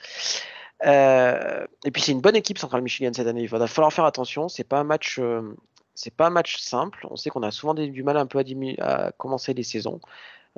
et 0.84 1.90
puis 1.92 2.02
c'est 2.02 2.12
une 2.12 2.20
bonne 2.20 2.36
équipe 2.36 2.58
Central 2.58 2.82
Michigan 2.82 3.10
cette 3.12 3.26
année. 3.26 3.42
Il 3.42 3.48
va 3.48 3.66
falloir 3.66 3.92
faire 3.92 4.04
attention. 4.04 4.48
C'est 4.48 4.62
pas 4.62 4.78
un 4.78 4.84
match, 4.84 5.18
c'est 5.94 6.14
pas 6.14 6.26
un 6.26 6.30
match 6.30 6.58
simple. 6.58 7.06
On 7.10 7.16
sait 7.16 7.30
qu'on 7.30 7.42
a 7.42 7.50
souvent 7.50 7.74
du 7.74 8.02
mal 8.02 8.16
un 8.16 8.26
peu 8.26 8.42
à, 8.80 9.12
commencer 9.12 9.54
les 9.54 9.62
saisons. 9.62 10.00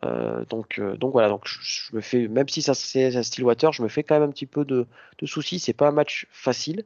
Euh, 0.04 0.44
donc, 0.46 0.78
euh, 0.78 0.96
donc 0.96 1.12
voilà, 1.12 1.28
donc 1.28 1.46
je, 1.46 1.98
fais, 2.00 2.28
même 2.28 2.48
si 2.48 2.62
c'est 2.62 3.16
à 3.16 3.22
Stillwater, 3.22 3.72
je 3.72 3.82
me 3.82 3.88
fais 3.88 4.02
quand 4.02 4.14
même 4.14 4.28
un 4.28 4.32
petit 4.32 4.46
peu 4.46 4.64
de, 4.64 4.86
de 5.18 5.26
soucis. 5.26 5.58
C'est 5.58 5.72
pas 5.72 5.88
un 5.88 5.92
match 5.92 6.26
facile. 6.30 6.84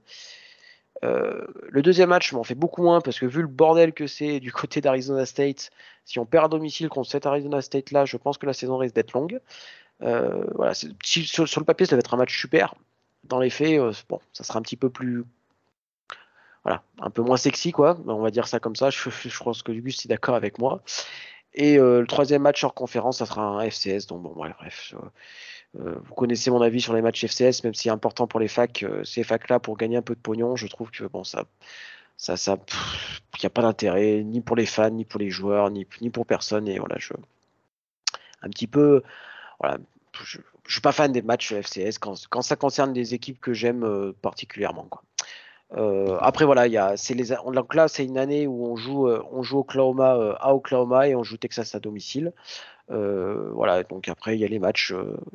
Euh, 1.02 1.46
le 1.68 1.82
deuxième 1.82 2.10
match, 2.10 2.30
je 2.30 2.36
m'en 2.36 2.44
fais 2.44 2.54
beaucoup 2.54 2.82
moins 2.82 3.00
parce 3.00 3.18
que 3.18 3.26
vu 3.26 3.40
le 3.40 3.48
bordel 3.48 3.92
que 3.94 4.06
c'est 4.06 4.38
du 4.40 4.52
côté 4.52 4.80
d'Arizona 4.80 5.24
State, 5.24 5.70
si 6.04 6.18
on 6.18 6.26
perd 6.26 6.46
à 6.46 6.48
domicile 6.48 6.88
contre 6.88 7.10
cet 7.10 7.26
Arizona 7.26 7.62
State 7.62 7.90
là, 7.90 8.04
je 8.04 8.16
pense 8.16 8.36
que 8.38 8.46
la 8.46 8.52
saison 8.52 8.76
risque 8.76 8.94
d'être 8.94 9.12
longue. 9.12 9.40
voilà, 10.00 10.74
sur, 10.74 10.90
le 11.60 11.64
papier, 11.64 11.86
ça 11.86 11.96
va 11.96 12.00
être 12.00 12.14
un 12.14 12.18
match 12.18 12.38
super. 12.38 12.74
Dans 13.24 13.38
les 13.38 13.50
faits, 13.50 13.80
bon, 14.08 14.20
ça 14.32 14.44
sera 14.44 14.58
un 14.58 14.62
petit 14.62 14.76
peu 14.76 14.90
plus 14.90 15.24
voilà, 16.64 16.82
un 16.98 17.10
peu 17.10 17.22
moins 17.22 17.36
sexy, 17.36 17.72
quoi. 17.72 17.98
On 18.06 18.20
va 18.20 18.30
dire 18.30 18.46
ça 18.46 18.60
comme 18.60 18.76
ça. 18.76 18.90
Je, 18.90 19.10
je 19.10 19.42
pense 19.42 19.62
que 19.62 19.72
Gus 19.72 20.04
est 20.04 20.08
d'accord 20.08 20.34
avec 20.34 20.58
moi. 20.58 20.82
Et 21.54 21.78
euh, 21.78 22.00
le 22.00 22.06
troisième 22.06 22.42
match 22.42 22.62
hors 22.64 22.74
conférence, 22.74 23.18
ça 23.18 23.26
sera 23.26 23.42
un 23.42 23.60
FCS. 23.68 24.06
Donc 24.06 24.22
bon, 24.22 24.32
bref. 24.34 24.94
Euh, 25.78 25.94
vous 26.04 26.14
connaissez 26.14 26.50
mon 26.50 26.60
avis 26.62 26.80
sur 26.80 26.94
les 26.94 27.02
matchs 27.02 27.24
FCS, 27.26 27.64
même 27.64 27.74
si 27.74 27.84
c'est 27.84 27.90
important 27.90 28.26
pour 28.26 28.40
les 28.40 28.48
facs, 28.48 28.82
euh, 28.82 29.04
ces 29.04 29.22
facs-là, 29.22 29.60
pour 29.60 29.76
gagner 29.76 29.96
un 29.96 30.02
peu 30.02 30.14
de 30.14 30.20
pognon, 30.20 30.56
je 30.56 30.66
trouve 30.66 30.90
que 30.90 31.04
bon, 31.04 31.22
ça, 31.22 31.44
ça, 32.16 32.36
ça, 32.36 32.56
n'y 33.40 33.46
a 33.46 33.50
pas 33.50 33.62
d'intérêt, 33.62 34.22
ni 34.24 34.40
pour 34.40 34.56
les 34.56 34.66
fans, 34.66 34.90
ni 34.90 35.04
pour 35.04 35.20
les 35.20 35.30
joueurs, 35.30 35.70
ni, 35.70 35.86
ni 36.00 36.10
pour 36.10 36.26
personne. 36.26 36.68
Et 36.68 36.78
voilà, 36.78 36.96
je, 36.98 37.14
un 38.42 38.48
petit 38.50 38.66
peu, 38.66 39.02
voilà, 39.60 39.78
je, 40.22 40.38
je 40.66 40.72
suis 40.72 40.80
pas 40.80 40.92
fan 40.92 41.12
des 41.12 41.22
matchs 41.22 41.52
FCS 41.52 41.98
quand, 42.00 42.14
quand 42.28 42.42
ça 42.42 42.56
concerne 42.56 42.92
des 42.92 43.14
équipes 43.14 43.40
que 43.40 43.52
j'aime 43.52 44.12
particulièrement, 44.22 44.84
quoi. 44.84 45.02
Euh, 45.76 46.18
après 46.20 46.44
voilà, 46.44 46.66
il 46.66 46.72
y 46.72 46.78
a, 46.78 46.96
c'est 46.96 47.14
les, 47.14 47.26
donc 47.26 47.74
là 47.74 47.86
c'est 47.86 48.04
une 48.04 48.18
année 48.18 48.46
où 48.46 48.66
on 48.66 48.76
joue, 48.76 49.06
euh, 49.06 49.22
on 49.30 49.42
joue 49.42 49.58
Oklahoma 49.58 50.16
euh, 50.16 50.34
à 50.40 50.54
Oklahoma 50.54 51.06
et 51.08 51.14
on 51.14 51.22
joue 51.22 51.36
Texas 51.36 51.74
à 51.74 51.80
domicile. 51.80 52.32
voilà, 52.88 53.84
donc 53.84 54.08
après 54.08 54.36
il 54.36 54.40
y 54.40 54.44
a 54.44 54.48
les 54.48 54.58
matchs, 54.58 54.92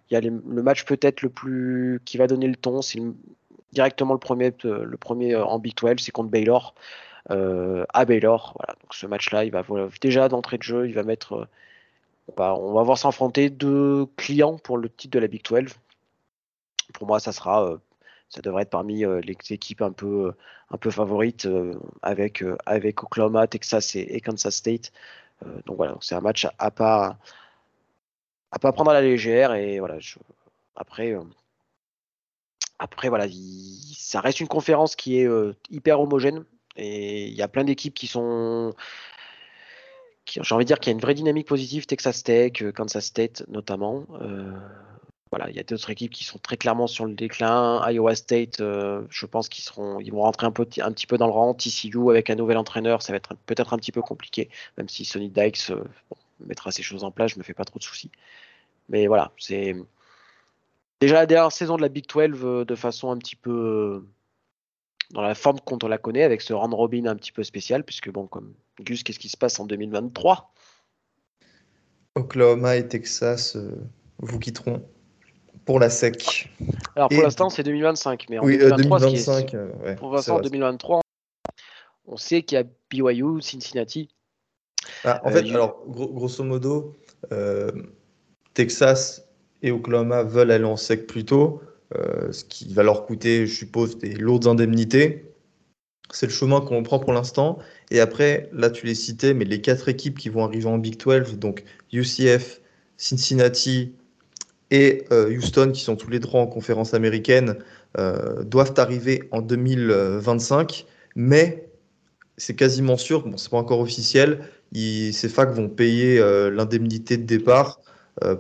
il 0.10 0.14
y 0.14 0.18
a 0.18 0.22
le 0.22 0.62
match 0.62 0.84
peut-être 0.86 1.22
le 1.22 1.30
plus 1.30 2.02
qui 2.06 2.18
va 2.18 2.28
donner 2.28 2.48
le 2.48 2.56
ton, 2.56 2.82
c'est 2.82 3.00
directement 3.72 4.14
le 4.14 4.20
premier, 4.20 4.54
le 4.64 4.98
premier 4.98 5.36
en 5.36 5.60
Big 5.60 5.76
12, 5.76 5.96
c'est 6.00 6.12
contre 6.12 6.30
Baylor 6.30 6.76
à 7.30 8.06
Baylor. 8.06 8.54
Voilà, 8.58 8.76
donc 8.82 8.94
ce 8.94 9.08
match-là, 9.08 9.46
il 9.46 9.52
va 9.52 9.64
déjà 10.02 10.28
d'entrée 10.30 10.58
de 10.58 10.64
jeu, 10.64 10.88
il 10.88 10.94
va 10.94 11.04
mettre, 11.04 11.48
on 12.38 12.74
va, 12.74 12.84
voir 12.84 12.98
s'affronter 12.98 13.50
deux 13.50 14.06
clients 14.18 14.58
pour 14.58 14.78
le 14.78 14.90
titre 14.90 15.14
de 15.14 15.20
la 15.20 15.28
Big 15.28 15.44
12. 15.44 15.74
Pour 16.94 17.08
moi, 17.08 17.20
ça 17.20 17.32
sera 17.32 17.80
ça 18.30 18.42
devrait 18.42 18.64
être 18.64 18.70
parmi 18.70 19.06
euh, 19.06 19.22
les 19.22 19.36
équipes 19.50 19.82
un 19.82 19.92
peu, 19.92 20.34
un 20.70 20.78
peu 20.78 20.92
favorites 20.92 21.46
euh, 21.46 21.80
avec, 22.02 22.42
euh, 22.44 22.58
avec 22.66 23.04
Oklahoma, 23.04 23.48
Texas 23.48 23.96
et, 23.96 24.20
Kansas 24.22 24.56
State. 24.56 24.92
donc 25.66 25.78
voilà, 25.78 25.98
c'est 26.02 26.16
un 26.16 26.22
match 26.22 26.48
à, 26.58 26.72
pas 26.72 27.18
à 28.52 28.60
pas 28.60 28.72
prendre 28.72 28.92
à 28.92 28.94
la 28.94 29.02
légère 29.02 29.54
et 29.54 29.80
voilà. 29.80 29.98
après, 30.76 31.16
après 32.80 33.10
voilà, 33.10 33.28
ça 33.98 34.22
reste 34.22 34.40
une 34.40 34.48
conférence 34.48 34.96
qui 34.96 35.20
est 35.20 35.30
hyper 35.70 36.00
homogène 36.00 36.46
et 36.78 37.28
il 37.28 37.34
y 37.34 37.42
a 37.42 37.48
plein 37.48 37.64
d'équipes 37.64 37.94
qui 37.94 38.08
sont 38.08 38.74
j'ai 40.26 40.56
envie 40.56 40.66
de 40.66 40.68
dire 40.68 40.80
qu'il 40.80 40.90
y 40.92 40.94
a 40.94 40.96
une 40.96 41.02
vraie 41.02 41.14
dynamique 41.14 41.48
positive, 41.48 41.86
Texas 41.86 42.24
Tech, 42.24 42.64
Kansas 42.74 43.06
State 43.06 43.44
notamment. 43.48 44.06
Voilà, 45.32 45.50
il 45.50 45.56
y 45.56 45.60
a 45.60 45.64
d'autres 45.64 45.90
équipes 45.90 46.12
qui 46.12 46.24
sont 46.24 46.38
très 46.38 46.56
clairement 46.56 46.88
sur 46.88 47.06
le 47.06 47.14
déclin. 47.14 47.82
Iowa 47.90 48.16
State, 48.16 48.62
euh, 48.62 49.04
je 49.10 49.26
pense 49.26 49.50
qu'ils 49.50 49.64
seront, 49.64 50.00
ils 50.00 50.12
vont 50.12 50.22
rentrer 50.22 50.46
un, 50.46 50.52
petit 50.52 51.08
peu 51.08 51.18
dans 51.18 51.26
le 51.26 51.34
rang. 51.34 51.54
TCU 51.56 52.10
avec 52.10 52.30
un 52.30 52.36
nouvel 52.36 52.58
entraîneur, 52.58 53.02
ça 53.02 53.12
va 53.12 53.18
être 53.18 53.34
peut-être 53.48 53.74
un 53.74 53.78
petit 53.78 53.92
peu 53.92 54.02
compliqué, 54.02 54.50
même 54.78 54.88
si 54.88 55.04
Sonny 55.04 55.30
Dykes 55.30 55.72
euh, 55.72 55.84
mettra 56.40 56.72
ces 56.72 56.84
choses 56.84 57.04
en 57.04 57.12
place, 57.12 57.32
je 57.32 57.40
me 57.40 57.44
fais 57.44 57.56
pas 57.56 57.66
trop 57.66 57.80
de 57.80 57.84
soucis. 57.84 58.12
Mais 58.88 59.08
voilà, 59.08 59.32
c'est 59.38 59.76
déjà 61.02 61.16
la 61.16 61.26
dernière 61.26 61.52
saison 61.52 61.76
de 61.76 61.82
la 61.82 61.90
Big 61.90 62.06
12 62.08 62.40
euh, 62.44 62.66
de 62.66 62.76
façon 62.76 63.10
un 63.10 63.18
petit 63.18 63.36
peu 63.36 64.06
dans 65.12 65.22
la 65.22 65.34
forme 65.34 65.60
qu'on 65.60 65.78
la 65.88 65.98
connaît, 65.98 66.24
avec 66.24 66.42
ce 66.42 66.54
round 66.54 66.74
robin 66.74 67.08
un 67.08 67.16
petit 67.16 67.32
peu 67.32 67.44
spécial, 67.44 67.84
puisque 67.84 68.12
bon, 68.12 68.28
comme 68.28 68.54
Gus, 68.80 69.04
qu'est-ce 69.04 69.20
qui 69.20 69.30
se 69.30 69.38
passe 69.38 69.60
en 69.60 69.66
2023 69.66 70.54
Oklahoma 72.16 72.76
et 72.78 72.88
Texas 72.88 73.58
vous 74.20 74.40
quitteront 74.40 74.88
pour 75.66 75.80
la 75.80 75.90
SEC. 75.90 76.50
Alors 76.96 77.10
pour 77.10 77.24
l'instant, 77.24 77.50
c'est 77.50 77.64
2025, 77.64 78.28
mais 78.30 78.40
en 78.40 78.44
oui, 78.44 78.58
2025, 78.58 79.54
euh, 79.54 79.68
euh, 79.84 79.96
pour 79.96 80.14
l'instant, 80.14 80.38
en 80.38 80.42
2023, 80.42 81.02
on 82.06 82.18
sait 82.18 82.44
qu'il 82.44 82.58
y 82.58 82.62
a 82.62 82.66
BYU, 82.92 83.42
Cincinnati. 83.42 84.10
Ah, 85.04 85.22
en 85.26 85.32
fait, 85.32 85.46
euh, 85.46 85.50
alors 85.50 85.84
grosso 85.88 86.44
modo, 86.44 86.96
Texas 88.54 89.28
et 89.62 89.72
Oklahoma 89.72 90.24
veulent 90.24 90.52
aller 90.52 90.66
en 90.66 90.78
SEC 90.78 91.08
plus 91.08 91.26
tôt, 91.26 91.62
ce 91.94 92.44
qui 92.44 92.74
va 92.74 92.84
leur 92.84 93.06
coûter, 93.06 93.48
je 93.48 93.56
suppose, 93.56 93.98
des 93.98 94.14
lourdes 94.14 94.48
indemnités. 94.48 95.32
C'est 96.12 96.28
le 96.28 96.32
chemin 96.32 96.62
qu'on 96.62 96.84
prend 96.84 97.00
pour 97.00 97.14
l'instant. 97.14 97.58
Et 97.90 98.00
après, 98.00 98.48
là, 98.54 98.70
tu 98.70 98.86
les 98.86 98.94
citais, 98.94 99.34
mais 99.34 99.44
les 99.44 99.60
quatre 99.60 99.90
équipes 99.90 100.20
qui 100.20 100.30
vont 100.30 100.46
arriver 100.46 100.68
en 100.68 100.78
Big 100.78 101.04
12, 101.04 101.40
donc 101.40 101.64
UCF, 101.92 102.62
Cincinnati, 102.98 103.96
et 104.72 105.06
euh, 105.12 105.30
Houston, 105.30 105.72
qui 105.72 105.82
sont 105.82 105.96
tous 105.96 106.10
les 106.10 106.20
trois 106.20 106.42
en 106.42 106.48
conférence 106.48 106.94
américaine, 106.94 107.58
euh, 107.98 108.44
doivent 108.44 108.74
arriver 108.78 109.24
en 109.32 109.42
2025. 109.42 110.86
Mais 111.16 111.70
c'est 112.38 112.56
quasiment 112.56 112.98
sûr, 112.98 113.28
bon, 113.28 113.38
c'est 113.38 113.50
pas 113.50 113.58
encore 113.58 113.80
officiel, 113.80 114.50
ces 114.74 115.30
facs 115.30 115.52
vont 115.52 115.70
payer 115.70 116.20
euh, 116.20 116.52
l'indemnité 116.52 117.18
de 117.18 117.24
départ 117.24 117.80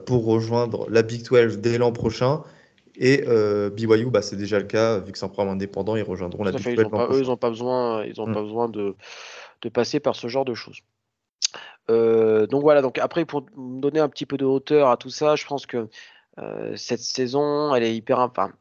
pour 0.05 0.25
rejoindre 0.25 0.89
la 0.89 1.01
Big 1.01 1.27
12 1.27 1.57
dès 1.59 1.77
l'an 1.77 1.91
prochain. 1.91 2.43
Et 2.97 3.25
BYU, 3.75 4.05
bah, 4.05 4.21
c'est 4.21 4.37
déjà 4.37 4.57
le 4.57 4.63
cas, 4.63 4.99
vu 4.99 5.11
que 5.11 5.17
c'est 5.17 5.25
un 5.25 5.29
programme 5.29 5.53
indépendant, 5.53 5.97
ils 5.97 6.03
rejoindront 6.03 6.45
la 6.45 6.53
Big 6.53 6.63
12. 6.63 6.85
eux, 7.11 7.21
ils 7.21 7.27
n'ont 7.27 7.35
pas 7.35 7.49
besoin, 7.49 8.05
ils 8.05 8.21
ont 8.21 8.25
pas 8.25 8.39
mm. 8.39 8.45
besoin 8.45 8.69
de, 8.69 8.95
de, 9.61 9.69
passer 9.69 9.99
par 9.99 10.15
ce 10.15 10.29
genre 10.29 10.45
de 10.45 10.53
choses. 10.53 10.79
donc 11.89 12.61
voilà, 12.61 12.81
donc 12.81 12.99
après, 12.99 13.25
pour 13.25 13.45
donner 13.57 13.99
un 13.99 14.07
petit 14.07 14.25
peu 14.25 14.37
de 14.37 14.45
hauteur 14.45 14.89
à 14.89 14.95
tout 14.95 15.09
ça, 15.09 15.35
je 15.35 15.45
pense 15.45 15.65
que 15.65 15.89
cette 16.75 16.99
saison, 17.01 17.73
elle 17.75 17.83
est 17.83 17.95
hyper, 17.95 18.19
enfin, 18.19 18.51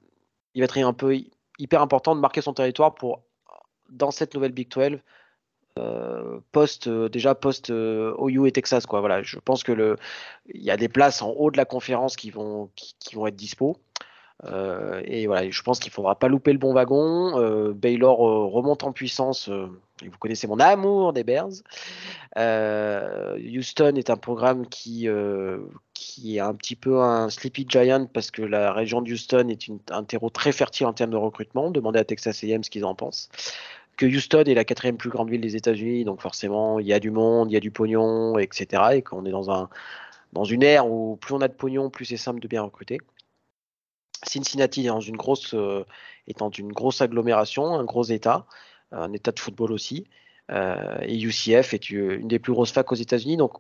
il 0.55 0.61
va 0.61 0.65
être 0.65 0.79
un 0.79 0.93
peu 0.93 1.17
hyper 1.59 1.83
important 1.83 2.15
de 2.15 2.21
marquer 2.21 2.41
son 2.41 2.55
territoire 2.55 2.95
pour 2.95 3.23
dans 3.91 4.11
cette 4.11 4.35
nouvelle 4.35 4.53
Big 4.53 4.71
12 4.71 4.99
euh, 5.79 6.39
post 6.53 6.87
euh, 6.87 7.09
déjà 7.09 7.35
post 7.35 7.71
OU 7.71 8.47
et 8.47 8.53
Texas 8.53 8.87
quoi 8.87 9.01
voilà 9.01 9.23
je 9.23 9.39
pense 9.39 9.65
que 9.65 9.73
le 9.73 9.97
il 10.47 10.63
y 10.63 10.71
a 10.71 10.77
des 10.77 10.89
places 10.89 11.21
en 11.21 11.31
haut 11.31 11.51
de 11.51 11.57
la 11.57 11.65
conférence 11.65 12.17
qui 12.17 12.31
vont 12.31 12.71
qui 12.75 13.17
vont 13.17 13.27
être 13.27 13.37
dispo 13.37 13.77
euh, 14.45 15.01
et 15.05 15.27
voilà, 15.27 15.49
je 15.49 15.63
pense 15.63 15.79
qu'il 15.79 15.93
faudra 15.93 16.19
pas 16.19 16.29
louper 16.29 16.53
le 16.53 16.59
bon 16.59 16.73
wagon. 16.73 17.39
Euh, 17.39 17.73
Baylor 17.73 18.27
euh, 18.27 18.47
remonte 18.47 18.85
en 18.85 18.93
puissance. 18.93 19.49
vous 19.49 20.19
connaissez 20.19 20.47
mon 20.47 20.61
amour 20.61 21.13
des 21.13 21.25
Bears. 21.25 21.63
Houston 22.37 23.95
est 23.97 24.11
un 24.11 24.17
programme 24.17 24.67
qui, 24.67 25.09
qui 25.95 26.37
est 26.37 26.41
un 26.41 26.55
petit 26.55 26.77
peu 26.77 27.01
un 27.01 27.31
sleepy 27.31 27.67
giant 27.69 28.07
parce 28.13 28.31
que 28.31 28.43
la 28.43 28.73
région 28.73 29.01
de 29.01 29.11
Houston 29.13 29.49
est 29.49 29.71
un 29.91 30.05
terreau 30.05 30.31
très 30.31 30.53
fertile 30.53 30.87
en 30.87 30.93
termes 30.93 31.13
de 31.13 31.17
recrutement. 31.17 31.71
Demandez 31.71 32.01
à 32.01 32.05
Texas 32.05 32.45
A&M 32.45 32.65
ce 32.65 32.71
qu'ils 32.71 32.85
en 32.85 32.95
pensent 32.95 33.29
que 33.97 34.07
Houston 34.07 34.45
est 34.45 34.55
la 34.55 34.65
quatrième 34.65 34.97
plus 34.97 35.11
grande 35.11 35.31
ville 35.31 35.41
des 35.41 35.57
États-Unis, 35.57 36.05
donc 36.05 36.21
forcément 36.21 36.81
il 36.81 36.87
y 36.87 36.93
a 36.93 37.01
du 37.01 37.11
monde, 37.11 37.51
il 37.51 37.55
y 37.55 37.57
a 37.57 37.61
du 37.61 37.71
pognon, 37.71 38.39
etc. 38.39 38.83
Et 38.95 39.03
qu'on 39.03 39.25
est 39.25 39.31
dans 39.31 39.51
un 39.51 39.69
dans 40.33 40.45
une 40.45 40.65
ère 40.65 40.91
où 40.91 41.17
plus 41.17 41.35
on 41.35 41.41
a 41.41 41.49
de 41.49 41.53
pognon, 41.53 41.91
plus 41.91 42.07
c'est 42.07 42.17
simple 42.17 42.41
de 42.41 42.49
bien 42.49 42.63
recruter. 42.63 42.99
Cincinnati 44.25 44.85
est 44.85 44.89
dans 44.89 45.01
une 45.01 45.17
grosse, 45.17 45.55
euh, 45.55 45.85
une 46.59 46.73
grosse 46.73 47.01
agglomération, 47.01 47.75
un 47.75 47.85
gros 47.85 48.05
État, 48.05 48.47
un 48.91 49.13
État 49.13 49.33
de 49.33 49.39
football 49.39 49.73
aussi. 49.73 50.07
Euh, 50.51 50.99
et 51.03 51.21
UCF 51.21 51.73
est 51.75 51.91
une 51.91 52.29
des 52.29 52.39
plus 52.39 52.53
grosses 52.53 52.73
facs 52.73 52.91
aux 52.91 52.97
États-Unis. 52.97 53.37
Donc, 53.37 53.53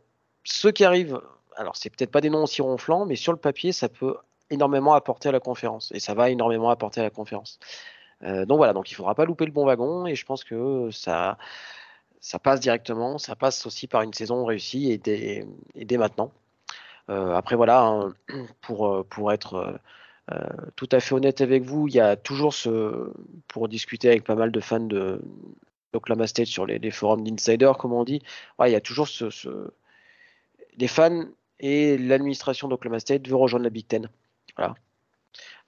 ceux 0.43 0.72
qui 0.72 0.85
arrivent 0.85 1.20
alors 1.57 1.77
c'est 1.77 1.91
peut-être 1.91 2.11
pas 2.11 2.21
des 2.21 2.31
noms 2.31 2.45
aussi 2.45 2.63
ronflants, 2.63 3.07
mais 3.07 3.17
sur 3.17 3.33
le 3.33 3.39
papier, 3.39 3.73
ça 3.73 3.89
peut 3.89 4.17
énormément 4.51 4.95
apporter 4.95 5.29
à 5.29 5.33
la 5.33 5.41
conférence. 5.41 5.93
Et 5.95 6.01
ça 6.01 6.15
va 6.15 6.31
énormément 6.31 6.71
apporter 6.71 7.01
à 7.01 7.05
la 7.05 7.11
conférence. 7.11 7.59
Euh, 8.23 8.47
donc 8.47 8.59
voilà, 8.59 8.73
donc 8.73 8.91
il 8.91 8.95
faudra 8.95 9.15
pas 9.15 9.25
louper 9.25 9.47
le 9.47 9.53
bon 9.53 9.65
wagon. 9.65 10.07
Et 10.07 10.15
je 10.15 10.25
pense 10.25 10.45
que 10.45 10.91
ça, 10.91 11.39
passe 12.43 12.61
directement. 12.61 13.19
Ça 13.19 13.37
passe 13.37 13.67
aussi 13.67 13.87
par 13.87 14.03
une 14.03 14.13
saison 14.13 14.45
réussie 14.45 14.93
et 14.93 14.99
dès, 14.99 15.99
maintenant. 15.99 16.33
Euh, 17.11 17.35
après 17.35 17.57
voilà, 17.57 17.83
hein, 17.83 18.15
pour, 18.63 18.89
euh, 18.89 19.03
pour 19.05 19.33
être 19.33 19.79
tout 20.77 20.89
à 20.91 21.01
fait 21.01 21.15
honnête 21.15 21.43
avec 21.43 21.65
vous, 21.65 21.87
il 21.87 21.95
y 21.95 22.01
a 22.01 22.17
toujours 22.17 22.55
ce, 22.55 23.13
pour 23.47 23.69
discuter 23.69 24.09
avec 24.09 24.25
pas 24.25 24.35
mal 24.35 24.51
de 24.51 24.61
fans 24.61 24.81
de 24.81 25.21
d'Oklahoma 25.93 26.27
State 26.27 26.47
sur 26.47 26.65
les, 26.65 26.91
forums 26.91 27.23
d'insider, 27.23 27.71
comme 27.79 27.93
on 27.93 28.05
dit, 28.05 28.23
il 28.65 28.71
y 28.71 28.75
a 28.75 28.81
toujours 28.81 29.07
ce, 29.07 29.29
ce 29.29 29.71
les 30.79 30.89
fans 30.89 31.25
et 31.61 31.99
l'administration 31.99 32.69
d'Oklahoma 32.69 33.01
State 33.01 33.29
veut 33.29 33.37
rejoindre 33.37 33.65
la 33.65 33.71
Big 33.71 33.87
Ten. 33.87 34.09
Voilà. 34.57 34.75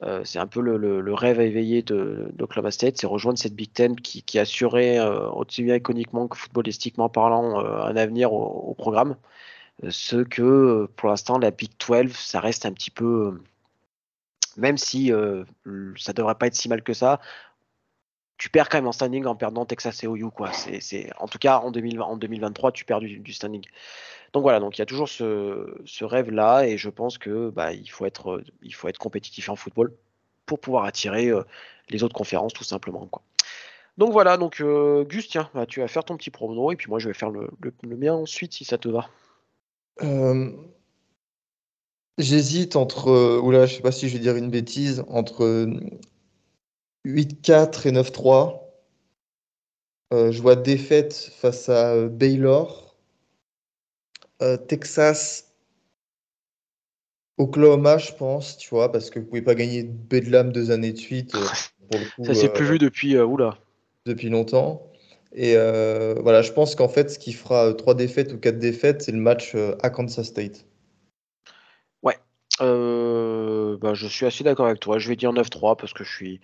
Euh, 0.03 0.25
c'est 0.25 0.39
un 0.39 0.47
peu 0.47 0.61
le, 0.61 1.15
rêve 1.15 1.41
éveillé 1.41 1.83
d'Oklahoma 1.83 2.71
State, 2.71 2.99
c'est 2.99 3.07
rejoindre 3.07 3.39
cette 3.39 3.55
Big 3.55 3.73
Ten 3.73 3.97
qui, 3.97 4.39
assurait 4.39 4.99
euh, 4.99 5.29
aussi 5.31 5.63
bien 5.63 5.77
iconiquement 5.77 6.29
que 6.29 6.37
footballistiquement 6.37 7.09
parlant 7.09 7.61
euh, 7.61 7.81
un 7.81 7.97
avenir 7.97 8.33
au, 8.33 8.75
programme. 8.75 9.17
ce 9.89 10.17
que 10.17 10.87
pour 10.97 11.09
l'instant 11.09 11.39
la 11.39 11.51
Big 11.51 11.71
12, 11.79 12.13
ça 12.13 12.41
reste 12.41 12.67
un 12.67 12.73
petit 12.73 12.91
peu, 12.91 13.41
même 14.57 14.77
si 14.79 15.13
ça 15.97 16.13
devrait 16.13 16.35
pas 16.35 16.49
être 16.49 16.55
si 16.55 16.69
mal 16.69 16.83
que 16.83 16.93
ça, 16.93 17.21
tu 18.39 18.51
perds 18.51 18.69
quand 18.69 18.79
même 18.79 18.87
en 18.87 18.93
standing 18.93 19.25
en 19.27 19.35
perdant 19.35 19.65
Texas 19.65 20.03
et 20.05 20.07
OU. 20.07 20.31
Quoi. 20.31 20.53
C'est, 20.53 21.11
en 21.19 21.27
tout 21.29 21.39
cas, 21.39 21.59
en, 21.59 21.71
2020, 21.71 22.05
en 22.05 22.17
2023, 22.17 22.73
tu 22.73 22.85
perds 22.85 23.01
du, 23.01 23.33
standing. 23.33 23.65
Donc 24.37 24.43
voilà, 24.43 24.61
donc 24.61 24.77
il 24.77 24.81
y 24.81 24.83
a 24.83 24.87
toujours 24.87 25.09
ce, 25.09 26.05
rêve-là, 26.05 26.67
et 26.67 26.77
je 26.77 26.91
pense 26.91 27.17
que 27.17 27.49
bah, 27.49 27.73
il, 27.73 27.91
faut 27.91 28.05
être, 28.05 28.43
compétitif 28.99 29.49
en 29.49 29.57
football 29.57 29.95
pour 30.45 30.61
pouvoir 30.61 30.85
attirer 30.85 31.29
euh, 31.29 31.43
les 31.89 32.05
autres 32.05 32.15
conférences, 32.15 32.53
tout 32.53 32.63
simplement. 32.63 33.09
Donc 33.97 34.13
voilà, 34.13 34.37
donc 34.37 34.61
euh, 34.61 35.05
Gus, 35.05 35.29
tiens, 35.29 35.49
bah, 35.55 35.65
tu 35.65 35.81
vas 35.81 35.89
faire 35.89 36.05
ton 36.05 36.19
petit 36.19 36.29
promo, 36.29 36.71
et 36.71 36.77
puis 36.77 36.91
moi 36.91 36.99
je 36.99 37.09
vais 37.09 37.15
faire 37.15 37.31
le, 37.31 37.49
mien 37.83 38.13
ensuite, 38.13 38.53
si 38.53 38.67
ça 38.67 38.77
te 38.77 38.91
va. 38.91 39.09
Euh, 40.03 40.53
j'hésite 42.19 42.77
entre, 42.77 43.39
oula, 43.39 43.65
je 43.65 43.77
sais 43.77 43.81
pas 43.81 43.91
si 43.91 44.07
je 44.11 44.19
vais 44.19 44.23
dire 44.23 44.37
une 44.37 44.51
bêtise, 44.51 45.03
entre 45.09 45.67
8-4 47.07 47.89
et 47.89 47.93
9-3. 47.93 48.61
Euh, 50.13 50.31
je 50.31 50.43
vois 50.43 50.57
défaite 50.57 51.15
face 51.15 51.71
à 51.71 51.95
euh, 51.95 52.09
Baylor. 52.11 52.86
Euh, 54.43 54.57
Texas, 54.57 55.55
Oklahoma, 57.39 57.99
je 57.99 58.13
pense, 58.13 58.59
tu 58.59 58.71
vois, 58.71 58.93
parce 58.93 59.11
que 59.11 59.19
vous 59.19 59.27
pouvez 59.27 59.43
pas 59.43 59.55
gagner 59.55 59.83
Bedlam 59.83 60.53
deux 60.53 60.71
années 60.71 60.93
de 60.93 60.99
suite. 60.99 61.37
Ça 62.25 62.35
s'est 62.35 62.53
plus 62.53 62.67
vu 62.67 62.79
depuis 62.79 63.19
oula. 63.19 63.59
Depuis 64.07 64.29
longtemps. 64.29 64.91
Et 65.33 65.55
voilà, 65.55 66.43
je 66.43 66.53
pense 66.53 66.75
qu'en 66.75 66.89
fait, 66.89 67.11
ce 67.11 67.19
qui 67.19 67.33
fera 67.33 67.73
trois 67.75 67.95
défaites 67.95 68.33
ou 68.33 68.39
quatre 68.39 68.59
défaites, 68.59 69.03
c'est 69.03 69.13
le 69.13 69.19
match 69.19 69.55
à 69.83 69.91
Kansas 69.91 70.27
State. 70.27 70.67
Ouais. 72.03 72.17
Bah, 72.59 73.95
je 73.95 74.07
suis 74.07 74.27
assez 74.27 74.43
d'accord 74.43 74.67
avec 74.67 74.81
toi. 74.81 74.99
Je 74.99 75.09
vais 75.09 75.17
dire 75.17 75.33
9-3 75.33 75.77
parce 75.77 75.93
que 75.93 76.03
je 76.03 76.13
suis 76.13 76.41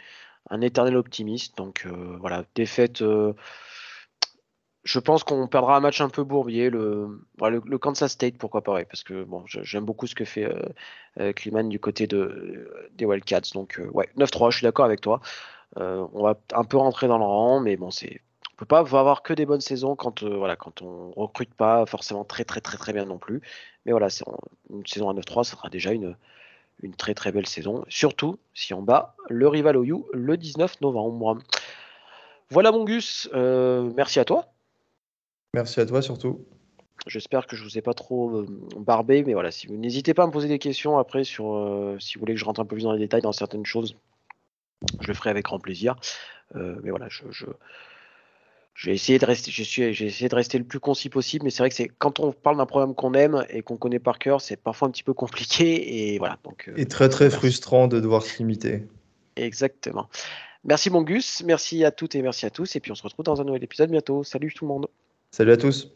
un 0.51 0.61
éternel 0.61 0.97
optimiste. 0.97 1.57
Donc 1.57 1.85
euh, 1.87 2.17
voilà, 2.21 2.45
défaite. 2.55 3.03
Euh, 4.83 4.89
je 4.93 4.99
pense 4.99 5.25
qu'on 5.25 5.47
perdra 5.49 5.77
un 5.77 5.81
match 5.81 6.01
un 6.01 6.09
peu 6.09 6.25
bourbier, 6.25 6.71
le, 6.71 7.21
Kansas 7.79 8.13
State, 8.13 8.37
pourquoi 8.39 8.63
pas, 8.63 8.85
parce 8.85 9.03
que 9.05 9.25
bon, 9.25 9.45
j'aime 9.47 9.85
beaucoup 9.85 10.07
ce 10.07 10.15
que 10.15 10.25
fait 10.25 10.49
euh, 11.21 11.33
Kliman 11.33 11.69
du 11.69 11.79
côté 11.79 12.07
de, 12.07 12.89
des 12.95 13.05
Wildcats. 13.05 13.53
Donc, 13.55 13.81
ouais, 13.93 14.09
9-3, 14.17 14.51
je 14.51 14.59
suis 14.59 14.65
d'accord 14.65 14.85
avec 14.85 15.01
toi. 15.01 15.21
on 15.77 16.23
va 16.23 16.39
un 16.53 16.65
peu 16.65 16.77
rentrer 16.77 17.09
dans 17.09 17.19
le 17.19 17.25
rang, 17.25 17.61
mais 17.61 17.77
bon, 17.77 17.91
c'est. 17.91 18.21
On 18.55 18.57
peut 18.63 18.67
pas 18.67 18.81
avoir 18.81 19.23
que 19.23 19.33
des 19.33 19.45
bonnes 19.45 19.63
saisons 19.63 19.97
quand, 19.97 20.23
voilà, 20.23 20.55
quand 20.55 20.83
on 20.83 21.11
recrute 21.17 21.53
pas 21.53 21.85
forcément 21.85 22.25
très 22.25 22.45
très 22.45 22.61
très 22.61 22.77
très 22.77 22.93
bien 22.93 23.07
non 23.07 23.19
plus. 23.19 23.41
Mais 23.85 23.93
voilà, 23.93 24.09
une 24.71 24.87
saison 24.87 25.11
à 25.11 25.15
9-3, 25.15 25.43
ça 25.45 25.57
sera 25.57 25.69
déjà 25.69 25.93
une, 25.93 26.17
très 26.97 27.15
très 27.15 27.33
belle 27.33 27.47
saison, 27.47 27.85
surtout 27.89 28.39
si 28.55 28.75
on 28.75 28.83
bat 28.83 29.17
le 29.29 29.49
rival 29.49 29.77
OU 29.77 30.07
le 30.13 30.37
19 30.37 30.81
novembre. 30.81 31.39
Voilà 32.51 32.71
mon 32.71 32.85
Gus, 32.85 33.29
euh, 33.35 33.91
merci 33.97 34.21
à 34.21 34.25
toi. 34.25 34.52
Merci 35.55 35.81
à 35.81 35.87
toi 35.87 36.03
surtout. 36.03 36.45
J'espère 37.07 37.47
que 37.47 37.57
je 37.57 37.65
vous 37.65 37.79
ai 37.79 37.83
pas 37.83 37.95
trop 37.95 38.37
euh, 38.37 38.47
barbé, 38.77 39.25
mais 39.25 39.35
voilà, 39.35 39.51
si 39.51 39.67
vous 39.67 39.77
n'hésitez 39.77 40.15
pas 40.15 40.23
à 40.23 40.27
me 40.27 40.33
poser 40.33 40.49
des 40.49 40.59
questions 40.61 40.99
après 40.99 41.25
sur 41.25 41.55
euh, 41.55 41.97
si 41.99 42.15
vous 42.15 42.21
voulez 42.21 42.35
que 42.35 42.41
je 42.41 42.45
rentre 42.45 42.61
un 42.61 42.65
peu 42.65 42.77
plus 42.77 42.85
dans 42.85 42.93
les 42.93 43.01
détails 43.01 43.23
dans 43.23 43.33
certaines 43.33 43.67
choses, 43.67 43.97
je 45.01 45.09
le 45.09 45.15
ferai 45.15 45.31
avec 45.31 45.47
grand 45.47 45.59
plaisir. 45.59 45.97
mais 46.55 46.91
voilà, 46.91 47.09
je, 47.09 47.47
j'ai 48.75 48.93
essayé 48.93 49.19
de 49.19 49.27
rester, 49.27 49.51
j'ai 49.51 50.07
essayé 50.07 50.29
de 50.29 50.35
rester 50.35 50.59
le 50.59 50.65
plus 50.65 50.81
concis 50.81 51.11
possible, 51.11 51.45
mais 51.45 51.51
c'est 51.51 51.63
vrai 51.63 51.69
que 51.69 51.75
c'est 51.75 51.89
quand 51.89 52.21
on 52.21 52.33
parle 52.33 52.57
d'un 52.57 52.67
programme 52.67 52.95
qu'on 52.95 53.15
aime 53.15 53.45
et 53.51 53.63
qu'on 53.63 53.77
connaît 53.77 53.99
par 53.99 54.19
cœur, 54.19 54.41
c'est 54.41 54.57
parfois 54.57 54.89
un 54.89 54.91
petit 54.91 55.03
peu 55.03 55.15
compliqué 55.15 56.13
et 56.15 56.19
voilà. 56.19 56.39
Donc, 56.45 56.69
euh, 56.69 56.75
et 56.77 56.87
très 56.87 57.09
très 57.09 57.31
frustrant 57.31 57.87
de 57.87 58.01
devoir 58.01 58.23
se 58.23 58.39
limiter. 58.39 58.87
Exactement. 59.37 60.09
Merci 60.65 60.91
mon 60.91 61.03
Gus, 61.03 61.43
merci 61.45 61.85
à 61.85 61.91
toutes 61.91 62.15
et 62.15 62.23
merci 62.23 62.47
à 62.47 62.51
tous, 62.51 62.77
et 62.77 62.81
puis 62.81 62.93
on 62.93 62.95
se 62.95 63.03
retrouve 63.03 63.25
dans 63.25 63.41
un 63.41 63.45
nouvel 63.45 63.65
épisode 63.65 63.91
bientôt. 63.91 64.25
Salut 64.25 64.53
tout 64.55 64.65
le 64.65 64.69
monde. 64.69 64.87
Salut 65.35 65.53
à 65.53 65.57
tous. 65.57 65.91